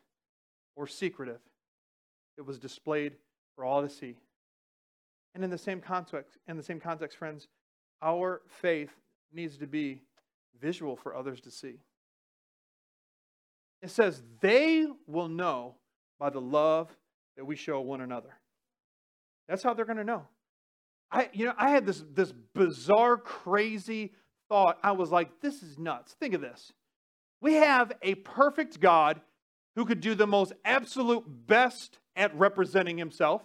or 0.76 0.86
secretive. 0.86 1.40
It 2.38 2.46
was 2.46 2.58
displayed 2.58 3.14
for 3.56 3.64
all 3.64 3.82
to 3.82 3.88
see. 3.88 4.16
And 5.34 5.42
in 5.42 5.50
the 5.50 5.58
same 5.58 5.80
context, 5.80 6.36
in 6.46 6.56
the 6.56 6.62
same 6.62 6.80
context, 6.80 7.18
friends, 7.18 7.48
our 8.02 8.42
faith 8.46 8.90
needs 9.32 9.56
to 9.58 9.66
be 9.66 10.02
visual 10.61 10.96
for 10.96 11.14
others 11.14 11.40
to 11.42 11.50
see. 11.50 11.80
It 13.82 13.90
says, 13.90 14.22
they 14.40 14.86
will 15.06 15.28
know 15.28 15.76
by 16.18 16.30
the 16.30 16.40
love 16.40 16.94
that 17.36 17.44
we 17.44 17.56
show 17.56 17.80
one 17.80 18.02
another. 18.02 18.39
That's 19.49 19.62
how 19.62 19.74
they're 19.74 19.84
going 19.84 19.99
to 19.99 20.05
know. 20.05 20.26
I, 21.11 21.28
you 21.32 21.45
know, 21.45 21.55
I 21.59 21.70
had 21.70 21.86
this, 21.86 22.05
this 22.12 22.32
bizarre, 22.55 23.16
crazy 23.16 24.12
thought. 24.49 24.78
I 24.82 24.93
was 24.93 25.11
like, 25.11 25.41
this 25.41 25.62
is 25.62 25.78
nuts. 25.78 26.14
Think 26.20 26.34
of 26.34 26.41
this. 26.41 26.72
We 27.41 27.55
have 27.55 27.93
a 28.03 28.14
perfect 28.16 28.80
God 28.80 29.20
who 29.76 29.84
could 29.84 30.01
do 30.01 30.14
the 30.14 30.26
most 30.26 30.53
absolute 30.64 31.24
best 31.26 31.99
at 32.14 32.36
representing 32.36 32.99
himself. 32.99 33.43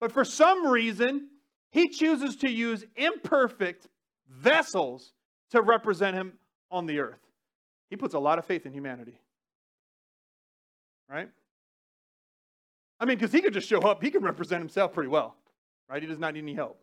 But 0.00 0.12
for 0.12 0.24
some 0.24 0.66
reason, 0.66 1.28
he 1.70 1.88
chooses 1.88 2.36
to 2.36 2.50
use 2.50 2.84
imperfect 2.94 3.88
vessels 4.28 5.12
to 5.50 5.62
represent 5.62 6.16
him 6.16 6.34
on 6.70 6.86
the 6.86 6.98
earth. 7.00 7.20
He 7.90 7.96
puts 7.96 8.14
a 8.14 8.18
lot 8.18 8.38
of 8.38 8.44
faith 8.44 8.66
in 8.66 8.72
humanity. 8.72 9.18
Right? 11.08 11.28
I 13.00 13.04
mean, 13.04 13.16
because 13.16 13.32
he 13.32 13.40
could 13.40 13.52
just 13.52 13.68
show 13.68 13.80
up, 13.80 14.02
he 14.02 14.10
can 14.10 14.22
represent 14.22 14.60
himself 14.60 14.92
pretty 14.92 15.08
well. 15.08 15.36
Right? 15.88 16.02
He 16.02 16.08
does 16.08 16.18
not 16.18 16.34
need 16.34 16.40
any 16.40 16.54
help. 16.54 16.80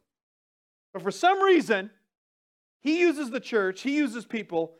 But 0.94 1.02
for 1.02 1.12
some 1.12 1.42
reason, 1.42 1.90
he 2.82 3.00
uses 3.00 3.30
the 3.30 3.40
church, 3.40 3.82
he 3.82 3.96
uses 3.96 4.26
people, 4.26 4.74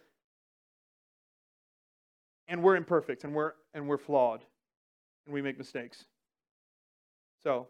and 2.48 2.62
we're 2.62 2.76
imperfect 2.76 3.24
and 3.24 3.34
we're 3.34 3.54
and 3.74 3.88
we're 3.88 3.98
flawed 3.98 4.44
and 5.26 5.34
we 5.34 5.42
make 5.42 5.58
mistakes. 5.58 6.06
So 7.44 7.68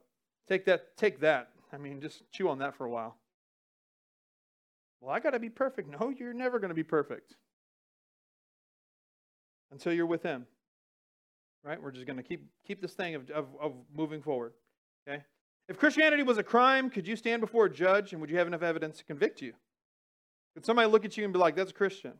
take 0.48 0.66
that, 0.66 0.98
take 0.98 1.20
that. 1.20 1.50
I 1.72 1.78
mean, 1.78 2.02
just 2.02 2.24
chew 2.32 2.50
on 2.50 2.58
that 2.60 2.76
for 2.76 2.86
a 2.86 2.90
while. 2.90 3.18
Well, 5.00 5.12
I 5.12 5.20
got 5.20 5.32
to 5.32 5.40
be 5.40 5.50
perfect. 5.50 5.90
No, 5.90 6.10
you're 6.10 6.34
never 6.34 6.60
going 6.60 6.70
to 6.70 6.76
be 6.76 6.84
perfect 6.84 7.36
until 9.72 9.94
you're 9.94 10.06
with 10.06 10.24
Him. 10.24 10.46
Right? 11.64 11.82
We're 11.82 11.92
just 11.92 12.08
going 12.08 12.18
to 12.18 12.24
keep 12.24 12.46
keep 12.66 12.82
this 12.82 12.94
thing 12.94 13.16
of, 13.16 13.30
of, 13.30 13.48
of 13.60 13.74
moving 13.96 14.22
forward. 14.22 14.54
Okay. 15.08 15.24
If 15.70 15.78
Christianity 15.78 16.24
was 16.24 16.38
a 16.38 16.44
crime, 16.44 16.90
could 16.90 17.08
you 17.08 17.16
stand 17.16 17.40
before 17.40 17.66
a 17.66 17.72
judge 17.72 18.12
and 18.12 18.22
would 18.22 18.30
you 18.30 18.38
have 18.38 18.48
enough 18.48 18.64
evidence 18.64 18.98
to 18.98 19.04
convict 19.06 19.42
you? 19.42 19.54
Could 20.56 20.66
somebody 20.66 20.90
look 20.90 21.06
at 21.06 21.16
you 21.18 21.24
and 21.24 21.32
be 21.32 21.40
like, 21.40 21.56
"That's 21.56 21.72
a 21.72 21.74
Christian"? 21.74 22.14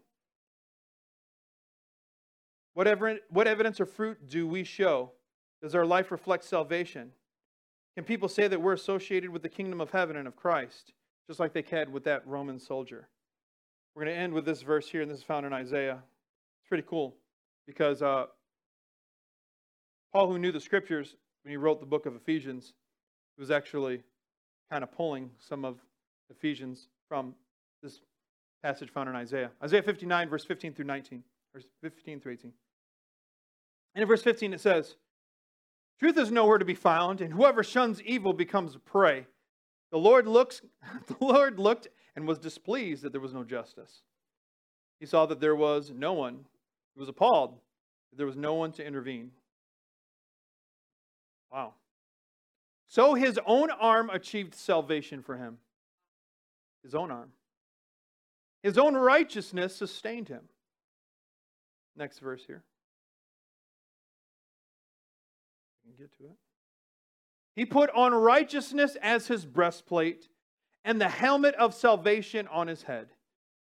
Whatever, 2.74 3.18
what 3.30 3.48
evidence 3.48 3.82
or 3.82 3.86
fruit 3.86 4.30
do 4.30 4.48
we 4.48 4.64
show? 4.64 5.12
Does 5.62 5.76
our 5.76 5.86
life 5.86 6.12
reflect 6.12 6.44
salvation? 6.46 7.12
Can 7.96 8.06
people 8.06 8.30
say 8.30 8.48
that 8.48 8.62
we're 8.62 8.74
associated 8.74 9.30
with 9.30 9.42
the 9.42 9.50
kingdom 9.50 9.82
of 9.82 9.92
heaven 9.92 10.16
and 10.16 10.28
of 10.28 10.36
Christ, 10.36 10.94
just 11.28 11.40
like 11.40 11.54
they 11.54 11.62
can 11.62 11.92
with 11.92 12.06
that 12.06 12.26
Roman 12.26 12.60
soldier? 12.60 13.10
We're 13.94 14.06
going 14.06 14.16
to 14.16 14.22
end 14.22 14.34
with 14.34 14.46
this 14.46 14.62
verse 14.62 14.88
here, 14.88 15.02
and 15.02 15.12
this 15.12 15.18
is 15.18 15.24
found 15.24 15.46
in 15.46 15.52
Isaiah. 15.52 16.02
It's 16.62 16.68
pretty 16.70 16.86
cool 16.88 17.18
because 17.68 18.02
uh, 18.02 18.28
Paul, 20.12 20.30
who 20.30 20.40
knew 20.40 20.52
the 20.52 20.60
scriptures 20.60 21.16
when 21.44 21.52
he 21.52 21.58
wrote 21.58 21.80
the 21.80 21.86
book 21.86 22.06
of 22.06 22.16
Ephesians, 22.16 22.74
was 23.38 23.52
actually 23.52 24.04
kind 24.70 24.84
of 24.84 24.92
pulling 24.92 25.32
some 25.40 25.66
of 25.66 25.78
Ephesians 26.30 26.88
from 27.08 27.34
this 27.82 28.02
passage 28.64 28.90
found 28.90 29.10
in 29.10 29.16
Isaiah. 29.16 29.52
Isaiah 29.64 29.82
59, 29.82 30.30
verse 30.30 30.46
15 30.46 30.74
through 30.74 30.86
19, 30.86 31.24
verse 31.54 31.66
15 31.82 32.20
through 32.20 32.34
18. 32.34 32.54
And 33.96 34.02
in 34.02 34.08
verse 34.08 34.22
15 34.22 34.54
it 34.54 34.62
says, 34.62 34.96
Truth 36.00 36.18
is 36.18 36.32
nowhere 36.32 36.58
to 36.58 36.66
be 36.66 36.76
found, 36.76 37.22
and 37.22 37.34
whoever 37.34 37.64
shuns 37.64 38.02
evil 38.02 38.34
becomes 38.34 38.78
prey. 38.86 39.28
The 39.92 39.98
Lord 39.98 40.28
looks 40.28 40.62
the 41.08 41.18
Lord 41.20 41.60
looked 41.60 41.88
and 42.16 42.28
was 42.28 42.40
displeased 42.40 43.04
that 43.04 43.12
there 43.12 43.22
was 43.22 43.34
no 43.34 43.44
justice. 43.44 44.02
He 45.00 45.06
saw 45.06 45.26
that 45.26 45.40
there 45.40 45.56
was 45.56 45.92
no 45.92 46.14
one. 46.14 46.46
He 46.94 47.00
was 47.00 47.10
appalled 47.10 47.56
that 48.12 48.18
there 48.18 48.26
was 48.26 48.36
no 48.36 48.54
one 48.54 48.72
to 48.74 48.86
intervene. 48.86 49.32
Wow. 51.52 51.74
So 52.88 53.14
his 53.14 53.40
own 53.46 53.72
arm 53.72 54.10
achieved 54.10 54.56
salvation 54.56 55.22
for 55.22 55.38
him. 55.38 55.58
His 56.84 56.96
own 56.96 57.12
arm. 57.12 57.32
His 58.64 58.78
own 58.78 58.96
righteousness 58.96 59.76
sustained 59.76 60.28
him. 60.28 60.42
Next 61.96 62.20
verse 62.20 62.44
here. 62.46 62.64
get 66.02 66.18
to 66.18 66.26
it. 66.26 66.38
He 67.56 67.66
put 67.66 67.90
on 67.92 68.14
righteousness 68.14 68.98
as 69.02 69.28
his 69.28 69.46
breastplate 69.46 70.28
and 70.84 71.00
the 71.00 71.10
helmet 71.10 71.54
of 71.56 71.74
salvation 71.74 72.48
on 72.48 72.68
his 72.68 72.84
head. 72.84 73.08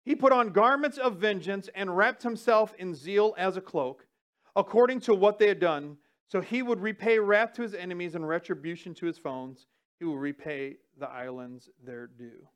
He 0.05 0.17
put 0.17 0.33
on 0.33 0.51
garments 0.51 0.99
of 0.99 1.17
vengeance 1.17 1.69
and 1.75 1.97
wrapped 1.97 2.23
himself 2.23 2.75
in 2.79 2.95
zeal 2.95 3.35
as 3.39 3.57
a 3.57 3.61
cloak, 3.61 4.07
according 4.55 5.01
to 5.01 5.15
what 5.15 5.39
they 5.39 5.49
had 5.49 5.61
done. 5.61 5.99
So 6.29 6.41
he 6.41 6.63
would 6.63 6.81
repay 6.81 7.19
wrath 7.19 7.53
to 7.55 7.63
his 7.63 7.75
enemies 7.75 8.15
and 8.15 8.27
retribution 8.27 8.95
to 8.95 9.07
his 9.07 9.19
foes. 9.19 9.67
He 9.99 10.05
will 10.05 10.19
repay 10.19 10.77
the 10.99 11.09
islands 11.09 11.71
their 11.85 12.07
due. 12.07 12.49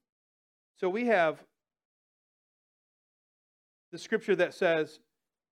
So 0.77 0.89
we 0.89 1.07
have 1.07 1.43
the 3.93 3.99
scripture 3.99 4.37
that 4.37 4.55
says 4.55 5.01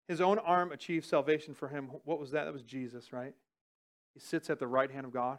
his 0.08 0.20
own 0.20 0.38
arm 0.38 0.72
achieved 0.72 1.04
salvation 1.06 1.54
for 1.54 1.68
him. 1.68 1.90
What 2.04 2.18
was 2.18 2.30
that? 2.32 2.44
That 2.44 2.52
was 2.52 2.62
Jesus, 2.62 3.12
right? 3.12 3.34
He 4.14 4.20
sits 4.20 4.50
at 4.50 4.58
the 4.58 4.66
right 4.66 4.90
hand 4.90 5.06
of 5.06 5.12
God, 5.12 5.38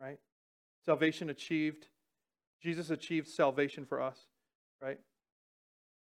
right? 0.00 0.18
Salvation 0.84 1.30
achieved. 1.30 1.86
Jesus 2.62 2.90
achieved 2.90 3.28
salvation 3.28 3.86
for 3.86 4.02
us, 4.02 4.18
right? 4.82 4.98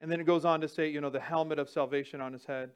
And 0.00 0.10
then 0.10 0.18
it 0.18 0.24
goes 0.24 0.44
on 0.44 0.60
to 0.62 0.68
say, 0.68 0.88
you 0.88 1.00
know, 1.00 1.10
the 1.10 1.20
helmet 1.20 1.58
of 1.58 1.68
salvation 1.70 2.20
on 2.20 2.32
his 2.32 2.44
head. 2.44 2.70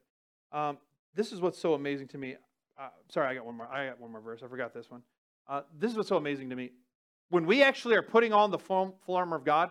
Um, 0.53 0.78
this 1.14 1.32
is 1.32 1.41
what's 1.41 1.59
so 1.59 1.74
amazing 1.74 2.09
to 2.09 2.18
me. 2.18 2.37
Uh, 2.79 2.89
sorry, 3.09 3.29
I 3.29 3.35
got 3.35 3.47
one 3.47 3.57
more. 3.57 3.66
I 3.66 3.87
got 3.87 4.01
one 4.01 4.12
more 4.12 4.20
verse. 4.20 4.43
I 4.45 4.49
forgot 4.49 4.74
this 4.74 4.91
one. 4.91 5.03
Uh, 5.49 5.62
this 5.79 5.91
is 5.91 5.97
what's 5.97 6.09
so 6.09 6.16
amazing 6.16 6.51
to 6.51 6.57
me. 6.57 6.70
When 7.31 7.47
we 7.47 7.62
actually 7.62 7.97
are 7.97 8.03
putting 8.03 8.33
on 8.33 8.51
the 8.51 8.59
full 8.59 8.95
armor 9.09 9.37
of 9.37 9.45
God, 9.45 9.70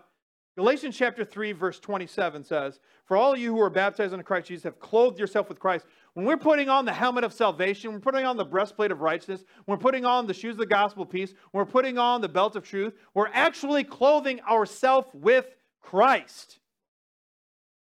Galatians 0.58 0.96
chapter 0.96 1.26
3, 1.26 1.52
verse 1.52 1.80
27 1.82 2.44
says, 2.44 2.80
For 3.04 3.18
all 3.18 3.38
you 3.38 3.54
who 3.54 3.62
are 3.62 3.70
baptized 3.70 4.14
into 4.14 4.24
Christ 4.24 4.48
Jesus 4.48 4.64
have 4.64 4.80
clothed 4.80 5.20
yourself 5.20 5.50
with 5.50 5.60
Christ. 5.60 5.86
When 6.14 6.26
we're 6.26 6.38
putting 6.38 6.70
on 6.70 6.86
the 6.86 6.94
helmet 6.94 7.26
of 7.26 7.34
salvation, 7.34 7.92
we're 7.92 8.00
putting 8.00 8.26
on 8.26 8.38
the 8.38 8.46
breastplate 8.46 8.92
of 8.92 9.02
righteousness, 9.02 9.44
we're 9.68 9.76
putting 9.76 10.06
on 10.06 10.28
the 10.28 10.34
shoes 10.34 10.54
of 10.54 10.60
the 10.60 10.66
gospel 10.66 11.04
of 11.04 11.10
peace, 11.10 11.34
we're 11.52 11.66
putting 11.66 11.98
on 11.98 12.22
the 12.22 12.30
belt 12.30 12.56
of 12.56 12.64
truth, 12.64 12.94
we're 13.14 13.28
actually 13.34 13.84
clothing 13.84 14.40
ourselves 14.42 15.10
with 15.14 15.46
Christ. 15.82 16.60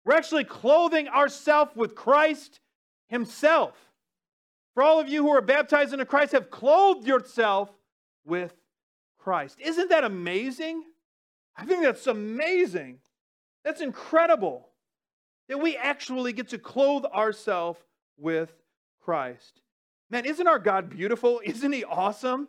We're 0.04 0.16
actually 0.16 0.44
clothing 0.44 1.08
ourselves 1.08 1.72
with 1.74 1.96
Christ 1.96 2.60
Himself. 3.08 3.91
For 4.74 4.82
all 4.82 5.00
of 5.00 5.08
you 5.08 5.22
who 5.22 5.30
are 5.30 5.42
baptized 5.42 5.92
into 5.92 6.06
Christ, 6.06 6.32
have 6.32 6.50
clothed 6.50 7.06
yourself 7.06 7.70
with 8.24 8.54
Christ. 9.18 9.58
Isn't 9.60 9.90
that 9.90 10.04
amazing? 10.04 10.82
I 11.56 11.64
think 11.64 11.82
that's 11.82 12.06
amazing. 12.06 12.98
That's 13.64 13.80
incredible 13.80 14.68
that 15.48 15.58
we 15.58 15.76
actually 15.76 16.32
get 16.32 16.48
to 16.48 16.58
clothe 16.58 17.04
ourselves 17.04 17.78
with 18.16 18.52
Christ. 19.00 19.60
Man, 20.10 20.24
isn't 20.24 20.46
our 20.46 20.58
God 20.58 20.90
beautiful? 20.90 21.40
Isn't 21.44 21.72
he 21.72 21.84
awesome? 21.84 22.48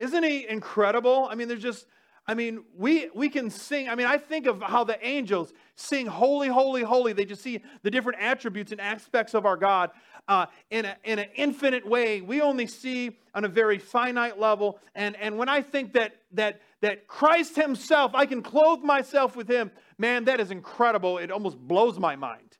Isn't 0.00 0.22
he 0.22 0.48
incredible? 0.48 1.26
I 1.30 1.34
mean, 1.34 1.48
there's 1.48 1.62
just, 1.62 1.86
I 2.26 2.34
mean, 2.34 2.64
we 2.76 3.08
we 3.14 3.28
can 3.28 3.50
sing. 3.50 3.88
I 3.88 3.94
mean, 3.94 4.06
I 4.06 4.18
think 4.18 4.46
of 4.46 4.62
how 4.62 4.84
the 4.84 5.04
angels 5.04 5.52
sing 5.74 6.06
holy, 6.06 6.48
holy, 6.48 6.82
holy. 6.82 7.12
They 7.14 7.24
just 7.24 7.42
see 7.42 7.62
the 7.82 7.90
different 7.90 8.20
attributes 8.20 8.70
and 8.70 8.80
aspects 8.80 9.34
of 9.34 9.46
our 9.46 9.56
God 9.56 9.90
uh, 10.28 10.46
in, 10.70 10.84
a, 10.84 10.96
in 11.04 11.18
an 11.18 11.28
infinite 11.34 11.88
way. 11.88 12.20
We 12.20 12.40
only 12.40 12.66
see 12.66 13.18
on 13.34 13.44
a 13.44 13.48
very 13.48 13.78
finite 13.78 14.38
level. 14.38 14.78
And, 14.94 15.16
and 15.16 15.38
when 15.38 15.48
I 15.48 15.62
think 15.62 15.94
that 15.94 16.14
that 16.32 16.60
that 16.80 17.08
Christ 17.08 17.56
Himself, 17.56 18.14
I 18.14 18.24
can 18.26 18.42
clothe 18.42 18.82
myself 18.82 19.34
with 19.34 19.48
Him, 19.48 19.72
Man, 19.98 20.26
that 20.26 20.38
is 20.38 20.52
incredible. 20.52 21.18
It 21.18 21.32
almost 21.32 21.58
blows 21.58 21.98
my 21.98 22.14
mind. 22.14 22.56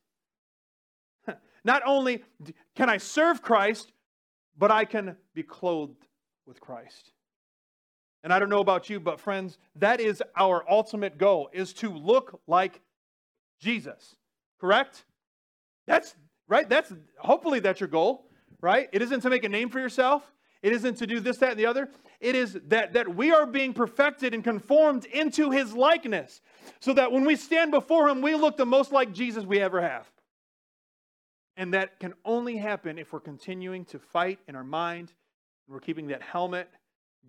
Not 1.65 1.83
only 1.87 2.25
can 2.75 2.91
I 2.91 2.97
serve 2.97 3.43
Christ, 3.43 3.93
but 4.57 4.73
I 4.73 4.85
can 4.85 5.17
be 5.35 5.45
clothed 5.45 6.05
with 6.47 6.61
Christ. 6.61 7.13
And 8.25 8.33
I 8.33 8.41
don't 8.41 8.51
know 8.51 8.61
about 8.61 8.91
you, 8.91 8.99
but 8.99 9.21
friends, 9.21 9.59
that 9.77 10.01
is 10.01 10.21
our 10.37 10.69
ultimate 10.69 11.17
goal 11.17 11.49
is 11.53 11.73
to 11.75 11.91
look 11.91 12.41
like 12.49 12.81
Jesus. 13.61 14.17
Correct? 14.61 15.05
That's 15.87 16.17
right? 16.49 16.69
That's 16.69 16.93
hopefully 17.19 17.61
that's 17.61 17.81
your 17.81 17.89
goal, 17.89 18.27
right? 18.61 18.89
It 18.93 19.03
isn't 19.03 19.21
to 19.21 19.31
make 19.31 19.45
a 19.45 19.49
name 19.49 19.69
for 19.69 19.79
yourself. 19.79 20.33
It 20.63 20.73
isn't 20.73 20.97
to 20.97 21.07
do 21.07 21.21
this, 21.21 21.39
that, 21.39 21.53
and 21.53 21.61
the 21.61 21.67
other. 21.67 21.89
It 22.21 22.35
is 22.35 22.59
that, 22.67 22.95
that 22.95 23.15
we 23.15 23.31
are 23.31 23.47
being 23.47 23.73
perfected 23.73 24.35
and 24.35 24.43
conformed 24.43 25.05
into 25.05 25.51
his 25.51 25.73
likeness. 25.73 26.41
So 26.81 26.93
that 26.95 27.13
when 27.13 27.25
we 27.25 27.37
stand 27.37 27.71
before 27.71 28.09
him, 28.09 28.23
we 28.23 28.35
look 28.35 28.57
the 28.57 28.67
most 28.67 28.91
like 28.91 29.13
Jesus 29.13 29.45
we 29.45 29.61
ever 29.61 29.81
have. 29.81 30.11
And 31.57 31.75
that 31.75 32.01
can 32.01 32.15
only 32.25 32.57
happen 32.57 32.99
if 32.99 33.13
we're 33.13 33.21
continuing 33.21 33.85
to 33.87 33.99
fight 33.99 34.41
in 34.49 34.57
our 34.57 34.65
mind. 34.65 35.13
And 35.67 35.75
we're 35.75 35.81
keeping 35.81 36.09
that 36.09 36.23
helmet 36.23 36.69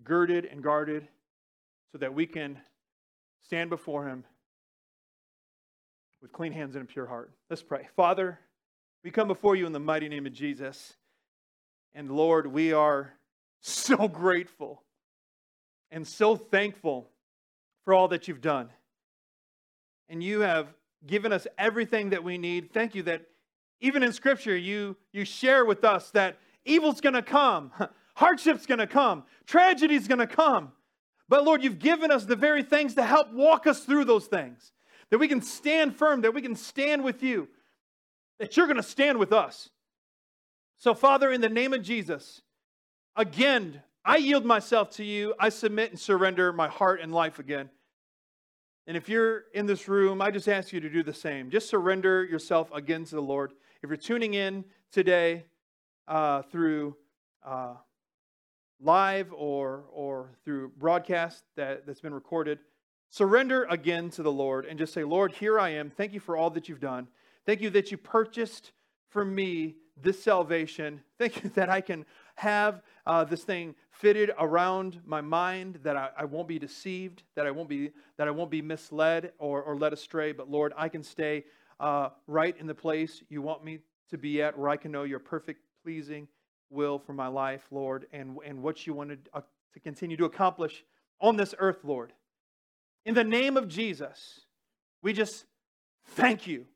girded 0.02 0.46
and 0.46 0.62
guarded 0.62 1.06
so 1.92 1.98
that 1.98 2.14
we 2.14 2.26
can 2.26 2.58
stand 3.44 3.70
before 3.70 4.08
him 4.08 4.24
with 6.22 6.32
clean 6.32 6.52
hands 6.52 6.74
and 6.74 6.84
a 6.84 6.86
pure 6.86 7.06
heart. 7.06 7.32
Let's 7.48 7.62
pray. 7.62 7.88
Father, 7.96 8.38
we 9.02 9.10
come 9.10 9.28
before 9.28 9.56
you 9.56 9.66
in 9.66 9.72
the 9.72 9.80
mighty 9.80 10.08
name 10.08 10.26
of 10.26 10.32
Jesus. 10.32 10.94
And 11.94 12.10
Lord, 12.10 12.46
we 12.46 12.72
are 12.72 13.14
so 13.60 14.08
grateful 14.08 14.82
and 15.90 16.06
so 16.06 16.36
thankful 16.36 17.08
for 17.84 17.94
all 17.94 18.08
that 18.08 18.28
you've 18.28 18.42
done. 18.42 18.68
And 20.08 20.22
you 20.22 20.40
have 20.40 20.68
given 21.06 21.32
us 21.32 21.46
everything 21.56 22.10
that 22.10 22.22
we 22.22 22.36
need. 22.36 22.72
Thank 22.72 22.94
you 22.94 23.02
that 23.04 23.22
even 23.80 24.02
in 24.02 24.12
Scripture, 24.12 24.56
you, 24.56 24.96
you 25.12 25.24
share 25.24 25.64
with 25.64 25.84
us 25.84 26.10
that 26.10 26.38
evil's 26.64 27.00
going 27.00 27.14
to 27.14 27.22
come, 27.22 27.72
hardship's 28.14 28.66
going 28.66 28.78
to 28.78 28.86
come, 28.86 29.24
tragedy's 29.46 30.08
going 30.08 30.18
to 30.18 30.26
come. 30.26 30.72
But 31.28 31.44
Lord, 31.44 31.62
you've 31.62 31.78
given 31.78 32.10
us 32.10 32.24
the 32.24 32.36
very 32.36 32.62
things 32.62 32.94
to 32.94 33.02
help 33.02 33.32
walk 33.32 33.66
us 33.66 33.84
through 33.84 34.04
those 34.04 34.26
things, 34.26 34.72
that 35.10 35.18
we 35.18 35.28
can 35.28 35.40
stand 35.40 35.96
firm, 35.96 36.20
that 36.20 36.34
we 36.34 36.42
can 36.42 36.56
stand 36.56 37.02
with 37.02 37.22
you, 37.22 37.48
that 38.40 38.56
you're 38.56 38.66
going 38.66 38.78
to 38.78 38.82
stand 38.82 39.18
with 39.18 39.32
us. 39.32 39.68
So, 40.78 40.94
Father, 40.94 41.30
in 41.30 41.42
the 41.42 41.48
name 41.48 41.74
of 41.74 41.82
Jesus, 41.82 42.40
again, 43.14 43.82
I 44.02 44.16
yield 44.16 44.46
myself 44.46 44.90
to 44.92 45.04
you. 45.04 45.34
I 45.38 45.50
submit 45.50 45.90
and 45.90 46.00
surrender 46.00 46.50
my 46.52 46.66
heart 46.66 47.00
and 47.02 47.12
life 47.12 47.38
again. 47.38 47.68
And 48.86 48.96
if 48.96 49.10
you're 49.10 49.44
in 49.52 49.66
this 49.66 49.88
room, 49.88 50.22
I 50.22 50.30
just 50.30 50.48
ask 50.48 50.72
you 50.72 50.80
to 50.80 50.88
do 50.88 51.02
the 51.02 51.12
same. 51.12 51.50
Just 51.50 51.68
surrender 51.68 52.24
yourself 52.24 52.70
again 52.72 53.04
to 53.04 53.14
the 53.14 53.22
Lord. 53.22 53.52
If 53.82 53.90
you're 53.90 53.98
tuning 53.98 54.32
in 54.32 54.64
today 54.90 55.44
uh, 56.08 56.40
through 56.42 56.96
uh, 57.44 57.74
live 58.80 59.34
or, 59.34 59.84
or 59.92 60.30
through 60.46 60.70
broadcast 60.78 61.44
that, 61.56 61.86
that's 61.86 62.00
been 62.00 62.14
recorded, 62.14 62.58
surrender 63.10 63.64
again 63.68 64.08
to 64.10 64.22
the 64.22 64.32
Lord 64.32 64.64
and 64.64 64.78
just 64.78 64.94
say, 64.94 65.04
Lord, 65.04 65.32
here 65.32 65.60
I 65.60 65.70
am. 65.70 65.90
Thank 65.90 66.14
you 66.14 66.20
for 66.20 66.38
all 66.38 66.48
that 66.50 66.70
you've 66.70 66.80
done. 66.80 67.06
Thank 67.50 67.62
you 67.62 67.70
that 67.70 67.90
you 67.90 67.96
purchased 67.96 68.70
for 69.08 69.24
me 69.24 69.74
this 70.00 70.22
salvation. 70.22 71.00
Thank 71.18 71.42
you 71.42 71.50
that 71.56 71.68
I 71.68 71.80
can 71.80 72.06
have 72.36 72.80
uh, 73.06 73.24
this 73.24 73.42
thing 73.42 73.74
fitted 73.90 74.30
around 74.38 75.00
my 75.04 75.20
mind, 75.20 75.80
that 75.82 75.96
I, 75.96 76.10
I, 76.16 76.26
won't 76.26 76.46
be 76.46 76.60
deceived, 76.60 77.24
that 77.34 77.48
I 77.48 77.50
won't 77.50 77.68
be, 77.68 77.90
that 78.18 78.28
I 78.28 78.30
won't 78.30 78.52
be 78.52 78.62
misled 78.62 79.32
or, 79.40 79.64
or 79.64 79.74
led 79.74 79.92
astray. 79.92 80.30
But 80.30 80.48
Lord, 80.48 80.72
I 80.76 80.88
can 80.88 81.02
stay 81.02 81.42
uh, 81.80 82.10
right 82.28 82.56
in 82.56 82.68
the 82.68 82.74
place 82.76 83.20
you 83.28 83.42
want 83.42 83.64
me 83.64 83.80
to 84.10 84.16
be 84.16 84.40
at, 84.40 84.56
where 84.56 84.68
I 84.68 84.76
can 84.76 84.92
know 84.92 85.02
your 85.02 85.18
perfect, 85.18 85.60
pleasing 85.82 86.28
will 86.70 87.00
for 87.00 87.14
my 87.14 87.26
life, 87.26 87.66
Lord, 87.72 88.06
and, 88.12 88.36
and 88.46 88.62
what 88.62 88.86
you 88.86 88.94
wanted 88.94 89.28
uh, 89.34 89.40
to 89.74 89.80
continue 89.80 90.16
to 90.18 90.24
accomplish 90.24 90.84
on 91.20 91.36
this 91.36 91.52
earth, 91.58 91.78
Lord. 91.82 92.12
In 93.04 93.14
the 93.14 93.24
name 93.24 93.56
of 93.56 93.66
Jesus, 93.66 94.42
we 95.02 95.12
just 95.12 95.46
thank 96.14 96.46
you. 96.46 96.66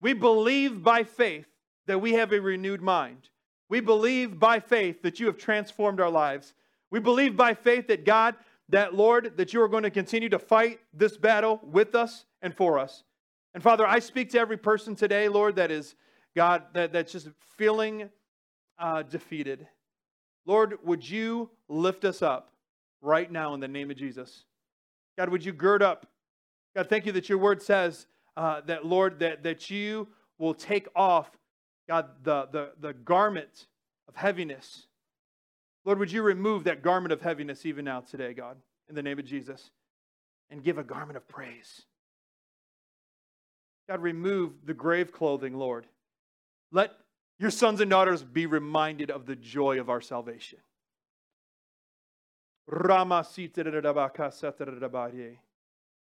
We 0.00 0.12
believe 0.12 0.82
by 0.82 1.04
faith 1.04 1.46
that 1.86 2.00
we 2.00 2.12
have 2.14 2.32
a 2.32 2.40
renewed 2.40 2.82
mind. 2.82 3.28
We 3.68 3.80
believe 3.80 4.38
by 4.38 4.60
faith 4.60 5.02
that 5.02 5.18
you 5.18 5.26
have 5.26 5.38
transformed 5.38 6.00
our 6.00 6.10
lives. 6.10 6.54
We 6.90 7.00
believe 7.00 7.36
by 7.36 7.54
faith 7.54 7.88
that 7.88 8.04
God, 8.04 8.34
that 8.68 8.94
Lord, 8.94 9.36
that 9.36 9.52
you 9.52 9.60
are 9.62 9.68
going 9.68 9.82
to 9.82 9.90
continue 9.90 10.28
to 10.28 10.38
fight 10.38 10.80
this 10.92 11.16
battle 11.16 11.60
with 11.64 11.94
us 11.94 12.26
and 12.42 12.54
for 12.54 12.78
us. 12.78 13.02
And 13.54 13.62
Father, 13.62 13.86
I 13.86 13.98
speak 13.98 14.30
to 14.30 14.38
every 14.38 14.56
person 14.56 14.94
today, 14.94 15.28
Lord, 15.28 15.56
that 15.56 15.70
is, 15.70 15.94
God, 16.36 16.64
that, 16.74 16.92
that's 16.92 17.12
just 17.12 17.28
feeling 17.56 18.10
uh, 18.78 19.02
defeated. 19.02 19.66
Lord, 20.44 20.78
would 20.84 21.08
you 21.08 21.50
lift 21.68 22.04
us 22.04 22.22
up 22.22 22.50
right 23.00 23.30
now 23.30 23.54
in 23.54 23.60
the 23.60 23.68
name 23.68 23.90
of 23.90 23.96
Jesus? 23.96 24.44
God, 25.18 25.30
would 25.30 25.44
you 25.44 25.52
gird 25.52 25.82
up? 25.82 26.06
God, 26.76 26.88
thank 26.88 27.06
you 27.06 27.12
that 27.12 27.28
your 27.28 27.38
word 27.38 27.62
says 27.62 28.06
uh, 28.36 28.60
that, 28.66 28.84
Lord, 28.84 29.20
that, 29.20 29.42
that 29.44 29.70
you 29.70 30.08
will 30.38 30.54
take 30.54 30.88
off 30.94 31.30
God, 31.88 32.08
the, 32.22 32.48
the, 32.50 32.70
the 32.80 32.92
garment 32.92 33.66
of 34.08 34.16
heaviness. 34.16 34.86
Lord, 35.84 35.98
would 35.98 36.10
you 36.10 36.22
remove 36.22 36.64
that 36.64 36.82
garment 36.82 37.12
of 37.12 37.22
heaviness 37.22 37.64
even 37.64 37.84
now 37.84 38.00
today, 38.00 38.34
God, 38.34 38.56
in 38.88 38.94
the 38.94 39.02
name 39.02 39.18
of 39.18 39.24
Jesus, 39.24 39.70
and 40.50 40.62
give 40.62 40.78
a 40.78 40.84
garment 40.84 41.16
of 41.16 41.28
praise. 41.28 41.82
God, 43.88 44.02
remove 44.02 44.52
the 44.64 44.74
grave 44.74 45.12
clothing, 45.12 45.54
Lord. 45.54 45.86
Let 46.72 46.92
your 47.38 47.50
sons 47.50 47.80
and 47.80 47.90
daughters 47.90 48.24
be 48.24 48.46
reminded 48.46 49.10
of 49.10 49.26
the 49.26 49.36
joy 49.36 49.78
of 49.78 49.88
our 49.88 50.00
salvation. 50.00 50.58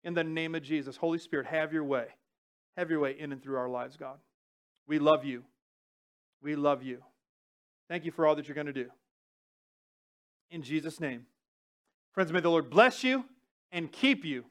In 0.03 0.13
the 0.13 0.23
name 0.23 0.55
of 0.55 0.63
Jesus, 0.63 0.97
Holy 0.97 1.19
Spirit, 1.19 1.47
have 1.47 1.73
your 1.73 1.83
way. 1.83 2.05
Have 2.77 2.89
your 2.89 2.99
way 2.99 3.15
in 3.17 3.31
and 3.31 3.41
through 3.41 3.57
our 3.57 3.69
lives, 3.69 3.97
God. 3.97 4.17
We 4.87 4.99
love 4.99 5.25
you. 5.25 5.43
We 6.41 6.55
love 6.55 6.83
you. 6.83 7.03
Thank 7.89 8.05
you 8.05 8.11
for 8.11 8.25
all 8.25 8.35
that 8.35 8.47
you're 8.47 8.55
going 8.55 8.67
to 8.67 8.73
do. 8.73 8.89
In 10.51 10.61
Jesus' 10.61 10.99
name. 10.99 11.25
Friends, 12.13 12.31
may 12.31 12.39
the 12.39 12.49
Lord 12.49 12.69
bless 12.69 13.03
you 13.03 13.25
and 13.71 13.91
keep 13.91 14.23
you. 14.23 14.45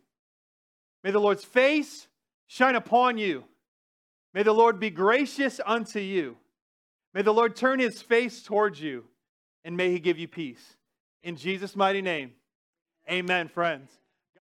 May 1.03 1.11
the 1.11 1.21
Lord's 1.21 1.45
face 1.45 2.09
shine 2.47 2.75
upon 2.75 3.19
you. 3.19 3.45
May 4.35 4.43
the 4.43 4.53
Lord 4.53 4.79
be 4.79 4.91
gracious 4.91 5.61
unto 5.65 6.01
you. 6.01 6.37
May 7.15 7.23
the 7.23 7.33
Lord 7.33 7.57
turn 7.57 7.79
his 7.79 8.03
face 8.03 8.43
towards 8.43 8.81
you, 8.81 9.05
and 9.65 9.77
may 9.77 9.91
he 9.91 9.99
give 9.99 10.19
you 10.19 10.29
peace. 10.29 10.77
In 11.23 11.37
Jesus' 11.37 11.75
mighty 11.75 12.03
name, 12.03 12.33
amen, 13.11 13.49
friends. 13.49 13.91